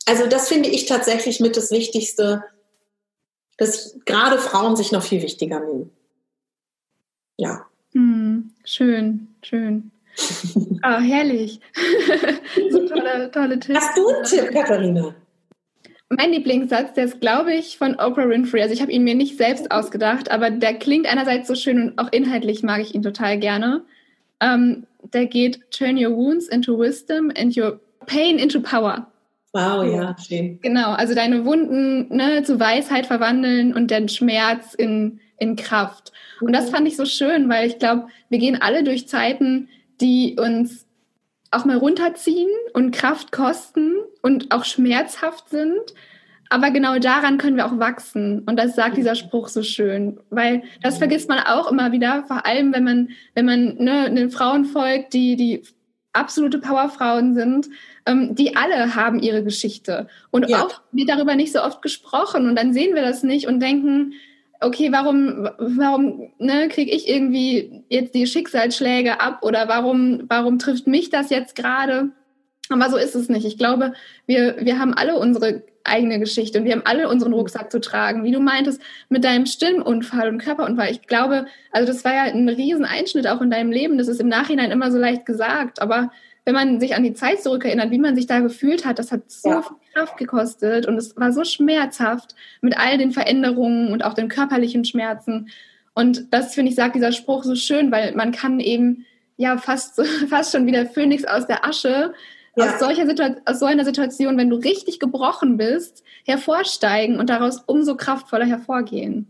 Also 0.07 0.25
das 0.25 0.47
finde 0.47 0.69
ich 0.69 0.87
tatsächlich 0.87 1.39
mit 1.39 1.55
das 1.55 1.69
Wichtigste, 1.69 2.43
dass 3.57 3.99
gerade 4.05 4.37
Frauen 4.37 4.75
sich 4.75 4.91
noch 4.91 5.03
viel 5.03 5.21
wichtiger 5.21 5.59
nehmen. 5.59 5.91
Ja. 7.37 7.65
Hm, 7.93 8.51
schön, 8.63 9.27
schön. 9.41 9.91
Ah, 10.85 10.97
oh, 10.97 11.01
herrlich. 11.01 11.61
so 12.69 12.85
tolle, 12.89 13.31
tolle 13.31 13.57
Tipps. 13.57 13.79
Hast 13.79 13.97
du 13.97 14.05
einen 14.05 14.23
Tipp, 14.25 14.51
Katharina? 14.51 15.15
Mein 16.09 16.31
Lieblingssatz, 16.31 16.93
der 16.93 17.05
ist, 17.05 17.21
glaube 17.21 17.53
ich, 17.53 17.77
von 17.77 17.95
Oprah 17.95 18.27
Winfrey. 18.27 18.61
Also 18.61 18.73
ich 18.73 18.81
habe 18.81 18.91
ihn 18.91 19.05
mir 19.05 19.15
nicht 19.15 19.37
selbst 19.37 19.71
ausgedacht, 19.71 20.29
aber 20.29 20.49
der 20.49 20.73
klingt 20.73 21.07
einerseits 21.07 21.47
so 21.47 21.55
schön 21.55 21.81
und 21.81 21.99
auch 21.99 22.11
inhaltlich 22.11 22.63
mag 22.63 22.81
ich 22.81 22.93
ihn 22.93 23.01
total 23.01 23.39
gerne. 23.39 23.85
Ähm, 24.41 24.85
der 25.13 25.25
geht, 25.25 25.61
turn 25.71 25.97
your 25.97 26.15
wounds 26.15 26.49
into 26.49 26.77
wisdom 26.77 27.31
and 27.37 27.55
your 27.57 27.79
pain 28.05 28.37
into 28.37 28.59
power. 28.59 29.07
Wow, 29.53 29.85
ja, 29.85 30.15
schön. 30.17 30.59
Genau, 30.61 30.93
also 30.93 31.13
deine 31.13 31.45
Wunden 31.45 32.07
ne, 32.15 32.41
zu 32.41 32.59
Weisheit 32.59 33.05
verwandeln 33.05 33.75
und 33.75 33.91
den 33.91 34.09
Schmerz 34.09 34.73
in, 34.73 35.19
in 35.37 35.55
Kraft. 35.55 36.11
Und 36.41 36.53
das 36.53 36.67
mhm. 36.67 36.75
fand 36.75 36.87
ich 36.87 36.97
so 36.97 37.05
schön, 37.05 37.47
weil 37.49 37.67
ich 37.67 37.77
glaube, 37.77 38.07
wir 38.29 38.39
gehen 38.39 38.59
alle 38.59 38.83
durch 38.83 39.07
Zeiten, 39.07 39.69
die 40.01 40.37
uns 40.39 40.87
auch 41.51 41.65
mal 41.65 41.77
runterziehen 41.77 42.49
und 42.73 42.95
Kraft 42.95 43.31
kosten 43.31 43.93
und 44.23 44.51
auch 44.51 44.65
schmerzhaft 44.65 45.49
sind. 45.49 45.93
Aber 46.49 46.71
genau 46.71 46.97
daran 46.97 47.37
können 47.37 47.55
wir 47.55 47.67
auch 47.67 47.77
wachsen. 47.77 48.39
Und 48.47 48.57
das 48.57 48.75
sagt 48.75 48.97
dieser 48.97 49.13
Spruch 49.13 49.49
so 49.49 49.61
schön. 49.61 50.19
Weil 50.31 50.63
das 50.81 50.97
vergisst 50.97 51.29
man 51.29 51.39
auch 51.39 51.71
immer 51.71 51.91
wieder, 51.91 52.23
vor 52.27 52.45
allem 52.47 52.73
wenn 52.73 52.83
man, 52.83 53.09
wenn 53.35 53.45
man 53.45 53.75
ne, 53.75 54.11
den 54.11 54.31
Frauen 54.31 54.65
folgt, 54.65 55.13
die, 55.13 55.35
die 55.35 55.61
absolute 56.13 56.59
Powerfrauen 56.59 57.33
sind, 57.33 57.67
ähm, 58.05 58.35
die 58.35 58.55
alle 58.55 58.95
haben 58.95 59.19
ihre 59.19 59.43
Geschichte. 59.43 60.07
Und 60.31 60.49
ja. 60.49 60.63
oft 60.63 60.81
wird 60.91 61.09
darüber 61.09 61.35
nicht 61.35 61.51
so 61.51 61.61
oft 61.61 61.81
gesprochen. 61.81 62.47
Und 62.47 62.55
dann 62.55 62.73
sehen 62.73 62.95
wir 62.95 63.01
das 63.01 63.23
nicht 63.23 63.47
und 63.47 63.59
denken, 63.59 64.13
okay, 64.61 64.91
warum, 64.91 65.49
warum 65.57 66.31
ne, 66.37 66.69
kriege 66.69 66.91
ich 66.91 67.07
irgendwie 67.09 67.83
jetzt 67.89 68.15
die 68.15 68.27
Schicksalsschläge 68.27 69.19
ab 69.19 69.39
oder 69.41 69.67
warum, 69.67 70.23
warum 70.27 70.59
trifft 70.59 70.87
mich 70.87 71.09
das 71.09 71.29
jetzt 71.29 71.55
gerade? 71.55 72.09
Aber 72.69 72.89
so 72.89 72.97
ist 72.97 73.15
es 73.15 73.29
nicht. 73.29 73.45
Ich 73.45 73.57
glaube, 73.57 73.93
wir, 74.25 74.55
wir 74.59 74.79
haben 74.79 74.93
alle 74.93 75.17
unsere 75.17 75.63
eigene 75.83 76.19
Geschichte 76.19 76.59
und 76.59 76.65
wir 76.65 76.71
haben 76.71 76.85
alle 76.85 77.09
unseren 77.09 77.33
Rucksack 77.33 77.71
zu 77.71 77.81
tragen. 77.81 78.23
Wie 78.23 78.31
du 78.31 78.39
meintest, 78.39 78.81
mit 79.09 79.23
deinem 79.23 79.45
Stimmunfall 79.45 80.29
und 80.29 80.37
Körperunfall. 80.37 80.91
Ich 80.91 81.01
glaube, 81.03 81.45
also 81.71 81.91
das 81.91 82.05
war 82.05 82.13
ja 82.13 82.23
ein 82.23 82.47
Rieseneinschnitt 82.47 83.27
auch 83.27 83.41
in 83.41 83.51
deinem 83.51 83.71
Leben. 83.71 83.97
Das 83.97 84.07
ist 84.07 84.21
im 84.21 84.29
Nachhinein 84.29 84.71
immer 84.71 84.91
so 84.91 84.97
leicht 84.97 85.25
gesagt. 85.25 85.81
Aber 85.81 86.11
wenn 86.45 86.53
man 86.53 86.79
sich 86.79 86.95
an 86.95 87.03
die 87.03 87.13
Zeit 87.13 87.41
zurückerinnert, 87.41 87.91
wie 87.91 87.99
man 87.99 88.15
sich 88.15 88.27
da 88.27 88.39
gefühlt 88.39 88.85
hat, 88.85 88.99
das 88.99 89.11
hat 89.11 89.29
so 89.29 89.49
ja. 89.49 89.61
viel 89.61 89.77
Kraft 89.93 90.17
gekostet 90.17 90.85
und 90.85 90.97
es 90.97 91.15
war 91.17 91.31
so 91.31 91.43
schmerzhaft 91.43 92.35
mit 92.61 92.77
all 92.77 92.97
den 92.97 93.11
Veränderungen 93.11 93.91
und 93.91 94.03
auch 94.03 94.13
den 94.13 94.29
körperlichen 94.29 94.85
Schmerzen. 94.85 95.49
Und 95.93 96.33
das, 96.33 96.53
finde 96.53 96.69
ich, 96.69 96.75
sagt 96.75 96.95
dieser 96.95 97.11
Spruch 97.11 97.43
so 97.43 97.55
schön, 97.55 97.91
weil 97.91 98.13
man 98.15 98.31
kann 98.31 98.59
eben 98.59 99.05
ja 99.37 99.57
fast, 99.57 100.01
fast 100.29 100.51
schon 100.51 100.65
wieder 100.65 100.85
Phönix 100.85 101.25
aus 101.25 101.47
der 101.47 101.65
Asche 101.65 102.13
ja. 102.55 102.73
aus, 102.73 102.79
solcher 102.79 103.05
aus 103.45 103.59
so 103.59 103.65
einer 103.65 103.85
Situation, 103.85 104.37
wenn 104.37 104.49
du 104.49 104.57
richtig 104.57 104.99
gebrochen 104.99 105.57
bist, 105.57 106.03
hervorsteigen 106.25 107.19
und 107.19 107.29
daraus 107.29 107.61
umso 107.65 107.95
kraftvoller 107.95 108.45
hervorgehen. 108.45 109.27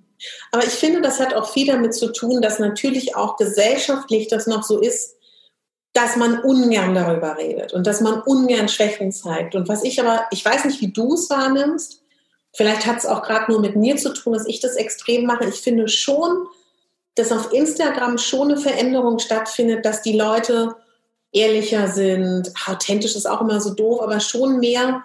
Aber 0.51 0.63
ich 0.63 0.71
finde, 0.71 1.01
das 1.01 1.19
hat 1.19 1.33
auch 1.33 1.51
viel 1.51 1.67
damit 1.67 1.93
zu 1.93 2.12
tun, 2.12 2.41
dass 2.41 2.59
natürlich 2.59 3.15
auch 3.15 3.36
gesellschaftlich 3.38 4.27
das 4.27 4.47
noch 4.47 4.63
so 4.63 4.79
ist, 4.79 5.15
dass 5.93 6.15
man 6.15 6.39
ungern 6.39 6.95
darüber 6.95 7.38
redet 7.38 7.73
und 7.73 7.86
dass 7.86 8.01
man 8.01 8.21
ungern 8.21 8.67
Schwächen 8.67 9.12
zeigt. 9.12 9.53
Und 9.53 9.67
was 9.67 9.83
ich 9.83 9.99
aber, 10.01 10.25
ich 10.31 10.43
weiß 10.43 10.65
nicht, 10.65 10.81
wie 10.81 10.91
du 10.91 11.13
es 11.13 11.29
wahrnimmst, 11.29 12.01
vielleicht 12.55 12.86
hat 12.86 12.97
es 12.97 13.05
auch 13.05 13.21
gerade 13.21 13.51
nur 13.51 13.62
mit 13.62 13.75
mir 13.75 13.95
zu 13.97 14.13
tun, 14.13 14.33
dass 14.33 14.47
ich 14.47 14.59
das 14.59 14.75
extrem 14.75 15.25
mache. 15.25 15.45
Ich 15.45 15.62
finde 15.62 15.88
schon, 15.88 16.47
dass 17.15 17.31
auf 17.31 17.53
Instagram 17.53 18.17
schon 18.17 18.51
eine 18.51 18.59
Veränderung 18.59 19.19
stattfindet, 19.19 19.86
dass 19.86 20.01
die 20.01 20.17
Leute 20.17 20.75
ehrlicher 21.33 21.87
sind. 21.87 22.51
Authentisch 22.67 23.15
ist 23.15 23.27
auch 23.27 23.41
immer 23.41 23.59
so 23.59 23.73
doof, 23.73 24.01
aber 24.01 24.19
schon 24.19 24.59
mehr 24.59 25.03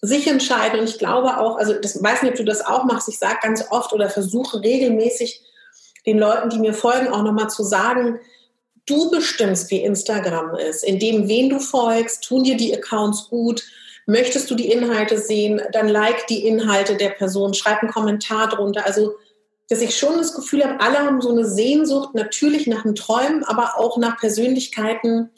sich 0.00 0.26
entscheiden. 0.26 0.80
Und 0.80 0.88
ich 0.88 0.98
glaube 0.98 1.38
auch, 1.38 1.56
also 1.58 1.74
das 1.74 2.02
weiß 2.02 2.22
nicht, 2.22 2.32
ob 2.32 2.36
du 2.38 2.44
das 2.44 2.64
auch 2.64 2.84
machst. 2.84 3.08
Ich 3.08 3.18
sage 3.18 3.38
ganz 3.42 3.64
oft 3.70 3.92
oder 3.92 4.08
versuche 4.08 4.62
regelmäßig 4.62 5.42
den 6.06 6.18
Leuten, 6.18 6.48
die 6.48 6.58
mir 6.58 6.72
folgen, 6.72 7.08
auch 7.08 7.22
nochmal 7.22 7.50
zu 7.50 7.64
sagen, 7.64 8.20
Du 8.88 9.10
bestimmst, 9.10 9.70
wie 9.70 9.82
Instagram 9.82 10.54
ist, 10.54 10.82
indem 10.82 11.28
wen 11.28 11.50
du 11.50 11.60
folgst, 11.60 12.24
tun 12.24 12.42
dir 12.42 12.56
die 12.56 12.74
Accounts 12.74 13.28
gut, 13.28 13.62
möchtest 14.06 14.50
du 14.50 14.54
die 14.54 14.72
Inhalte 14.72 15.18
sehen, 15.18 15.60
dann 15.72 15.88
like 15.88 16.26
die 16.28 16.46
Inhalte 16.46 16.96
der 16.96 17.10
Person, 17.10 17.52
schreib 17.52 17.82
einen 17.82 17.92
Kommentar 17.92 18.48
drunter. 18.48 18.86
Also, 18.86 19.16
dass 19.68 19.82
ich 19.82 19.98
schon 19.98 20.16
das 20.16 20.34
Gefühl 20.34 20.64
habe, 20.64 20.80
alle 20.80 21.00
haben 21.00 21.20
so 21.20 21.30
eine 21.30 21.44
Sehnsucht, 21.44 22.14
natürlich 22.14 22.66
nach 22.66 22.86
einem 22.86 22.94
Träumen, 22.94 23.44
aber 23.44 23.76
auch 23.76 23.98
nach 23.98 24.18
Persönlichkeiten, 24.18 25.28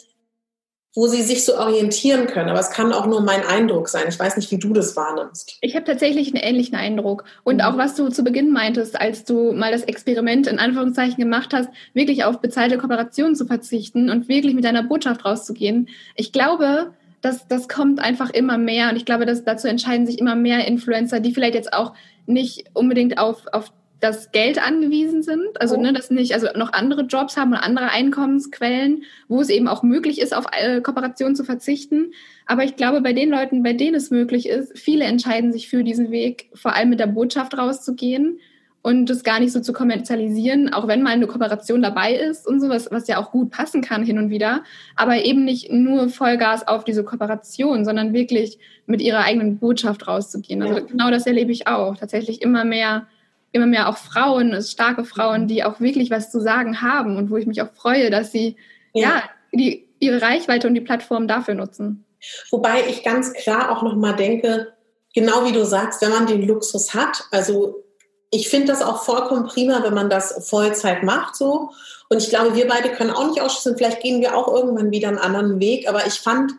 wo 0.95 1.07
sie 1.07 1.23
sich 1.23 1.45
so 1.45 1.57
orientieren 1.57 2.27
können. 2.27 2.49
Aber 2.49 2.59
es 2.59 2.71
kann 2.71 2.93
auch 2.93 3.07
nur 3.07 3.21
mein 3.21 3.45
Eindruck 3.45 3.89
sein. 3.89 4.07
Ich 4.09 4.19
weiß 4.19 4.37
nicht, 4.37 4.51
wie 4.51 4.59
du 4.59 4.73
das 4.73 4.97
wahrnimmst. 4.97 5.57
Ich 5.61 5.77
habe 5.77 5.85
tatsächlich 5.85 6.29
einen 6.29 6.43
ähnlichen 6.43 6.75
Eindruck. 6.75 7.25
Und 7.45 7.57
mhm. 7.57 7.61
auch 7.61 7.79
was 7.79 7.95
du 7.95 8.09
zu 8.09 8.25
Beginn 8.25 8.51
meintest, 8.51 9.01
als 9.01 9.25
du 9.25 9.53
mal 9.53 9.71
das 9.71 9.83
Experiment 9.83 10.49
in 10.49 10.59
Anführungszeichen 10.59 11.17
gemacht 11.17 11.53
hast, 11.53 11.69
wirklich 11.95 12.25
auf 12.25 12.41
bezahlte 12.41 12.77
Kooperationen 12.77 13.37
zu 13.37 13.47
verzichten 13.47 14.11
und 14.11 14.29
wirklich 14.29 14.55
mit 14.55 14.65
deiner 14.65 14.83
Botschaft 14.83 15.25
rauszugehen. 15.25 15.89
Ich 16.17 16.33
glaube, 16.33 16.93
das, 17.21 17.47
das 17.47 17.69
kommt 17.69 18.01
einfach 18.01 18.31
immer 18.31 18.59
mehr. 18.59 18.91
Und 18.91 18.97
ich 18.97 19.05
glaube, 19.05 19.27
dass 19.27 19.45
dazu 19.45 19.69
entscheiden 19.69 20.07
sich 20.07 20.19
immer 20.19 20.35
mehr 20.35 20.67
Influencer, 20.67 21.21
die 21.21 21.33
vielleicht 21.33 21.55
jetzt 21.55 21.73
auch 21.73 21.93
nicht 22.27 22.65
unbedingt 22.73 23.19
auf, 23.19 23.45
auf 23.53 23.73
das 24.01 24.33
Geld 24.33 24.65
angewiesen 24.65 25.23
sind, 25.23 25.61
also 25.61 25.77
oh. 25.77 25.81
ne, 25.81 25.93
dass 25.93 26.11
nicht, 26.11 26.33
also 26.33 26.49
noch 26.57 26.73
andere 26.73 27.03
Jobs 27.03 27.37
haben 27.37 27.53
und 27.53 27.59
andere 27.59 27.91
Einkommensquellen, 27.91 29.03
wo 29.29 29.41
es 29.41 29.51
eben 29.51 29.69
auch 29.69 29.83
möglich 29.83 30.21
ist, 30.21 30.35
auf 30.35 30.47
äh, 30.53 30.81
Kooperation 30.81 31.37
zu 31.37 31.45
verzichten. 31.45 32.13
Aber 32.47 32.65
ich 32.65 32.77
glaube, 32.77 33.03
bei 33.03 33.13
den 33.13 33.31
Leuten, 33.31 33.63
bei 33.63 33.75
denen 33.75 33.95
es 33.95 34.11
möglich 34.11 34.49
ist, 34.49 34.79
viele 34.79 35.05
entscheiden 35.05 35.53
sich 35.53 35.69
für 35.69 35.85
diesen 35.85 36.11
Weg, 36.11 36.51
vor 36.55 36.75
allem 36.75 36.89
mit 36.89 36.99
der 36.99 37.09
Botschaft 37.09 37.57
rauszugehen 37.57 38.41
und 38.83 39.11
das 39.11 39.23
gar 39.23 39.39
nicht 39.39 39.53
so 39.53 39.61
zu 39.61 39.75
kommerzialisieren, 39.75 40.73
auch 40.73 40.89
wenn 40.89 41.03
mal 41.03 41.11
eine 41.11 41.27
Kooperation 41.27 41.83
dabei 41.83 42.15
ist 42.15 42.47
und 42.47 42.61
sowas, 42.61 42.89
was 42.91 43.07
ja 43.07 43.19
auch 43.19 43.31
gut 43.31 43.51
passen 43.51 43.83
kann 43.83 44.03
hin 44.03 44.19
und 44.19 44.31
wieder, 44.31 44.65
aber 44.97 45.23
eben 45.23 45.45
nicht 45.45 45.71
nur 45.71 46.09
Vollgas 46.09 46.67
auf 46.67 46.85
diese 46.85 47.05
Kooperation, 47.05 47.85
sondern 47.85 48.15
wirklich 48.15 48.59
mit 48.87 49.03
ihrer 49.03 49.21
eigenen 49.21 49.59
Botschaft 49.59 50.09
rauszugehen. 50.09 50.63
Also 50.63 50.79
ja. 50.79 50.85
genau 50.85 51.11
das 51.11 51.27
erlebe 51.27 51.53
ich 51.53 51.67
auch. 51.67 51.99
Tatsächlich 51.99 52.41
immer 52.41 52.65
mehr 52.65 53.07
immer 53.53 53.67
mehr 53.67 53.89
auch 53.89 53.97
Frauen, 53.97 54.61
starke 54.63 55.05
Frauen, 55.05 55.49
die 55.49 55.65
auch 55.65 55.81
wirklich 55.81 56.11
was 56.11 56.31
zu 56.31 56.41
sagen 56.41 56.83
haben 56.83 57.17
und 57.17 57.31
wo 57.31 57.37
ich 57.37 57.47
mich 57.47 57.63
auch 57.63 57.73
freue, 57.75 58.11
dass 58.11 58.33
sie 58.33 58.57
ja, 58.93 59.09
ja 59.09 59.23
die, 59.53 59.89
ihre 59.99 60.23
Reichweite 60.23 60.69
und 60.69 60.75
die 60.75 60.81
Plattform 60.81 61.27
dafür 61.27 61.55
nutzen. 61.55 62.05
Wobei 62.51 62.87
ich 62.89 63.03
ganz 63.03 63.33
klar 63.33 63.71
auch 63.71 63.83
nochmal 63.83 64.15
denke, 64.15 64.73
genau 65.15 65.45
wie 65.47 65.53
du 65.53 65.65
sagst, 65.65 66.03
wenn 66.03 66.11
man 66.11 66.27
den 66.27 66.47
Luxus 66.47 66.95
hat, 66.95 67.25
also 67.31 67.83
ich 68.31 68.49
finde 68.49 68.69
das 68.69 68.83
auch 68.83 69.03
vollkommen 69.03 69.47
prima, 69.47 69.83
wenn 69.83 69.95
man 69.95 70.09
das 70.09 70.49
Vollzeit 70.49 71.03
macht 71.03 71.35
so. 71.35 71.71
Und 72.09 72.23
ich 72.23 72.29
glaube, 72.29 72.55
wir 72.55 72.69
beide 72.69 72.91
können 72.91 73.11
auch 73.11 73.27
nicht 73.27 73.41
ausschließen, 73.41 73.77
vielleicht 73.77 74.01
gehen 74.01 74.21
wir 74.21 74.37
auch 74.37 74.47
irgendwann 74.49 74.93
wieder 74.93 75.09
einen 75.09 75.19
anderen 75.19 75.59
Weg. 75.59 75.89
Aber 75.89 76.07
ich 76.07 76.21
fand 76.21 76.53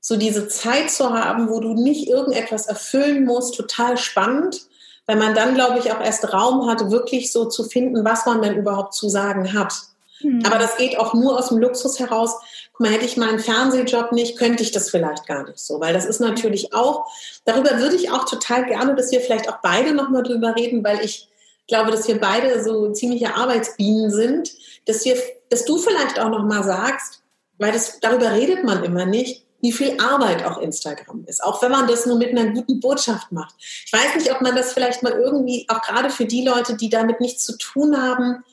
so 0.00 0.16
diese 0.16 0.48
Zeit 0.48 0.90
zu 0.90 1.10
haben, 1.10 1.48
wo 1.48 1.60
du 1.60 1.74
nicht 1.74 2.08
irgendetwas 2.08 2.66
erfüllen 2.66 3.24
musst, 3.24 3.54
total 3.54 3.96
spannend 3.98 4.62
weil 5.10 5.16
man 5.16 5.34
dann, 5.34 5.56
glaube 5.56 5.80
ich, 5.80 5.90
auch 5.90 6.00
erst 6.00 6.32
Raum 6.32 6.70
hat, 6.70 6.88
wirklich 6.92 7.32
so 7.32 7.46
zu 7.46 7.64
finden, 7.64 8.04
was 8.04 8.26
man 8.26 8.42
denn 8.42 8.54
überhaupt 8.54 8.94
zu 8.94 9.08
sagen 9.08 9.54
hat. 9.54 9.74
Mhm. 10.20 10.42
Aber 10.46 10.56
das 10.56 10.76
geht 10.76 10.96
auch 11.00 11.14
nur 11.14 11.36
aus 11.36 11.48
dem 11.48 11.58
Luxus 11.58 11.98
heraus. 11.98 12.36
Guck 12.72 12.86
mal, 12.86 12.92
hätte 12.92 13.06
ich 13.06 13.16
meinen 13.16 13.40
Fernsehjob 13.40 14.12
nicht, 14.12 14.38
könnte 14.38 14.62
ich 14.62 14.70
das 14.70 14.88
vielleicht 14.88 15.26
gar 15.26 15.48
nicht 15.48 15.58
so, 15.58 15.80
weil 15.80 15.92
das 15.92 16.04
ist 16.04 16.20
natürlich 16.20 16.72
auch, 16.74 17.10
darüber 17.44 17.80
würde 17.80 17.96
ich 17.96 18.12
auch 18.12 18.24
total 18.24 18.66
gerne, 18.66 18.94
dass 18.94 19.10
wir 19.10 19.20
vielleicht 19.20 19.48
auch 19.48 19.58
beide 19.64 19.94
nochmal 19.94 20.22
drüber 20.22 20.54
reden, 20.54 20.84
weil 20.84 21.04
ich 21.04 21.28
glaube, 21.66 21.90
dass 21.90 22.06
wir 22.06 22.20
beide 22.20 22.62
so 22.62 22.92
ziemliche 22.92 23.34
Arbeitsbienen 23.34 24.12
sind, 24.12 24.52
dass 24.86 25.04
wir, 25.04 25.16
dass 25.48 25.64
du 25.64 25.78
vielleicht 25.78 26.20
auch 26.20 26.28
nochmal 26.28 26.62
sagst, 26.62 27.24
weil 27.58 27.72
das, 27.72 27.98
darüber 27.98 28.30
redet 28.30 28.62
man 28.62 28.84
immer 28.84 29.06
nicht, 29.06 29.44
wie 29.60 29.72
viel 29.72 29.98
Arbeit 30.00 30.44
auch 30.44 30.58
Instagram 30.58 31.24
ist, 31.26 31.42
auch 31.42 31.62
wenn 31.62 31.70
man 31.70 31.86
das 31.86 32.06
nur 32.06 32.16
mit 32.16 32.30
einer 32.30 32.50
guten 32.52 32.80
Botschaft 32.80 33.30
macht. 33.32 33.54
Ich 33.58 33.92
weiß 33.92 34.16
nicht, 34.16 34.32
ob 34.32 34.40
man 34.40 34.56
das 34.56 34.72
vielleicht 34.72 35.02
mal 35.02 35.12
irgendwie, 35.12 35.66
auch 35.68 35.82
gerade 35.82 36.10
für 36.10 36.24
die 36.24 36.44
Leute, 36.44 36.76
die 36.76 36.88
damit 36.88 37.20
nichts 37.20 37.44
zu 37.44 37.56
tun 37.58 38.00
haben, 38.00 38.44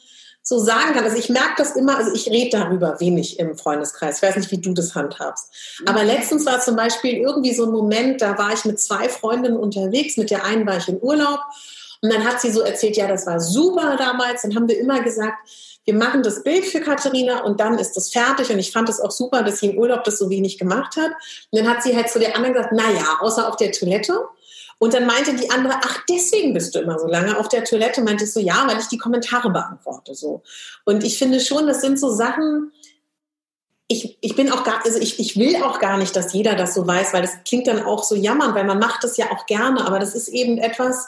so 0.48 0.60
sagen 0.60 0.94
kann. 0.94 1.04
Also 1.04 1.18
ich 1.18 1.30
merke 1.30 1.56
das 1.58 1.76
immer, 1.76 1.98
also 1.98 2.14
ich 2.14 2.30
rede 2.30 2.58
darüber 2.58 3.00
wenig 3.02 3.38
im 3.38 3.58
Freundeskreis. 3.58 4.18
Ich 4.18 4.24
weiß 4.24 4.38
nicht, 4.38 4.52
wie 4.52 4.60
du 4.60 4.74
das 4.74 4.96
handhabst. 4.96 5.52
Aber 5.86 6.06
letztens 6.06 6.46
war 6.46 6.62
zum 6.62 6.78
Beispiel 6.78 7.18
irgendwie 7.18 7.54
so 7.54 7.66
ein 7.66 7.72
Moment, 7.72 8.22
da 8.22 8.38
war 8.38 8.54
ich 8.54 8.64
mit 8.64 8.80
zwei 8.80 9.10
Freundinnen 9.10 9.58
unterwegs. 9.58 10.16
Mit 10.16 10.30
der 10.30 10.46
einen 10.46 10.66
war 10.66 10.78
ich 10.78 10.88
in 10.88 11.02
Urlaub. 11.02 11.40
Und 12.02 12.14
dann 12.14 12.24
hat 12.24 12.40
sie 12.40 12.52
so 12.52 12.62
erzählt, 12.62 12.96
ja, 12.96 13.08
das 13.08 13.26
war 13.26 13.42
super 13.42 13.98
damals. 13.98 14.44
Dann 14.44 14.56
haben 14.56 14.70
wir 14.70 14.80
immer 14.80 15.02
gesagt, 15.02 15.38
wir 15.88 15.96
machen 15.96 16.22
das 16.22 16.44
Bild 16.44 16.66
für 16.66 16.82
Katharina 16.82 17.46
und 17.46 17.62
dann 17.62 17.80
ist 17.80 17.94
das 17.94 18.10
fertig. 18.10 18.50
Und 18.50 18.60
ich 18.60 18.74
fand 18.74 18.90
es 18.90 19.00
auch 19.00 19.10
super, 19.10 19.42
dass 19.42 19.60
sie 19.60 19.68
im 19.68 19.78
Urlaub 19.78 20.04
das 20.04 20.18
so 20.20 20.30
wenig 20.30 20.58
gemacht 20.58 20.98
hat. 20.98 21.12
Und 21.50 21.60
dann 21.60 21.70
hat 21.70 21.82
sie 21.82 21.96
halt 21.96 22.10
zu 22.10 22.20
der 22.20 22.36
anderen 22.36 22.54
gesagt, 22.54 22.74
na 22.76 22.92
ja, 22.92 23.20
außer 23.22 23.48
auf 23.48 23.56
der 23.56 23.72
Toilette. 23.72 24.20
Und 24.80 24.94
dann 24.94 25.06
meinte 25.06 25.34
die 25.34 25.50
andere, 25.50 25.76
ach, 25.82 26.04
deswegen 26.10 26.54
bist 26.54 26.76
du 26.76 26.80
immer 26.80 27.00
so 27.00 27.08
lange 27.08 27.40
auf 27.40 27.48
der 27.48 27.64
Toilette. 27.64 28.02
Meinte 28.02 28.26
ich 28.26 28.34
so, 28.34 28.42
ja, 28.42 28.66
weil 28.68 28.80
ich 28.80 28.88
die 28.88 28.98
Kommentare 28.98 29.50
beantworte, 29.50 30.14
so. 30.14 30.44
Und 30.84 31.06
ich 31.06 31.18
finde 31.18 31.40
schon, 31.40 31.68
das 31.68 31.80
sind 31.80 31.98
so 31.98 32.14
Sachen, 32.14 32.74
ich, 33.88 34.18
ich 34.20 34.36
bin 34.36 34.52
auch 34.52 34.66
gar, 34.66 34.84
also 34.84 35.00
ich, 35.00 35.22
ich 35.22 35.38
will 35.38 35.56
auch 35.64 35.80
gar 35.80 35.98
nicht, 35.98 36.14
dass 36.18 36.34
jeder 36.34 36.56
das 36.56 36.74
so 36.74 36.86
weiß, 36.86 37.14
weil 37.14 37.22
das 37.22 37.32
klingt 37.46 37.68
dann 37.68 37.82
auch 37.82 38.04
so 38.04 38.16
jammern, 38.16 38.54
weil 38.56 38.66
man 38.66 38.80
macht 38.80 39.06
das 39.06 39.16
ja 39.16 39.32
auch 39.32 39.46
gerne, 39.46 39.88
aber 39.88 40.00
das 40.00 40.16
ist 40.16 40.28
eben 40.28 40.58
etwas, 40.58 41.08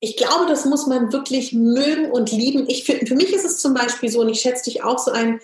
ich 0.00 0.16
glaube, 0.16 0.46
das 0.46 0.64
muss 0.64 0.86
man 0.86 1.12
wirklich 1.12 1.52
mögen 1.52 2.10
und 2.10 2.30
lieben. 2.30 2.68
Ich, 2.68 2.84
für, 2.84 2.94
für 3.04 3.14
mich 3.14 3.32
ist 3.32 3.44
es 3.44 3.58
zum 3.58 3.74
Beispiel 3.74 4.08
so, 4.10 4.20
und 4.20 4.28
ich 4.28 4.40
schätze 4.40 4.64
dich 4.64 4.84
auch 4.84 4.98
so 4.98 5.10
ein, 5.10 5.40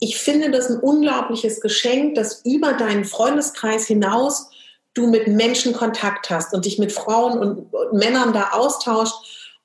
ich 0.00 0.18
finde 0.18 0.50
das 0.50 0.70
ein 0.70 0.78
unglaubliches 0.78 1.60
Geschenk, 1.60 2.14
dass 2.14 2.44
über 2.44 2.74
deinen 2.74 3.04
Freundeskreis 3.04 3.86
hinaus 3.86 4.50
du 4.92 5.06
mit 5.06 5.26
Menschen 5.26 5.72
Kontakt 5.72 6.30
hast 6.30 6.52
und 6.52 6.66
dich 6.66 6.78
mit 6.78 6.92
Frauen 6.92 7.38
und, 7.38 7.72
und 7.72 7.92
Männern 7.94 8.32
da 8.32 8.50
austauscht 8.50 9.14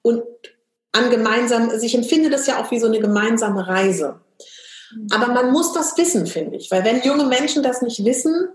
und 0.02 0.24
an 0.92 1.10
gemeinsam, 1.12 1.70
also 1.70 1.86
ich 1.86 1.94
empfinde 1.94 2.30
das 2.30 2.48
ja 2.48 2.62
auch 2.62 2.72
wie 2.72 2.80
so 2.80 2.88
eine 2.88 3.00
gemeinsame 3.00 3.68
Reise. 3.68 4.22
Mhm. 4.96 5.08
Aber 5.12 5.28
man 5.28 5.52
muss 5.52 5.74
das 5.74 5.98
wissen, 5.98 6.26
finde 6.26 6.58
ich, 6.58 6.72
weil 6.72 6.84
wenn 6.84 7.02
junge 7.02 7.26
Menschen 7.26 7.62
das 7.62 7.82
nicht 7.82 8.04
wissen, 8.06 8.50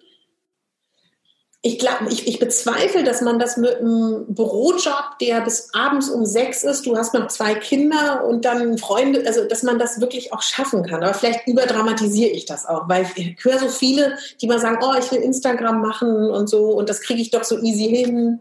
ich 1.67 1.79
glaube, 1.79 2.09
ich, 2.11 2.29
ich 2.29 2.39
bezweifle, 2.39 3.05
dass 3.05 3.23
man 3.23 3.39
das 3.39 3.57
mit 3.57 3.77
einem 3.77 4.27
Bürojob, 4.29 5.19
der 5.19 5.41
bis 5.41 5.71
abends 5.73 6.11
um 6.11 6.27
sechs 6.27 6.63
ist, 6.63 6.85
du 6.85 6.95
hast 6.95 7.15
noch 7.15 7.29
zwei 7.29 7.55
Kinder 7.55 8.27
und 8.27 8.45
dann 8.45 8.77
Freunde, 8.77 9.27
also 9.27 9.49
dass 9.49 9.63
man 9.63 9.79
das 9.79 9.99
wirklich 9.99 10.35
auch 10.35 10.43
schaffen 10.43 10.83
kann. 10.83 11.03
Aber 11.03 11.15
vielleicht 11.15 11.49
überdramatisiere 11.49 12.29
ich 12.33 12.45
das 12.45 12.67
auch, 12.67 12.87
weil 12.91 13.07
ich 13.17 13.43
höre 13.43 13.59
so 13.59 13.69
viele, 13.69 14.19
die 14.43 14.47
mal 14.47 14.59
sagen, 14.59 14.79
oh, 14.83 14.93
ich 14.99 15.11
will 15.11 15.21
Instagram 15.21 15.81
machen 15.81 16.31
und 16.31 16.51
so 16.51 16.67
und 16.67 16.91
das 16.91 17.01
kriege 17.01 17.23
ich 17.23 17.31
doch 17.31 17.45
so 17.45 17.59
easy 17.59 17.89
hin. 17.89 18.41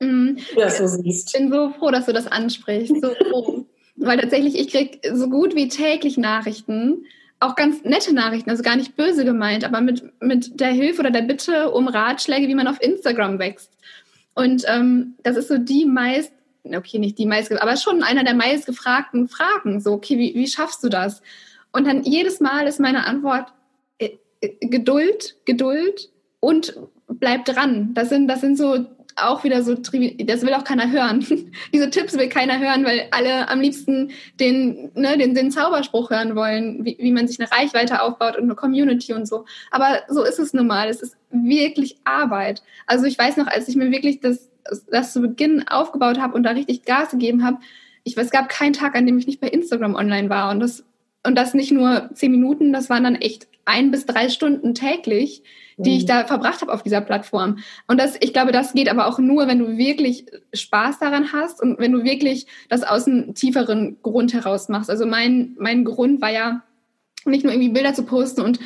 Mhm. 0.00 0.38
Das 0.56 0.78
so 0.78 0.86
siehst. 0.86 1.34
Ich 1.34 1.38
bin 1.38 1.52
so 1.52 1.74
froh, 1.78 1.90
dass 1.90 2.06
du 2.06 2.14
das 2.14 2.26
ansprichst. 2.26 2.94
So 3.02 3.10
froh. 3.30 3.66
weil 3.96 4.18
tatsächlich, 4.18 4.58
ich 4.58 4.68
kriege 4.68 5.14
so 5.14 5.28
gut 5.28 5.54
wie 5.54 5.68
täglich 5.68 6.16
Nachrichten 6.16 7.04
auch 7.42 7.56
ganz 7.56 7.82
nette 7.84 8.14
Nachrichten, 8.14 8.50
also 8.50 8.62
gar 8.62 8.76
nicht 8.76 8.96
böse 8.96 9.24
gemeint, 9.24 9.64
aber 9.64 9.80
mit, 9.80 10.02
mit 10.22 10.60
der 10.60 10.68
Hilfe 10.68 11.00
oder 11.00 11.10
der 11.10 11.22
Bitte 11.22 11.70
um 11.70 11.88
Ratschläge, 11.88 12.48
wie 12.48 12.54
man 12.54 12.68
auf 12.68 12.80
Instagram 12.80 13.38
wächst. 13.38 13.70
Und 14.34 14.64
ähm, 14.66 15.14
das 15.22 15.36
ist 15.36 15.48
so 15.48 15.58
die 15.58 15.84
meist, 15.84 16.32
okay, 16.64 16.98
nicht 16.98 17.18
die 17.18 17.26
meist, 17.26 17.52
aber 17.52 17.76
schon 17.76 18.02
einer 18.02 18.24
der 18.24 18.34
meist 18.34 18.66
gefragten 18.66 19.28
Fragen. 19.28 19.80
So, 19.80 19.92
okay, 19.92 20.18
wie, 20.18 20.34
wie 20.34 20.46
schaffst 20.46 20.82
du 20.84 20.88
das? 20.88 21.22
Und 21.72 21.86
dann 21.86 22.02
jedes 22.04 22.40
Mal 22.40 22.66
ist 22.66 22.80
meine 22.80 23.06
Antwort 23.06 23.52
äh, 23.98 24.10
äh 24.40 24.66
Geduld, 24.66 25.36
Geduld 25.44 26.10
und 26.40 26.74
bleib 27.08 27.44
dran. 27.44 27.92
Das 27.94 28.08
sind, 28.08 28.28
das 28.28 28.40
sind 28.40 28.56
so 28.56 28.86
auch 29.16 29.44
wieder 29.44 29.62
so, 29.62 29.74
das 29.74 29.92
will 29.92 30.54
auch 30.54 30.64
keiner 30.64 30.90
hören. 30.90 31.24
Diese 31.72 31.90
Tipps 31.90 32.16
will 32.16 32.28
keiner 32.28 32.58
hören, 32.58 32.84
weil 32.84 33.08
alle 33.10 33.48
am 33.48 33.60
liebsten 33.60 34.10
den, 34.40 34.90
ne, 34.94 35.18
den, 35.18 35.34
den 35.34 35.50
Zauberspruch 35.50 36.10
hören 36.10 36.34
wollen, 36.34 36.84
wie, 36.84 36.96
wie 36.98 37.12
man 37.12 37.28
sich 37.28 37.38
eine 37.40 37.50
Reichweite 37.50 38.02
aufbaut 38.02 38.36
und 38.36 38.44
eine 38.44 38.54
Community 38.54 39.12
und 39.12 39.26
so. 39.26 39.44
Aber 39.70 40.00
so 40.08 40.24
ist 40.24 40.38
es 40.38 40.52
nun 40.52 40.66
mal. 40.66 40.88
Es 40.88 41.02
ist 41.02 41.16
wirklich 41.30 41.96
Arbeit. 42.04 42.62
Also 42.86 43.06
ich 43.06 43.18
weiß 43.18 43.36
noch, 43.36 43.46
als 43.46 43.68
ich 43.68 43.76
mir 43.76 43.90
wirklich 43.90 44.20
das, 44.20 44.50
das 44.90 45.12
zu 45.12 45.20
Beginn 45.20 45.66
aufgebaut 45.68 46.20
habe 46.20 46.34
und 46.34 46.42
da 46.42 46.50
richtig 46.50 46.84
Gas 46.84 47.10
gegeben 47.10 47.44
habe, 47.44 47.58
ich, 48.04 48.16
es 48.16 48.30
gab 48.30 48.48
keinen 48.48 48.72
Tag, 48.72 48.96
an 48.96 49.06
dem 49.06 49.18
ich 49.18 49.26
nicht 49.26 49.40
bei 49.40 49.48
Instagram 49.48 49.94
online 49.94 50.28
war. 50.28 50.50
Und 50.50 50.60
das, 50.60 50.84
und 51.24 51.36
das 51.36 51.54
nicht 51.54 51.72
nur 51.72 52.10
zehn 52.14 52.32
Minuten, 52.32 52.72
das 52.72 52.90
waren 52.90 53.04
dann 53.04 53.14
echt 53.14 53.48
ein 53.64 53.90
bis 53.90 54.06
drei 54.06 54.28
Stunden 54.28 54.74
täglich 54.74 55.42
die 55.76 55.96
ich 55.96 56.02
mhm. 56.04 56.08
da 56.08 56.24
verbracht 56.24 56.60
habe 56.60 56.72
auf 56.72 56.82
dieser 56.82 57.00
Plattform. 57.00 57.58
Und 57.86 57.98
das, 57.98 58.16
ich 58.20 58.32
glaube, 58.32 58.52
das 58.52 58.72
geht 58.72 58.90
aber 58.90 59.06
auch 59.06 59.18
nur, 59.18 59.46
wenn 59.46 59.58
du 59.58 59.76
wirklich 59.76 60.26
Spaß 60.52 60.98
daran 60.98 61.32
hast 61.32 61.62
und 61.62 61.78
wenn 61.78 61.92
du 61.92 62.04
wirklich 62.04 62.46
das 62.68 62.82
aus 62.82 63.06
einem 63.06 63.34
tieferen 63.34 63.98
Grund 64.02 64.32
heraus 64.32 64.68
machst. 64.68 64.90
Also 64.90 65.06
mein, 65.06 65.56
mein 65.58 65.84
Grund 65.84 66.20
war 66.20 66.30
ja, 66.30 66.62
nicht 67.24 67.44
nur 67.44 67.52
irgendwie 67.52 67.72
Bilder 67.72 67.94
zu 67.94 68.02
posten 68.02 68.40
und 68.40 68.58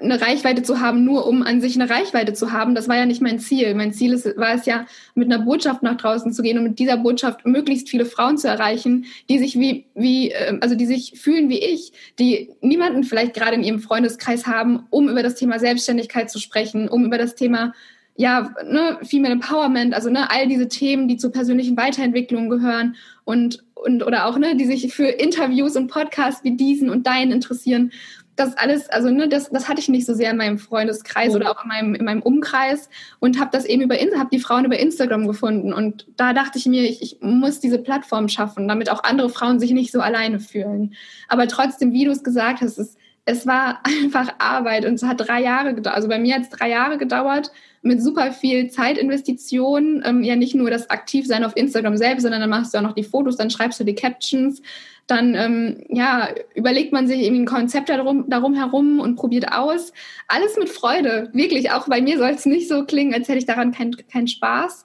eine 0.00 0.20
Reichweite 0.20 0.62
zu 0.62 0.80
haben, 0.80 1.04
nur 1.04 1.26
um 1.26 1.42
an 1.42 1.60
sich 1.60 1.80
eine 1.80 1.88
Reichweite 1.88 2.32
zu 2.32 2.52
haben, 2.52 2.74
das 2.74 2.88
war 2.88 2.96
ja 2.96 3.06
nicht 3.06 3.22
mein 3.22 3.38
Ziel. 3.38 3.74
Mein 3.74 3.92
Ziel 3.92 4.12
ist, 4.12 4.36
war 4.36 4.54
es 4.54 4.66
ja, 4.66 4.86
mit 5.14 5.32
einer 5.32 5.44
Botschaft 5.44 5.82
nach 5.82 5.96
draußen 5.96 6.32
zu 6.32 6.42
gehen 6.42 6.58
und 6.58 6.64
mit 6.64 6.78
dieser 6.78 6.96
Botschaft 6.96 7.46
möglichst 7.46 7.88
viele 7.88 8.04
Frauen 8.04 8.38
zu 8.38 8.48
erreichen, 8.48 9.06
die 9.28 9.38
sich 9.38 9.58
wie, 9.58 9.86
wie, 9.94 10.30
ähm, 10.30 10.58
also 10.60 10.74
die 10.74 10.86
sich 10.86 11.12
fühlen 11.16 11.48
wie 11.48 11.58
ich, 11.58 11.92
die 12.18 12.50
niemanden 12.60 13.04
vielleicht 13.04 13.34
gerade 13.34 13.54
in 13.54 13.62
ihrem 13.62 13.80
Freundeskreis 13.80 14.46
haben, 14.46 14.86
um 14.90 15.08
über 15.08 15.22
das 15.22 15.36
Thema 15.36 15.58
Selbstständigkeit 15.60 16.30
zu 16.30 16.40
sprechen, 16.40 16.88
um 16.88 17.04
über 17.04 17.18
das 17.18 17.36
Thema 17.36 17.72
ja, 18.18 18.52
ne, 18.64 18.98
Female 19.04 19.34
Empowerment, 19.34 19.94
also 19.94 20.10
ne, 20.10 20.28
all 20.28 20.48
diese 20.48 20.66
Themen, 20.66 21.06
die 21.06 21.18
zur 21.18 21.30
persönlichen 21.30 21.76
Weiterentwicklung 21.76 22.48
gehören 22.48 22.96
und, 23.24 23.62
und 23.76 24.02
oder 24.02 24.26
auch 24.26 24.38
ne, 24.38 24.56
die 24.56 24.64
sich 24.64 24.92
für 24.92 25.06
Interviews 25.06 25.76
und 25.76 25.86
Podcasts 25.86 26.42
wie 26.42 26.56
diesen 26.56 26.90
und 26.90 27.06
deinen 27.06 27.30
interessieren 27.30 27.92
das 28.38 28.56
alles, 28.56 28.88
also 28.88 29.10
ne, 29.10 29.28
das, 29.28 29.50
das 29.50 29.68
hatte 29.68 29.80
ich 29.80 29.88
nicht 29.88 30.06
so 30.06 30.14
sehr 30.14 30.30
in 30.30 30.36
meinem 30.36 30.58
Freundeskreis 30.58 31.34
oder 31.34 31.50
auch 31.50 31.62
in 31.62 31.68
meinem, 31.68 31.94
in 31.94 32.04
meinem 32.04 32.22
Umkreis 32.22 32.88
und 33.18 33.40
habe 33.40 33.50
das 33.52 33.64
eben 33.64 33.82
über 33.82 33.96
habe 33.98 34.30
die 34.30 34.40
Frauen 34.40 34.64
über 34.64 34.78
Instagram 34.78 35.26
gefunden 35.26 35.72
und 35.72 36.06
da 36.16 36.32
dachte 36.32 36.58
ich 36.58 36.66
mir, 36.66 36.84
ich, 36.84 37.02
ich 37.02 37.18
muss 37.20 37.60
diese 37.60 37.78
Plattform 37.78 38.28
schaffen, 38.28 38.68
damit 38.68 38.90
auch 38.90 39.02
andere 39.04 39.30
Frauen 39.30 39.58
sich 39.58 39.72
nicht 39.72 39.92
so 39.92 40.00
alleine 40.00 40.40
fühlen. 40.40 40.94
Aber 41.28 41.48
trotzdem, 41.48 41.92
wie 41.92 42.04
du 42.04 42.10
es 42.10 42.22
gesagt 42.22 42.60
hast, 42.60 42.78
es, 42.78 42.96
es 43.28 43.46
war 43.46 43.80
einfach 43.84 44.34
Arbeit 44.38 44.86
und 44.86 44.94
es 44.94 45.02
hat 45.02 45.20
drei 45.20 45.42
Jahre 45.42 45.74
gedauert. 45.74 45.96
Also 45.96 46.08
bei 46.08 46.18
mir 46.18 46.34
hat 46.34 46.42
es 46.42 46.50
drei 46.50 46.70
Jahre 46.70 46.98
gedauert 46.98 47.52
mit 47.82 48.02
super 48.02 48.32
viel 48.32 48.70
Zeitinvestitionen. 48.70 50.02
Ähm, 50.04 50.22
ja, 50.24 50.34
nicht 50.34 50.54
nur 50.54 50.70
das 50.70 50.90
Aktivsein 50.90 51.44
auf 51.44 51.56
Instagram 51.56 51.96
selbst, 51.96 52.22
sondern 52.22 52.40
dann 52.40 52.50
machst 52.50 52.74
du 52.74 52.78
auch 52.78 52.82
noch 52.82 52.94
die 52.94 53.04
Fotos, 53.04 53.36
dann 53.36 53.50
schreibst 53.50 53.78
du 53.78 53.84
die 53.84 53.94
Captions, 53.94 54.62
dann 55.06 55.34
ähm, 55.34 55.84
ja, 55.88 56.28
überlegt 56.54 56.92
man 56.92 57.06
sich 57.06 57.22
irgendwie 57.22 57.42
ein 57.42 57.46
Konzept 57.46 57.88
darum, 57.88 58.28
darum 58.28 58.54
herum 58.54 58.98
und 58.98 59.16
probiert 59.16 59.52
aus. 59.52 59.92
Alles 60.26 60.56
mit 60.56 60.68
Freude, 60.68 61.30
wirklich. 61.32 61.70
Auch 61.70 61.86
bei 61.86 62.00
mir 62.00 62.18
soll 62.18 62.30
es 62.30 62.46
nicht 62.46 62.68
so 62.68 62.84
klingen, 62.84 63.14
als 63.14 63.28
hätte 63.28 63.38
ich 63.38 63.46
daran 63.46 63.72
keinen 63.72 63.96
kein 64.10 64.26
Spaß. 64.26 64.84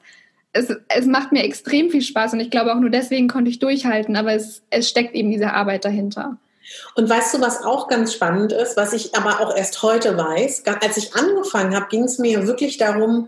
Es, 0.52 0.76
es 0.90 1.06
macht 1.08 1.32
mir 1.32 1.44
extrem 1.44 1.90
viel 1.90 2.02
Spaß 2.02 2.34
und 2.34 2.42
ich 2.42 2.52
glaube 2.52 2.74
auch 2.74 2.80
nur 2.80 2.92
deswegen 2.92 3.28
konnte 3.28 3.50
ich 3.50 3.60
durchhalten, 3.60 4.16
aber 4.16 4.34
es, 4.34 4.64
es 4.70 4.88
steckt 4.88 5.16
eben 5.16 5.32
diese 5.32 5.52
Arbeit 5.52 5.84
dahinter. 5.84 6.38
Und 6.96 7.10
weißt 7.10 7.34
du, 7.34 7.42
was 7.42 7.64
auch 7.64 7.88
ganz 7.88 8.14
spannend 8.14 8.52
ist, 8.52 8.78
was 8.78 8.94
ich 8.94 9.16
aber 9.16 9.42
auch 9.42 9.56
erst 9.56 9.82
heute 9.84 10.18
weiß? 10.18 10.64
Als 10.82 10.98
ich 10.98 11.16
angefangen 11.16 11.76
habe, 11.76 11.88
ging 11.90 12.04
es 12.04 12.18
mir 12.18 12.48
wirklich 12.48 12.78
darum, 12.78 13.28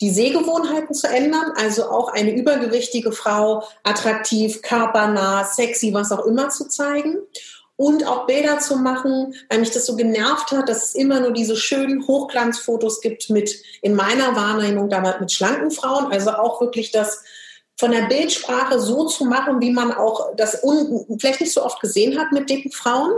die 0.00 0.10
Sehgewohnheiten 0.10 0.94
zu 0.94 1.06
ändern, 1.06 1.52
also 1.56 1.84
auch 1.84 2.08
eine 2.08 2.34
übergewichtige 2.34 3.12
Frau 3.12 3.62
attraktiv, 3.84 4.60
körpernah, 4.60 5.44
sexy, 5.44 5.94
was 5.94 6.10
auch 6.10 6.26
immer 6.26 6.48
zu 6.48 6.66
zeigen 6.66 7.18
und 7.76 8.06
auch 8.06 8.26
Bilder 8.26 8.58
zu 8.58 8.76
machen, 8.76 9.34
weil 9.48 9.60
mich 9.60 9.70
das 9.70 9.86
so 9.86 9.96
genervt 9.96 10.50
hat, 10.50 10.68
dass 10.68 10.88
es 10.88 10.94
immer 10.94 11.20
nur 11.20 11.32
diese 11.32 11.56
schönen 11.56 12.06
Hochglanzfotos 12.06 13.00
gibt 13.00 13.30
mit, 13.30 13.62
in 13.80 13.94
meiner 13.94 14.36
Wahrnehmung 14.36 14.88
damals 14.88 15.20
mit 15.20 15.32
schlanken 15.32 15.70
Frauen, 15.70 16.12
also 16.12 16.30
auch 16.32 16.60
wirklich 16.60 16.90
das 16.90 17.22
von 17.78 17.90
der 17.90 18.02
Bildsprache 18.02 18.78
so 18.78 19.06
zu 19.06 19.24
machen, 19.24 19.60
wie 19.60 19.72
man 19.72 19.92
auch 19.92 20.36
das 20.36 20.62
vielleicht 21.18 21.40
nicht 21.40 21.52
so 21.52 21.64
oft 21.64 21.80
gesehen 21.80 22.18
hat 22.18 22.30
mit 22.30 22.48
dicken 22.48 22.70
Frauen 22.70 23.12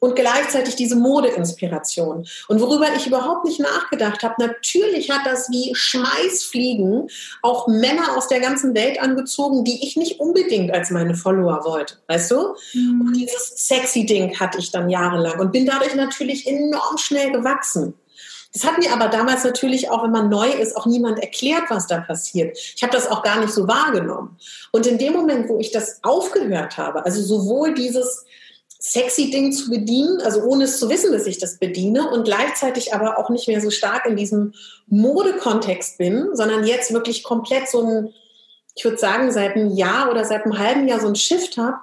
und 0.00 0.16
gleichzeitig 0.16 0.76
diese 0.76 0.96
Modeinspiration. 0.96 2.26
Und 2.48 2.60
worüber 2.60 2.86
ich 2.96 3.06
überhaupt 3.06 3.44
nicht 3.44 3.60
nachgedacht 3.60 4.22
habe, 4.22 4.34
natürlich 4.38 5.10
hat 5.10 5.24
das 5.24 5.48
wie 5.50 5.72
Schmeißfliegen 5.74 7.08
auch 7.42 7.68
Männer 7.68 8.16
aus 8.16 8.28
der 8.28 8.40
ganzen 8.40 8.74
Welt 8.74 9.00
angezogen, 9.00 9.64
die 9.64 9.84
ich 9.84 9.96
nicht 9.96 10.18
unbedingt 10.20 10.72
als 10.72 10.90
meine 10.90 11.14
Follower 11.14 11.64
wollte, 11.64 11.94
weißt 12.08 12.30
du? 12.30 12.54
Mhm. 12.74 13.00
Und 13.00 13.12
dieses 13.12 13.68
sexy 13.68 14.06
Ding 14.06 14.38
hatte 14.40 14.58
ich 14.58 14.70
dann 14.70 14.88
jahrelang 14.88 15.38
und 15.38 15.52
bin 15.52 15.66
dadurch 15.66 15.94
natürlich 15.94 16.46
enorm 16.46 16.98
schnell 16.98 17.30
gewachsen. 17.30 17.94
Das 18.58 18.68
hat 18.68 18.78
mir 18.78 18.92
aber 18.92 19.06
damals 19.06 19.44
natürlich 19.44 19.88
auch, 19.88 20.02
wenn 20.02 20.10
man 20.10 20.28
neu 20.28 20.48
ist, 20.48 20.76
auch 20.76 20.84
niemand 20.84 21.20
erklärt, 21.20 21.64
was 21.68 21.86
da 21.86 22.00
passiert. 22.00 22.58
Ich 22.58 22.82
habe 22.82 22.92
das 22.92 23.06
auch 23.06 23.22
gar 23.22 23.38
nicht 23.38 23.52
so 23.52 23.68
wahrgenommen. 23.68 24.36
Und 24.72 24.84
in 24.88 24.98
dem 24.98 25.12
Moment, 25.12 25.48
wo 25.48 25.60
ich 25.60 25.70
das 25.70 26.00
aufgehört 26.02 26.76
habe, 26.76 27.04
also 27.04 27.22
sowohl 27.22 27.72
dieses 27.74 28.24
sexy 28.80 29.30
Ding 29.30 29.52
zu 29.52 29.70
bedienen, 29.70 30.20
also 30.22 30.42
ohne 30.42 30.64
es 30.64 30.80
zu 30.80 30.90
wissen, 30.90 31.12
dass 31.12 31.26
ich 31.26 31.38
das 31.38 31.58
bediene 31.58 32.10
und 32.10 32.24
gleichzeitig 32.24 32.94
aber 32.94 33.18
auch 33.18 33.30
nicht 33.30 33.46
mehr 33.46 33.60
so 33.60 33.70
stark 33.70 34.06
in 34.06 34.16
diesem 34.16 34.54
Modekontext 34.88 35.96
bin, 35.96 36.30
sondern 36.32 36.64
jetzt 36.64 36.92
wirklich 36.92 37.22
komplett 37.22 37.68
so 37.68 37.82
ein, 37.84 38.14
ich 38.74 38.84
würde 38.84 38.98
sagen, 38.98 39.30
seit 39.30 39.54
einem 39.54 39.70
Jahr 39.70 40.10
oder 40.10 40.24
seit 40.24 40.44
einem 40.44 40.58
halben 40.58 40.88
Jahr 40.88 40.98
so 40.98 41.06
ein 41.06 41.14
Shift 41.14 41.58
habe. 41.58 41.76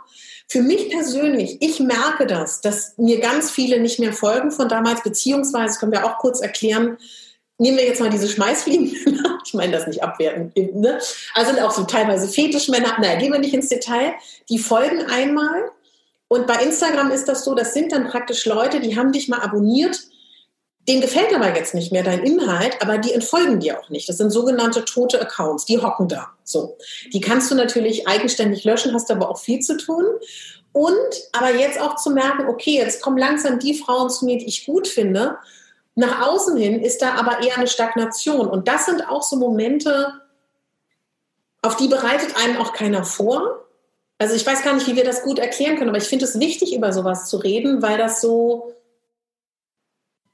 Für 0.47 0.61
mich 0.61 0.89
persönlich, 0.89 1.57
ich 1.61 1.79
merke 1.79 2.27
das, 2.27 2.61
dass 2.61 2.97
mir 2.97 3.19
ganz 3.19 3.49
viele 3.49 3.79
nicht 3.79 3.99
mehr 3.99 4.13
folgen 4.13 4.51
von 4.51 4.69
damals, 4.69 5.01
beziehungsweise 5.01 5.79
können 5.79 5.91
wir 5.91 6.05
auch 6.05 6.19
kurz 6.19 6.39
erklären, 6.39 6.97
nehmen 7.57 7.77
wir 7.77 7.85
jetzt 7.85 7.99
mal 7.99 8.09
diese 8.09 8.27
Schmeißfliegen, 8.27 8.85
ich 9.45 9.53
meine 9.53 9.71
das 9.71 9.87
nicht 9.87 10.03
abwerten, 10.03 10.51
ne? 10.79 10.99
also 11.33 11.59
auch 11.61 11.71
so 11.71 11.83
teilweise 11.83 12.27
Fetischmänner, 12.27 12.97
naja, 12.99 13.17
gehen 13.17 13.31
wir 13.31 13.39
nicht 13.39 13.53
ins 13.53 13.69
Detail, 13.69 14.13
die 14.49 14.59
folgen 14.59 15.01
einmal 15.03 15.71
und 16.27 16.47
bei 16.47 16.55
Instagram 16.63 17.11
ist 17.11 17.27
das 17.27 17.43
so, 17.43 17.55
das 17.55 17.73
sind 17.73 17.91
dann 17.91 18.07
praktisch 18.07 18.45
Leute, 18.45 18.79
die 18.79 18.97
haben 18.97 19.11
dich 19.11 19.27
mal 19.27 19.39
abonniert, 19.39 19.99
denen 20.87 21.01
gefällt 21.01 21.33
aber 21.33 21.55
jetzt 21.55 21.73
nicht 21.73 21.91
mehr 21.91 22.03
dein 22.03 22.23
Inhalt, 22.23 22.81
aber 22.81 22.97
die 22.97 23.13
entfolgen 23.13 23.59
dir 23.59 23.79
auch 23.79 23.89
nicht. 23.89 24.07
Das 24.07 24.17
sind 24.17 24.29
sogenannte 24.29 24.85
tote 24.85 25.19
Accounts, 25.19 25.65
die 25.65 25.81
hocken 25.81 26.07
da. 26.07 26.29
So. 26.43 26.77
Die 27.11 27.21
kannst 27.21 27.49
du 27.49 27.55
natürlich 27.55 28.07
eigenständig 28.07 28.63
löschen, 28.63 28.93
hast 28.93 29.09
aber 29.09 29.29
auch 29.29 29.39
viel 29.39 29.59
zu 29.61 29.77
tun. 29.77 30.05
Und 30.71 30.95
aber 31.31 31.55
jetzt 31.55 31.79
auch 31.79 31.95
zu 31.95 32.11
merken, 32.11 32.47
okay, 32.47 32.75
jetzt 32.75 33.01
kommen 33.01 33.17
langsam 33.17 33.59
die 33.59 33.73
Frauen 33.73 34.09
zu 34.09 34.25
mir, 34.25 34.37
die 34.37 34.47
ich 34.47 34.65
gut 34.65 34.87
finde. 34.87 35.37
Nach 35.95 36.27
außen 36.27 36.57
hin 36.57 36.81
ist 36.81 37.01
da 37.01 37.15
aber 37.15 37.41
eher 37.41 37.57
eine 37.57 37.67
Stagnation. 37.67 38.47
Und 38.47 38.67
das 38.67 38.85
sind 38.85 39.07
auch 39.07 39.23
so 39.23 39.37
Momente, 39.37 40.13
auf 41.61 41.77
die 41.77 41.87
bereitet 41.87 42.35
einem 42.37 42.57
auch 42.57 42.73
keiner 42.73 43.05
vor. 43.05 43.65
Also 44.17 44.35
ich 44.35 44.45
weiß 44.45 44.63
gar 44.63 44.73
nicht, 44.73 44.87
wie 44.87 44.95
wir 44.95 45.03
das 45.03 45.23
gut 45.23 45.39
erklären 45.39 45.77
können, 45.77 45.89
aber 45.89 45.97
ich 45.97 46.05
finde 46.05 46.25
es 46.25 46.39
wichtig, 46.39 46.75
über 46.75 46.93
sowas 46.93 47.27
zu 47.27 47.37
reden, 47.37 47.81
weil 47.81 47.97
das 47.97 48.21
so, 48.21 48.73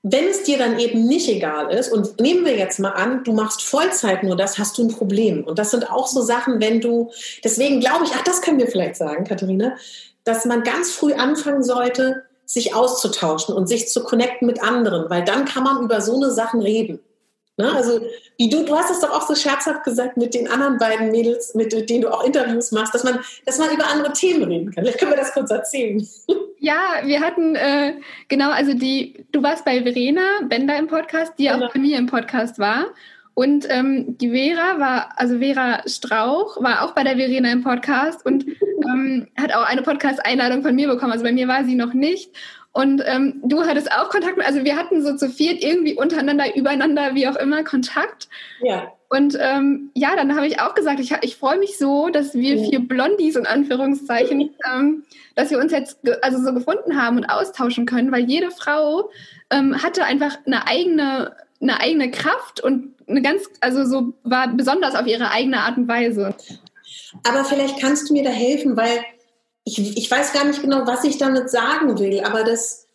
wenn 0.04 0.28
es 0.28 0.44
dir 0.44 0.58
dann 0.58 0.80
eben 0.80 1.06
nicht 1.06 1.30
egal 1.30 1.72
ist, 1.72 1.92
und 1.92 2.20
nehmen 2.20 2.44
wir 2.44 2.58
jetzt 2.58 2.80
mal 2.80 2.92
an, 2.92 3.24
du 3.24 3.34
machst 3.34 3.62
Vollzeit 3.62 4.24
nur 4.24 4.36
das, 4.36 4.58
hast 4.58 4.78
du 4.78 4.84
ein 4.84 4.96
Problem. 4.96 5.44
Und 5.44 5.60
das 5.60 5.72
sind 5.72 5.92
auch 5.92 6.08
so 6.08 6.22
Sachen, 6.22 6.60
wenn 6.60 6.82
du, 6.82 7.12
deswegen 7.44 7.80
glaube 7.80 8.06
ich, 8.06 8.12
ach, 8.16 8.24
das 8.24 8.42
können 8.42 8.60
wir 8.60 8.68
vielleicht 8.68 8.96
sagen, 8.96 9.26
Katharina, 9.26 9.76
dass 10.24 10.46
man 10.46 10.64
ganz 10.64 10.92
früh 10.92 11.14
anfangen 11.14 11.64
sollte, 11.64 12.24
sich 12.46 12.76
auszutauschen 12.76 13.56
und 13.56 13.68
sich 13.68 13.90
zu 13.90 14.04
connecten 14.04 14.46
mit 14.46 14.62
anderen, 14.62 15.10
weil 15.10 15.24
dann 15.24 15.46
kann 15.46 15.64
man 15.64 15.84
über 15.84 16.02
so 16.02 16.16
eine 16.16 16.32
Sachen 16.32 16.62
reden. 16.62 17.00
Ne? 17.62 17.72
Also 17.74 18.02
wie 18.38 18.50
du, 18.50 18.64
du 18.64 18.76
hast 18.76 18.92
es 18.92 19.00
doch 19.00 19.12
auch 19.12 19.28
so 19.28 19.36
scherzhaft 19.36 19.84
gesagt 19.84 20.18
mit 20.18 20.34
den 20.34 20.50
anderen 20.50 20.78
beiden 20.78 21.12
Mädels, 21.12 21.54
mit 21.56 21.72
denen 21.90 22.02
du 22.02 22.14
auch 22.14 22.24
Interviews 22.24 22.72
machst, 22.72 22.94
dass 22.94 23.04
man, 23.04 23.20
dass 23.46 23.60
man 23.60 23.72
über 23.74 23.88
andere 23.88 24.14
Themen 24.14 24.44
reden 24.44 24.72
kann. 24.72 24.84
Vielleicht 24.84 25.00
können 25.00 25.12
wir 25.12 25.18
das 25.18 25.34
kurz 25.34 25.52
erzählen. 25.52 26.06
Ja, 26.64 27.02
wir 27.04 27.22
hatten 27.22 27.56
äh, 27.56 27.96
genau, 28.28 28.52
also 28.52 28.76
die, 28.76 29.26
du 29.32 29.42
warst 29.42 29.66
bei 29.66 29.82
Verena 29.82 30.22
Bender 30.44 30.78
im 30.78 30.86
Podcast, 30.86 31.34
die 31.40 31.48
genau. 31.48 31.66
auch 31.66 31.74
bei 31.74 31.80
mir 31.80 31.98
im 31.98 32.06
Podcast 32.06 32.60
war. 32.60 32.86
Und 33.34 33.66
ähm, 33.70 34.18
die 34.20 34.30
Vera 34.30 34.80
war, 34.80 35.10
also 35.16 35.40
Vera 35.40 35.82
Strauch, 35.88 36.62
war 36.62 36.84
auch 36.84 36.92
bei 36.92 37.04
der 37.04 37.16
Verena 37.16 37.52
im 37.52 37.64
Podcast 37.64 38.24
und 38.26 38.46
ähm, 38.46 39.28
hat 39.40 39.54
auch 39.56 39.64
eine 39.64 39.82
Podcast-Einladung 39.82 40.62
von 40.62 40.76
mir 40.76 40.88
bekommen. 40.88 41.14
Also 41.14 41.24
bei 41.24 41.32
mir 41.32 41.48
war 41.48 41.64
sie 41.64 41.76
noch 41.76 41.94
nicht. 41.94 42.30
Und 42.74 43.04
ähm, 43.06 43.42
du 43.44 43.66
hattest 43.66 43.92
auch 43.92 44.10
Kontakt 44.10 44.38
mit, 44.38 44.48
also 44.48 44.64
wir 44.64 44.78
hatten 44.78 45.04
so 45.04 45.16
zu 45.18 45.30
viert 45.30 45.62
irgendwie 45.62 45.94
untereinander, 45.94 46.56
übereinander, 46.56 47.16
wie 47.16 47.28
auch 47.28 47.36
immer, 47.36 47.64
Kontakt. 47.64 48.30
Ja. 48.62 48.94
Und 49.10 49.38
ähm, 49.42 49.92
ja, 49.94 50.16
dann 50.16 50.38
habe 50.38 50.48
ich 50.48 50.62
auch 50.62 50.74
gesagt, 50.74 51.02
ich, 51.02 51.14
ich 51.22 51.36
freue 51.36 51.60
mich 51.60 51.78
so, 51.78 52.08
dass 52.08 52.34
wir 52.34 52.58
vier 52.64 52.80
Blondies 52.80 53.36
in 53.36 53.46
Anführungszeichen, 53.46 54.52
ähm, 54.74 55.04
dass 55.36 55.52
wir 55.52 55.60
uns 55.60 55.74
jetzt 55.74 56.00
also 56.22 56.42
so 56.42 56.54
gefunden 56.54 57.02
haben 57.02 57.18
und 57.18 57.26
austauschen 57.26 57.86
können, 57.86 58.10
weil 58.14 58.24
jede 58.24 58.52
Frau 58.52 59.10
ähm, 59.50 59.84
hatte 59.84 60.06
einfach 60.06 60.38
eine 60.46 60.66
eigene, 60.66 61.36
eine 61.62 61.82
eigene 61.82 62.10
Kraft 62.10 62.62
und 62.62 62.94
eine 63.06 63.22
ganz, 63.22 63.44
also 63.60 63.84
so 63.84 64.14
war 64.24 64.48
besonders 64.48 64.96
auf 64.96 65.08
ihre 65.08 65.30
eigene 65.30 65.60
Art 65.60 65.78
und 65.78 65.90
Weise. 65.90 66.34
Aber 67.28 67.44
vielleicht 67.44 67.82
kannst 67.82 68.10
du 68.10 68.14
mir 68.14 68.24
da 68.24 68.30
helfen, 68.30 68.78
weil 68.78 69.04
ich, 69.80 69.98
ich 69.98 70.12
weiß 70.12 70.34
gar 70.34 70.46
nicht 70.46 70.62
genau, 70.62 70.86
was 70.86 71.04
ich 71.04 71.18
damit 71.18 71.50
sagen 71.50 71.98
will, 72.00 72.22
aber 72.22 72.44
das, 72.44 72.88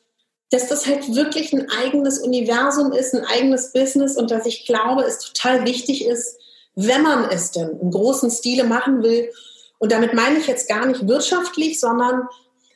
dass 0.51 0.69
das 0.69 0.87
halt 0.87 1.15
wirklich 1.15 1.53
ein 1.53 1.69
eigenes 1.71 2.19
Universum 2.19 2.93
ist, 2.93 3.15
ein 3.15 3.25
eigenes 3.25 3.73
Business 3.73 4.17
und 4.17 4.31
dass 4.31 4.47
ich 4.47 4.67
glaube, 4.67 5.03
es 5.03 5.19
total 5.19 5.65
wichtig 5.65 6.05
ist, 6.05 6.39
wenn 6.75 7.03
man 7.03 7.31
es 7.31 7.53
denn 7.53 7.79
im 7.81 7.91
großen 7.91 8.31
Stile 8.31 8.65
machen 8.65 9.03
will. 9.03 9.31
Und 9.79 9.93
damit 9.93 10.15
meine 10.15 10.39
ich 10.39 10.47
jetzt 10.47 10.69
gar 10.69 10.87
nicht 10.87 11.07
wirtschaftlich, 11.07 11.81
sondern 11.81 12.29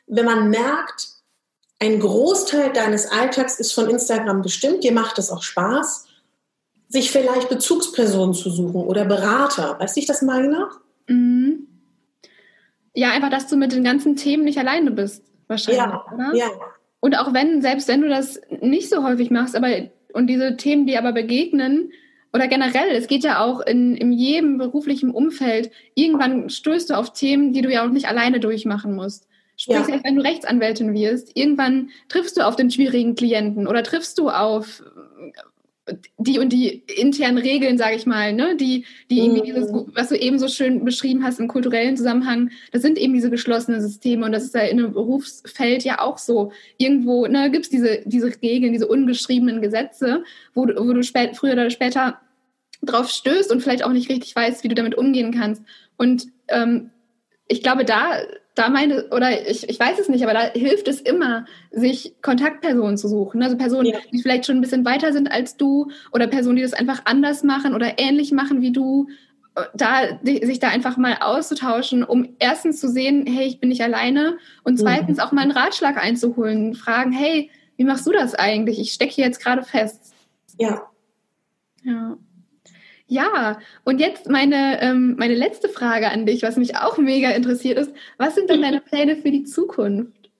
wenn 0.06 0.24
man 0.24 0.50
merkt, 0.50 1.08
ein 1.78 2.00
Großteil 2.00 2.72
deines 2.72 3.06
Alltags 3.06 3.58
ist 3.58 3.72
von 3.72 3.88
Instagram 3.88 4.42
bestimmt, 4.42 4.84
dir 4.84 4.92
macht 4.92 5.18
es 5.18 5.30
auch 5.30 5.42
Spaß, 5.42 6.06
sich 6.88 7.10
vielleicht 7.10 7.48
Bezugspersonen 7.48 8.34
zu 8.34 8.50
suchen 8.50 8.82
oder 8.82 9.04
Berater. 9.04 9.78
Weißt 9.78 9.96
du, 9.96 10.00
ich 10.00 10.06
das 10.06 10.22
meine? 10.22 10.68
Mhm. 11.06 11.69
Ja, 12.94 13.10
einfach, 13.12 13.30
dass 13.30 13.46
du 13.46 13.56
mit 13.56 13.72
den 13.72 13.84
ganzen 13.84 14.16
Themen 14.16 14.44
nicht 14.44 14.58
alleine 14.58 14.90
bist, 14.90 15.24
wahrscheinlich. 15.46 15.82
Ja, 15.82 16.04
oder? 16.12 16.34
ja. 16.34 16.50
Und 17.00 17.16
auch 17.18 17.32
wenn, 17.32 17.62
selbst 17.62 17.88
wenn 17.88 18.02
du 18.02 18.08
das 18.08 18.40
nicht 18.60 18.90
so 18.90 19.04
häufig 19.04 19.30
machst, 19.30 19.56
aber 19.56 19.68
und 20.12 20.26
diese 20.26 20.56
Themen, 20.56 20.86
die 20.86 20.98
aber 20.98 21.12
begegnen, 21.12 21.92
oder 22.32 22.46
generell, 22.46 22.90
es 22.92 23.08
geht 23.08 23.24
ja 23.24 23.44
auch 23.44 23.60
in, 23.60 23.96
in 23.96 24.12
jedem 24.12 24.58
beruflichen 24.58 25.10
Umfeld, 25.10 25.70
irgendwann 25.94 26.48
stößt 26.48 26.90
du 26.90 26.94
auf 26.94 27.12
Themen, 27.12 27.52
die 27.52 27.62
du 27.62 27.72
ja 27.72 27.84
auch 27.84 27.90
nicht 27.90 28.06
alleine 28.06 28.38
durchmachen 28.38 28.94
musst. 28.94 29.26
Sprich, 29.56 29.88
ja. 29.88 30.00
wenn 30.04 30.16
du 30.16 30.22
Rechtsanwältin 30.22 30.94
wirst, 30.94 31.36
irgendwann 31.36 31.90
triffst 32.08 32.36
du 32.36 32.46
auf 32.46 32.56
den 32.56 32.70
schwierigen 32.70 33.14
Klienten 33.14 33.66
oder 33.66 33.82
triffst 33.82 34.16
du 34.18 34.30
auf 34.30 34.82
die 36.18 36.38
und 36.38 36.52
die 36.52 36.82
internen 36.96 37.38
Regeln, 37.38 37.78
sage 37.78 37.96
ich 37.96 38.06
mal, 38.06 38.32
ne, 38.32 38.56
die, 38.56 38.84
die 39.10 39.20
irgendwie 39.20 39.42
dieses, 39.42 39.70
mhm. 39.70 39.86
was 39.94 40.08
du 40.08 40.16
eben 40.16 40.38
so 40.38 40.48
schön 40.48 40.84
beschrieben 40.84 41.24
hast 41.24 41.40
im 41.40 41.48
kulturellen 41.48 41.96
Zusammenhang, 41.96 42.50
das 42.72 42.82
sind 42.82 42.98
eben 42.98 43.14
diese 43.14 43.30
geschlossenen 43.30 43.80
Systeme 43.80 44.26
und 44.26 44.32
das 44.32 44.44
ist 44.44 44.54
ja 44.54 44.62
in 44.62 44.78
einem 44.78 44.92
Berufsfeld 44.92 45.84
ja 45.84 46.00
auch 46.00 46.18
so. 46.18 46.52
Irgendwo 46.78 47.26
ne, 47.26 47.50
gibt 47.50 47.64
es 47.66 47.70
diese, 47.70 48.02
diese 48.04 48.32
Regeln, 48.42 48.72
diese 48.72 48.88
ungeschriebenen 48.88 49.60
Gesetze, 49.60 50.24
wo 50.54 50.66
du, 50.66 50.76
wo 50.76 50.92
du 50.92 51.02
spät, 51.02 51.36
früher 51.36 51.52
oder 51.52 51.70
später 51.70 52.20
drauf 52.82 53.10
stößt 53.10 53.52
und 53.52 53.60
vielleicht 53.60 53.84
auch 53.84 53.92
nicht 53.92 54.08
richtig 54.08 54.34
weißt, 54.34 54.64
wie 54.64 54.68
du 54.68 54.74
damit 54.74 54.96
umgehen 54.96 55.32
kannst. 55.32 55.62
Und 55.96 56.26
ähm, 56.48 56.90
ich 57.50 57.62
glaube, 57.62 57.84
da 57.84 58.20
da 58.54 58.68
meine, 58.68 59.06
oder 59.10 59.48
ich, 59.48 59.68
ich 59.68 59.78
weiß 59.78 59.98
es 59.98 60.08
nicht, 60.08 60.22
aber 60.22 60.34
da 60.34 60.52
hilft 60.52 60.88
es 60.88 61.00
immer, 61.00 61.46
sich 61.70 62.14
Kontaktpersonen 62.20 62.98
zu 62.98 63.08
suchen. 63.08 63.42
Also 63.42 63.56
Personen, 63.56 63.86
ja. 63.86 63.98
die 64.12 64.20
vielleicht 64.20 64.46
schon 64.46 64.56
ein 64.56 64.60
bisschen 64.60 64.84
weiter 64.84 65.12
sind 65.12 65.30
als 65.30 65.56
du 65.56 65.90
oder 66.12 66.26
Personen, 66.26 66.56
die 66.56 66.62
das 66.62 66.72
einfach 66.72 67.02
anders 67.04 67.42
machen 67.42 67.74
oder 67.74 67.98
ähnlich 67.98 68.32
machen 68.32 68.60
wie 68.60 68.72
du. 68.72 69.08
Da, 69.74 70.12
die, 70.22 70.44
sich 70.46 70.60
da 70.60 70.68
einfach 70.68 70.96
mal 70.96 71.18
auszutauschen, 71.20 72.04
um 72.04 72.36
erstens 72.38 72.80
zu 72.80 72.88
sehen, 72.88 73.26
hey, 73.26 73.46
ich 73.46 73.60
bin 73.60 73.68
nicht 73.68 73.82
alleine 73.82 74.38
und 74.62 74.78
zweitens 74.78 75.18
ja. 75.18 75.26
auch 75.26 75.32
mal 75.32 75.42
einen 75.42 75.50
Ratschlag 75.50 75.96
einzuholen, 75.96 76.74
fragen, 76.74 77.12
hey, 77.12 77.50
wie 77.76 77.84
machst 77.84 78.06
du 78.06 78.12
das 78.12 78.34
eigentlich? 78.34 78.78
Ich 78.78 78.92
stecke 78.92 79.12
hier 79.12 79.24
jetzt 79.24 79.42
gerade 79.42 79.62
fest. 79.62 80.14
Ja. 80.58 80.88
Ja. 81.82 82.16
Ja, 83.10 83.58
und 83.84 83.98
jetzt 83.98 84.28
meine, 84.28 84.80
ähm, 84.80 85.16
meine 85.18 85.34
letzte 85.34 85.68
Frage 85.68 86.08
an 86.12 86.26
dich, 86.26 86.44
was 86.44 86.56
mich 86.56 86.76
auch 86.76 86.96
mega 86.96 87.30
interessiert 87.30 87.76
ist. 87.76 87.90
Was 88.18 88.36
sind 88.36 88.48
denn 88.48 88.62
deine 88.62 88.80
Pläne 88.88 89.16
für 89.16 89.32
die 89.32 89.42
Zukunft? 89.42 90.30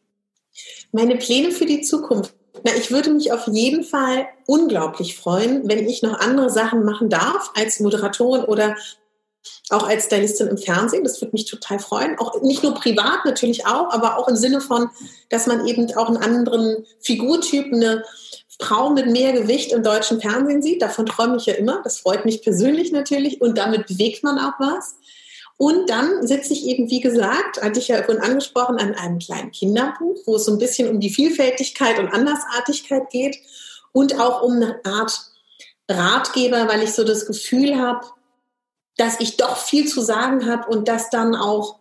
Meine 0.92 1.16
Pläne 1.16 1.50
für 1.50 1.66
die 1.66 1.80
Zukunft. 1.80 2.32
Na, 2.62 2.70
ich 2.76 2.92
würde 2.92 3.10
mich 3.10 3.32
auf 3.32 3.48
jeden 3.48 3.82
Fall 3.82 4.28
unglaublich 4.46 5.16
freuen, 5.16 5.68
wenn 5.68 5.88
ich 5.88 6.02
noch 6.02 6.20
andere 6.20 6.48
Sachen 6.48 6.84
machen 6.84 7.08
darf 7.08 7.50
als 7.56 7.80
Moderatorin 7.80 8.44
oder 8.44 8.76
auch 9.70 9.88
als 9.88 10.04
Stylistin 10.04 10.46
im 10.46 10.58
Fernsehen. 10.58 11.02
Das 11.02 11.20
würde 11.20 11.32
mich 11.32 11.46
total 11.46 11.80
freuen. 11.80 12.20
Auch 12.20 12.40
nicht 12.42 12.62
nur 12.62 12.74
privat 12.74 13.24
natürlich 13.24 13.66
auch, 13.66 13.92
aber 13.92 14.16
auch 14.16 14.28
im 14.28 14.36
Sinne 14.36 14.60
von, 14.60 14.90
dass 15.28 15.48
man 15.48 15.66
eben 15.66 15.92
auch 15.96 16.06
einen 16.06 16.18
anderen 16.18 16.86
Figurtyp, 17.00 17.72
eine 17.72 18.04
Frau 18.60 18.90
mit 18.90 19.06
mehr 19.06 19.32
Gewicht 19.32 19.72
im 19.72 19.82
deutschen 19.82 20.20
Fernsehen 20.20 20.62
sieht. 20.62 20.82
Davon 20.82 21.06
träume 21.06 21.36
ich 21.36 21.46
ja 21.46 21.54
immer. 21.54 21.80
Das 21.82 21.98
freut 21.98 22.24
mich 22.24 22.42
persönlich 22.42 22.92
natürlich 22.92 23.40
und 23.40 23.58
damit 23.58 23.86
bewegt 23.86 24.22
man 24.22 24.38
auch 24.38 24.58
was. 24.58 24.96
Und 25.56 25.90
dann 25.90 26.26
sitze 26.26 26.54
ich 26.54 26.66
eben, 26.66 26.90
wie 26.90 27.00
gesagt, 27.00 27.60
hatte 27.60 27.80
ich 27.80 27.88
ja 27.88 28.02
vorhin 28.02 28.22
angesprochen, 28.22 28.78
an 28.78 28.94
einem 28.94 29.18
kleinen 29.18 29.50
Kinderbuch, 29.50 30.16
wo 30.24 30.36
es 30.36 30.46
so 30.46 30.52
ein 30.52 30.58
bisschen 30.58 30.88
um 30.88 31.00
die 31.00 31.10
Vielfältigkeit 31.10 31.98
und 31.98 32.08
Andersartigkeit 32.08 33.10
geht 33.10 33.36
und 33.92 34.18
auch 34.18 34.42
um 34.42 34.54
eine 34.54 34.80
Art 34.84 35.20
Ratgeber, 35.86 36.66
weil 36.66 36.82
ich 36.82 36.92
so 36.92 37.04
das 37.04 37.26
Gefühl 37.26 37.76
habe, 37.76 38.06
dass 38.96 39.20
ich 39.20 39.36
doch 39.36 39.58
viel 39.58 39.86
zu 39.86 40.00
sagen 40.00 40.46
habe 40.46 40.66
und 40.70 40.88
dass 40.88 41.10
dann 41.10 41.34
auch, 41.34 41.78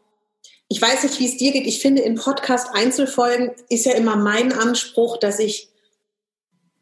ich 0.68 0.82
weiß 0.82 1.04
nicht, 1.04 1.20
wie 1.20 1.28
es 1.28 1.38
dir 1.38 1.54
geht, 1.54 1.66
ich 1.66 1.80
finde 1.80 2.02
in 2.02 2.16
Podcast 2.16 2.68
Einzelfolgen 2.74 3.52
ist 3.70 3.86
ja 3.86 3.94
immer 3.94 4.18
mein 4.18 4.52
Anspruch, 4.52 5.18
dass 5.18 5.40
ich 5.40 5.69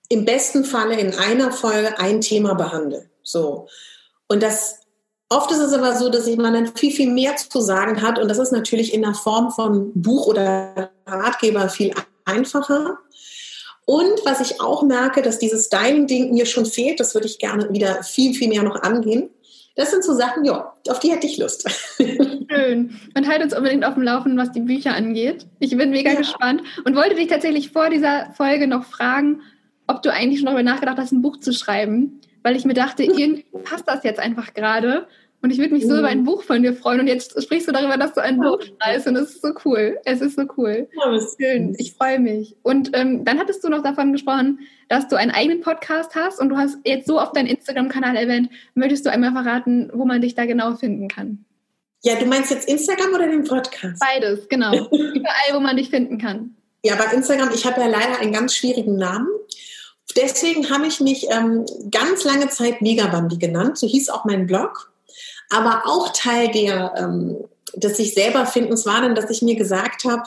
im 0.09 0.25
besten 0.25 0.63
Falle 0.63 0.99
in 0.99 1.13
einer 1.13 1.51
Folge 1.51 1.99
ein 1.99 2.21
Thema 2.21 2.53
behandle. 2.53 3.09
So. 3.23 3.67
Und 4.27 4.41
das, 4.43 4.79
oft 5.29 5.51
ist 5.51 5.59
es 5.59 5.73
aber 5.73 5.95
so, 5.95 6.09
dass 6.09 6.27
man 6.35 6.53
dann 6.53 6.75
viel, 6.75 6.91
viel 6.91 7.11
mehr 7.11 7.35
zu 7.35 7.59
sagen 7.61 8.01
hat. 8.01 8.19
Und 8.19 8.29
das 8.29 8.37
ist 8.37 8.51
natürlich 8.51 8.93
in 8.93 9.01
der 9.01 9.13
Form 9.13 9.51
von 9.51 9.91
Buch 9.93 10.27
oder 10.27 10.91
Ratgeber 11.05 11.69
viel 11.69 11.93
einfacher. 12.25 12.97
Und 13.85 14.25
was 14.25 14.41
ich 14.41 14.59
auch 14.59 14.83
merke, 14.83 15.21
dass 15.21 15.39
dieses 15.39 15.67
Styling-Ding 15.67 16.33
mir 16.33 16.45
schon 16.45 16.65
fehlt, 16.65 16.99
das 16.99 17.13
würde 17.13 17.27
ich 17.27 17.39
gerne 17.39 17.71
wieder 17.71 18.03
viel, 18.03 18.33
viel 18.33 18.49
mehr 18.49 18.63
noch 18.63 18.81
angehen. 18.81 19.29
Das 19.75 19.91
sind 19.91 20.03
so 20.03 20.13
Sachen, 20.13 20.43
ja, 20.43 20.73
auf 20.89 20.99
die 20.99 21.11
hätte 21.11 21.27
ich 21.27 21.37
Lust. 21.37 21.69
Schön. 21.97 22.99
Und 23.15 23.27
halt 23.27 23.43
uns 23.43 23.55
unbedingt 23.55 23.85
auf 23.85 23.93
dem 23.93 24.03
Laufenden, 24.03 24.39
was 24.39 24.51
die 24.51 24.61
Bücher 24.61 24.93
angeht. 24.93 25.45
Ich 25.59 25.77
bin 25.77 25.91
mega 25.91 26.11
ja. 26.11 26.17
gespannt 26.17 26.63
und 26.83 26.95
wollte 26.95 27.15
dich 27.15 27.27
tatsächlich 27.27 27.71
vor 27.71 27.89
dieser 27.89 28.31
Folge 28.35 28.67
noch 28.67 28.85
fragen, 28.85 29.41
ob 29.87 30.01
du 30.01 30.11
eigentlich 30.11 30.39
schon 30.39 30.45
darüber 30.45 30.63
nachgedacht 30.63 30.97
hast, 30.97 31.11
ein 31.11 31.21
Buch 31.21 31.37
zu 31.37 31.53
schreiben, 31.53 32.21
weil 32.43 32.55
ich 32.55 32.65
mir 32.65 32.73
dachte, 32.73 33.03
irgendwie 33.05 33.45
passt 33.63 33.87
das 33.87 34.03
jetzt 34.03 34.19
einfach 34.19 34.53
gerade. 34.53 35.07
Und 35.41 35.51
ich 35.51 35.59
würde 35.59 35.73
mich 35.73 35.85
so 35.85 35.93
mhm. 35.93 35.99
über 35.99 36.07
ein 36.07 36.23
Buch 36.23 36.43
von 36.43 36.63
dir 36.63 36.73
freuen. 36.73 36.99
Und 36.99 37.07
jetzt 37.07 37.41
sprichst 37.41 37.67
du 37.67 37.71
darüber, 37.71 37.97
dass 37.97 38.13
du 38.13 38.21
ein 38.21 38.37
Buch 38.37 38.59
schreibst. 38.61 39.07
Und 39.07 39.13
das 39.13 39.35
ist 39.35 39.41
so 39.41 39.49
cool. 39.65 39.99
Es 40.03 40.19
ist 40.19 40.35
so 40.35 40.43
cool. 40.57 40.89
Ja, 40.93 41.19
Schön. 41.39 41.75
Ich 41.77 41.93
freue 41.93 42.19
mich. 42.19 42.55
Und 42.63 42.89
ähm, 42.93 43.23
dann 43.23 43.37
hattest 43.39 43.63
du 43.63 43.69
noch 43.69 43.83
davon 43.83 44.13
gesprochen, 44.13 44.59
dass 44.89 45.07
du 45.07 45.15
einen 45.15 45.29
eigenen 45.29 45.61
Podcast 45.61 46.15
hast. 46.15 46.41
Und 46.41 46.49
du 46.49 46.57
hast 46.57 46.79
jetzt 46.85 47.07
so 47.07 47.19
auf 47.19 47.33
deinen 47.33 47.45
Instagram-Kanal 47.45 48.15
erwähnt. 48.15 48.49
Möchtest 48.73 49.05
du 49.05 49.11
einmal 49.11 49.31
verraten, 49.31 49.91
wo 49.93 50.05
man 50.05 50.21
dich 50.21 50.33
da 50.33 50.45
genau 50.45 50.75
finden 50.75 51.07
kann? 51.07 51.45
Ja, 52.03 52.15
du 52.15 52.25
meinst 52.25 52.51
jetzt 52.51 52.67
Instagram 52.67 53.13
oder 53.13 53.27
den 53.27 53.43
Podcast? 53.43 53.99
Beides, 53.99 54.47
genau. 54.49 54.73
Überall, 54.91 55.53
wo 55.53 55.59
man 55.59 55.77
dich 55.77 55.89
finden 55.89 56.17
kann. 56.17 56.55
Ja, 56.83 56.95
bei 56.95 57.13
Instagram, 57.13 57.49
ich 57.53 57.65
habe 57.65 57.79
ja 57.81 57.87
leider 57.87 58.19
einen 58.19 58.31
ganz 58.31 58.55
schwierigen 58.55 58.97
Namen. 58.97 59.27
Deswegen 60.15 60.69
habe 60.69 60.87
ich 60.87 60.99
mich 60.99 61.27
ähm, 61.29 61.65
ganz 61.91 62.23
lange 62.23 62.49
Zeit 62.49 62.81
Megabambi 62.81 63.37
genannt. 63.37 63.77
So 63.77 63.85
hieß 63.87 64.09
auch 64.09 64.25
mein 64.25 64.47
Blog. 64.47 64.91
Aber 65.49 65.83
auch 65.85 66.11
Teil 66.13 66.51
der, 66.51 66.93
ähm, 66.97 67.37
des 67.75 67.97
sich 67.97 68.13
selber 68.13 68.45
Findens 68.45 68.85
war 68.85 69.01
dann, 69.01 69.15
dass 69.15 69.29
ich 69.29 69.41
mir 69.41 69.55
gesagt 69.55 70.05
habe, 70.05 70.23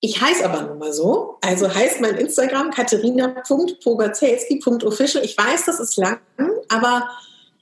ich 0.00 0.20
heiße 0.20 0.44
aber 0.44 0.60
nun 0.62 0.78
mal 0.78 0.92
so. 0.92 1.38
Also 1.40 1.74
heißt 1.74 2.02
mein 2.02 2.16
Instagram 2.16 2.70
katharina.pogazelski.official. 2.70 5.24
Ich 5.24 5.38
weiß, 5.38 5.64
das 5.64 5.80
ist 5.80 5.96
lang, 5.96 6.20
aber 6.68 7.08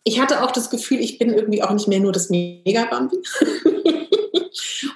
ich 0.03 0.21
hatte 0.21 0.43
auch 0.43 0.51
das 0.51 0.69
Gefühl, 0.69 0.99
ich 0.99 1.19
bin 1.19 1.33
irgendwie 1.33 1.63
auch 1.63 1.71
nicht 1.71 1.87
mehr 1.87 2.01
nur 2.01 2.11
das 2.11 2.31
Megabambi. 2.31 3.17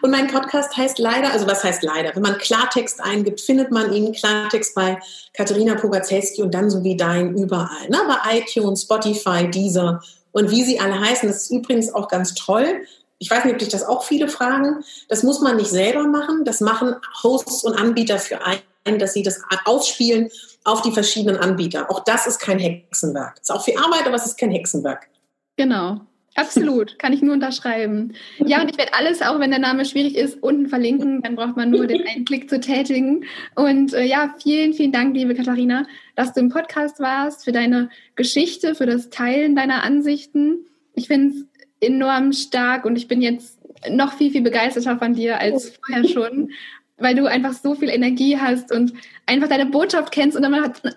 Und 0.02 0.10
mein 0.10 0.26
Podcast 0.28 0.76
heißt 0.76 0.98
leider, 0.98 1.32
also 1.32 1.46
was 1.46 1.62
heißt 1.64 1.82
leider? 1.82 2.14
Wenn 2.14 2.22
man 2.22 2.38
Klartext 2.38 3.02
eingibt, 3.02 3.40
findet 3.40 3.70
man 3.70 3.92
ihn 3.92 4.12
Klartext 4.12 4.74
bei 4.74 4.98
Katharina 5.34 5.74
Pogacelski 5.74 6.42
und 6.42 6.54
dann 6.54 6.70
so 6.70 6.82
wie 6.84 6.96
dein 6.96 7.36
überall. 7.36 7.88
Ne? 7.88 7.98
Bei 8.06 8.38
iTunes, 8.38 8.82
Spotify, 8.82 9.48
Deezer 9.50 10.02
und 10.32 10.50
wie 10.50 10.64
sie 10.64 10.80
alle 10.80 11.00
heißen. 11.00 11.28
Das 11.28 11.44
ist 11.44 11.50
übrigens 11.50 11.92
auch 11.94 12.08
ganz 12.08 12.34
toll. 12.34 12.84
Ich 13.18 13.30
weiß 13.30 13.44
nicht, 13.44 13.54
ob 13.54 13.58
dich 13.58 13.68
das 13.68 13.84
auch 13.84 14.02
viele 14.02 14.28
fragen. 14.28 14.84
Das 15.08 15.22
muss 15.22 15.40
man 15.40 15.56
nicht 15.56 15.70
selber 15.70 16.04
machen. 16.04 16.44
Das 16.44 16.60
machen 16.60 16.96
Hosts 17.22 17.64
und 17.64 17.74
Anbieter 17.74 18.18
für 18.18 18.40
einen, 18.44 18.98
dass 18.98 19.14
sie 19.14 19.22
das 19.22 19.40
ausspielen 19.64 20.30
auf 20.64 20.82
die 20.82 20.92
verschiedenen 20.92 21.38
Anbieter. 21.38 21.90
Auch 21.90 22.00
das 22.00 22.26
ist 22.26 22.38
kein 22.38 22.58
Hexenwerk. 22.58 23.38
Ist 23.40 23.52
auch 23.52 23.64
viel 23.64 23.78
Arbeit, 23.78 24.06
aber 24.06 24.16
es 24.16 24.26
ist 24.26 24.38
kein 24.38 24.50
Hexenwerk. 24.50 25.08
Genau. 25.56 26.00
Absolut, 26.36 26.98
kann 26.98 27.14
ich 27.14 27.22
nur 27.22 27.32
unterschreiben. 27.32 28.12
Ja, 28.44 28.60
und 28.60 28.70
ich 28.70 28.76
werde 28.76 28.92
alles, 28.92 29.22
auch 29.22 29.40
wenn 29.40 29.50
der 29.50 29.58
Name 29.58 29.86
schwierig 29.86 30.16
ist, 30.16 30.42
unten 30.42 30.68
verlinken. 30.68 31.22
Dann 31.22 31.34
braucht 31.34 31.56
man 31.56 31.70
nur 31.70 31.86
den 31.86 32.06
einen 32.06 32.26
Klick 32.26 32.50
zu 32.50 32.60
tätigen. 32.60 33.24
Und 33.54 33.94
äh, 33.94 34.04
ja, 34.04 34.34
vielen, 34.42 34.74
vielen 34.74 34.92
Dank, 34.92 35.16
liebe 35.16 35.34
Katharina, 35.34 35.86
dass 36.14 36.34
du 36.34 36.40
im 36.40 36.50
Podcast 36.50 37.00
warst, 37.00 37.46
für 37.46 37.52
deine 37.52 37.88
Geschichte, 38.16 38.74
für 38.74 38.84
das 38.84 39.08
Teilen 39.08 39.56
deiner 39.56 39.82
Ansichten. 39.82 40.66
Ich 40.94 41.06
finde 41.06 41.36
es 41.36 41.46
enorm 41.80 42.34
stark 42.34 42.84
und 42.84 42.96
ich 42.96 43.08
bin 43.08 43.22
jetzt 43.22 43.58
noch 43.90 44.12
viel, 44.12 44.30
viel 44.30 44.42
begeisterter 44.42 44.98
von 44.98 45.14
dir 45.14 45.40
als 45.40 45.70
vorher 45.70 46.06
schon, 46.06 46.50
weil 46.98 47.14
du 47.14 47.24
einfach 47.26 47.54
so 47.54 47.74
viel 47.74 47.88
Energie 47.88 48.38
hast 48.38 48.72
und 48.72 48.92
einfach 49.24 49.48
deine 49.48 49.66
Botschaft 49.66 50.12
kennst 50.12 50.36
und 50.36 50.46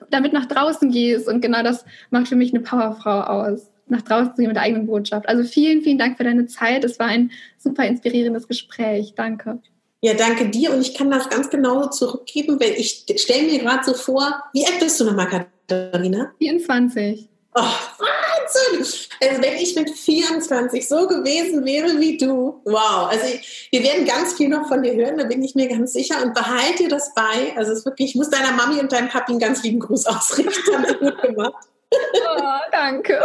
damit 0.10 0.34
nach 0.34 0.48
draußen 0.48 0.92
gehst. 0.92 1.30
Und 1.30 1.42
genau 1.42 1.64
das 1.64 1.86
macht 2.10 2.28
für 2.28 2.36
mich 2.36 2.54
eine 2.54 2.62
Powerfrau 2.62 3.22
aus 3.22 3.69
nach 3.90 4.02
draußen 4.02 4.32
zu 4.32 4.42
gehen 4.42 4.48
mit 4.48 4.56
der 4.56 4.64
eigenen 4.64 4.88
Botschaft. 4.88 5.28
Also 5.28 5.44
vielen, 5.44 5.82
vielen 5.82 5.98
Dank 5.98 6.18
für 6.18 6.24
deine 6.24 6.48
Zeit. 6.48 6.84
Es 6.84 7.00
war 7.00 7.08
ein 7.08 7.32
super 7.58 7.86
inspirierendes 7.86 8.48
Gespräch. 8.48 9.14
Danke. 9.16 9.60
Ja, 10.02 10.14
danke 10.14 10.50
dir 10.50 10.72
und 10.72 10.82
ich 10.82 10.94
kann 10.94 11.12
das 11.12 11.30
ganz 11.30 11.50
genauso 11.50 11.90
zurückgeben, 11.90 12.60
weil 12.62 12.72
ich 12.72 13.06
stelle 13.18 13.44
mir 13.44 13.60
gerade 13.60 13.84
so 13.84 13.94
vor, 13.94 14.44
wie 14.54 14.66
alt 14.66 14.80
bist 14.80 15.00
du 15.00 15.04
nochmal, 15.04 15.28
Katharina? 15.68 16.32
24. 16.38 17.28
Oh, 17.56 17.62
Wahnsinn! 17.62 18.86
Also 19.22 19.42
wenn 19.42 19.58
ich 19.58 19.76
mit 19.76 19.90
24 19.90 20.88
so 20.88 21.08
gewesen 21.08 21.66
wäre 21.66 22.00
wie 22.00 22.16
du, 22.16 22.62
wow. 22.64 23.10
Also 23.10 23.26
wir 23.72 23.84
werden 23.84 24.06
ganz 24.06 24.34
viel 24.34 24.48
noch 24.48 24.68
von 24.68 24.84
dir 24.84 24.94
hören, 24.94 25.18
da 25.18 25.26
bin 25.26 25.44
ich 25.44 25.56
mir 25.56 25.68
ganz 25.68 25.94
sicher. 25.94 26.24
Und 26.24 26.34
behalte 26.34 26.84
dir 26.84 26.90
das 26.90 27.14
bei. 27.14 27.58
Also 27.58 27.74
es 27.74 27.80
ist 27.80 27.86
wirklich, 27.86 28.12
ich 28.12 28.16
muss 28.16 28.30
deiner 28.30 28.54
Mami 28.54 28.80
und 28.80 28.92
deinem 28.92 29.10
Papi 29.10 29.34
einen 29.34 29.40
ganz 29.40 29.64
lieben 29.64 29.80
Gruß 29.80 30.06
ausrichten. 30.06 30.86
Gut 31.00 31.22
gemacht. 31.22 31.69
Oh, 31.92 32.60
danke. 32.72 33.20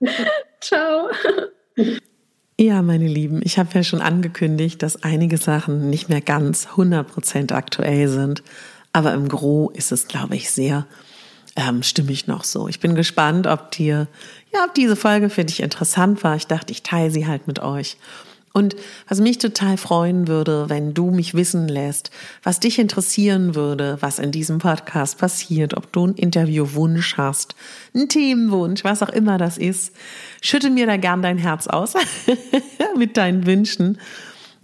Ciao. 0.60 1.08
Ja, 2.58 2.82
meine 2.82 3.08
Lieben, 3.08 3.40
ich 3.42 3.58
habe 3.58 3.70
ja 3.74 3.82
schon 3.82 4.00
angekündigt, 4.00 4.82
dass 4.82 5.02
einige 5.02 5.38
Sachen 5.38 5.90
nicht 5.90 6.08
mehr 6.08 6.20
ganz 6.20 6.68
100% 6.76 7.52
aktuell 7.52 8.08
sind. 8.08 8.42
Aber 8.92 9.12
im 9.12 9.28
Gro 9.28 9.70
ist 9.74 9.90
es, 9.90 10.06
glaube 10.06 10.36
ich, 10.36 10.50
sehr 10.50 10.86
ähm, 11.56 11.82
stimmig 11.82 12.26
noch 12.26 12.44
so. 12.44 12.68
Ich 12.68 12.80
bin 12.80 12.94
gespannt, 12.94 13.46
ob 13.46 13.70
dir, 13.72 14.08
ja, 14.52 14.64
ob 14.64 14.74
diese 14.74 14.96
Folge 14.96 15.30
für 15.30 15.44
dich 15.44 15.60
interessant 15.60 16.22
war. 16.22 16.36
Ich 16.36 16.46
dachte, 16.46 16.72
ich 16.72 16.82
teile 16.82 17.10
sie 17.10 17.26
halt 17.26 17.46
mit 17.46 17.60
euch. 17.60 17.96
Und 18.56 18.76
was 19.08 19.20
mich 19.20 19.38
total 19.38 19.76
freuen 19.76 20.28
würde, 20.28 20.70
wenn 20.70 20.94
du 20.94 21.10
mich 21.10 21.34
wissen 21.34 21.66
lässt, 21.66 22.12
was 22.44 22.60
dich 22.60 22.78
interessieren 22.78 23.56
würde, 23.56 23.98
was 23.98 24.20
in 24.20 24.30
diesem 24.30 24.58
Podcast 24.60 25.18
passiert, 25.18 25.76
ob 25.76 25.92
du 25.92 26.04
einen 26.04 26.14
Interviewwunsch 26.14 27.16
hast, 27.16 27.56
einen 27.94 28.08
Themenwunsch, 28.08 28.84
was 28.84 29.02
auch 29.02 29.08
immer 29.08 29.38
das 29.38 29.58
ist, 29.58 29.92
schütte 30.40 30.70
mir 30.70 30.86
da 30.86 30.96
gern 30.96 31.20
dein 31.20 31.36
Herz 31.36 31.66
aus 31.66 31.94
mit 32.96 33.16
deinen 33.16 33.44
Wünschen. 33.44 33.98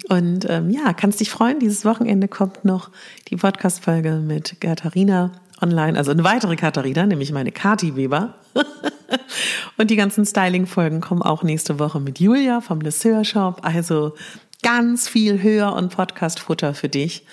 Und 0.09 0.49
ähm, 0.49 0.71
ja, 0.71 0.93
kannst 0.93 1.19
dich 1.19 1.31
freuen, 1.31 1.59
dieses 1.59 1.85
Wochenende 1.85 2.29
kommt 2.29 2.65
noch 2.65 2.91
die 3.29 3.37
Podcast-Folge 3.37 4.23
mit 4.25 4.61
Katharina 4.61 5.33
online, 5.61 5.97
also 5.97 6.11
eine 6.11 6.25
weitere 6.25 6.57
Katharina, 6.57 7.07
nämlich 7.07 7.33
meine 7.33 7.53
Kati 7.53 7.97
Weber. 7.97 8.35
und 9.79 9.91
die 9.91 9.97
ganzen 9.97 10.25
Styling-Folgen 10.25 11.01
kommen 11.01 11.23
auch 11.23 11.43
nächste 11.43 11.79
Woche 11.79 12.01
mit 12.01 12.21
Julia 12.21 12.61
vom 12.61 12.81
Lesseur 12.81 13.25
Shop. 13.25 13.61
Also 13.63 14.15
ganz 14.63 15.09
viel 15.09 15.43
Hör- 15.43 15.75
und 15.75 15.95
Podcast-Futter 15.95 16.75
für 16.75 16.89
dich. 16.89 17.25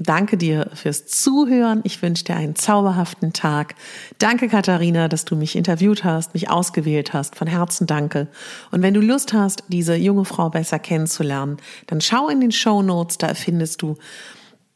Danke 0.00 0.36
dir 0.36 0.70
fürs 0.74 1.06
Zuhören. 1.06 1.80
Ich 1.84 2.02
wünsche 2.02 2.24
dir 2.24 2.34
einen 2.34 2.56
zauberhaften 2.56 3.32
Tag. 3.32 3.76
Danke, 4.18 4.48
Katharina, 4.48 5.06
dass 5.06 5.24
du 5.24 5.36
mich 5.36 5.54
interviewt 5.54 6.02
hast, 6.02 6.34
mich 6.34 6.50
ausgewählt 6.50 7.12
hast. 7.12 7.36
Von 7.36 7.46
Herzen 7.46 7.86
danke. 7.86 8.26
Und 8.72 8.82
wenn 8.82 8.92
du 8.92 9.00
Lust 9.00 9.32
hast, 9.32 9.62
diese 9.68 9.94
junge 9.94 10.24
Frau 10.24 10.50
besser 10.50 10.80
kennenzulernen, 10.80 11.58
dann 11.86 12.00
schau 12.00 12.28
in 12.28 12.40
den 12.40 12.50
Show 12.50 12.82
Notes. 12.82 13.18
Da 13.18 13.34
findest 13.34 13.82
du 13.82 13.96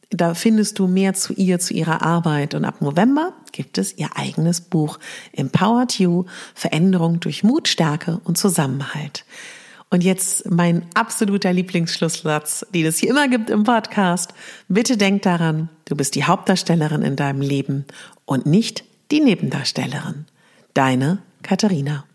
da 0.09 0.33
findest 0.33 0.79
du 0.79 0.87
mehr 0.87 1.13
zu 1.13 1.33
ihr, 1.33 1.59
zu 1.59 1.73
ihrer 1.73 2.01
Arbeit. 2.01 2.55
Und 2.55 2.65
ab 2.65 2.81
November 2.81 3.33
gibt 3.51 3.77
es 3.77 3.97
ihr 3.97 4.09
eigenes 4.15 4.61
Buch 4.61 4.99
Empowered 5.33 5.99
You, 5.99 6.25
Veränderung 6.55 7.19
durch 7.19 7.43
Mut, 7.43 7.67
Stärke 7.67 8.19
und 8.23 8.37
Zusammenhalt. 8.37 9.25
Und 9.91 10.03
jetzt 10.03 10.49
mein 10.49 10.85
absoluter 10.93 11.51
Lieblingsschlusssatz, 11.51 12.65
den 12.73 12.85
es 12.85 12.99
hier 12.99 13.09
immer 13.09 13.27
gibt 13.27 13.49
im 13.49 13.63
Podcast. 13.63 14.33
Bitte 14.67 14.97
denk 14.97 15.23
daran, 15.23 15.69
du 15.85 15.95
bist 15.95 16.15
die 16.15 16.25
Hauptdarstellerin 16.25 17.01
in 17.01 17.15
deinem 17.15 17.41
Leben 17.41 17.85
und 18.25 18.45
nicht 18.45 18.83
die 19.11 19.19
Nebendarstellerin. 19.19 20.25
Deine 20.75 21.19
Katharina. 21.41 22.05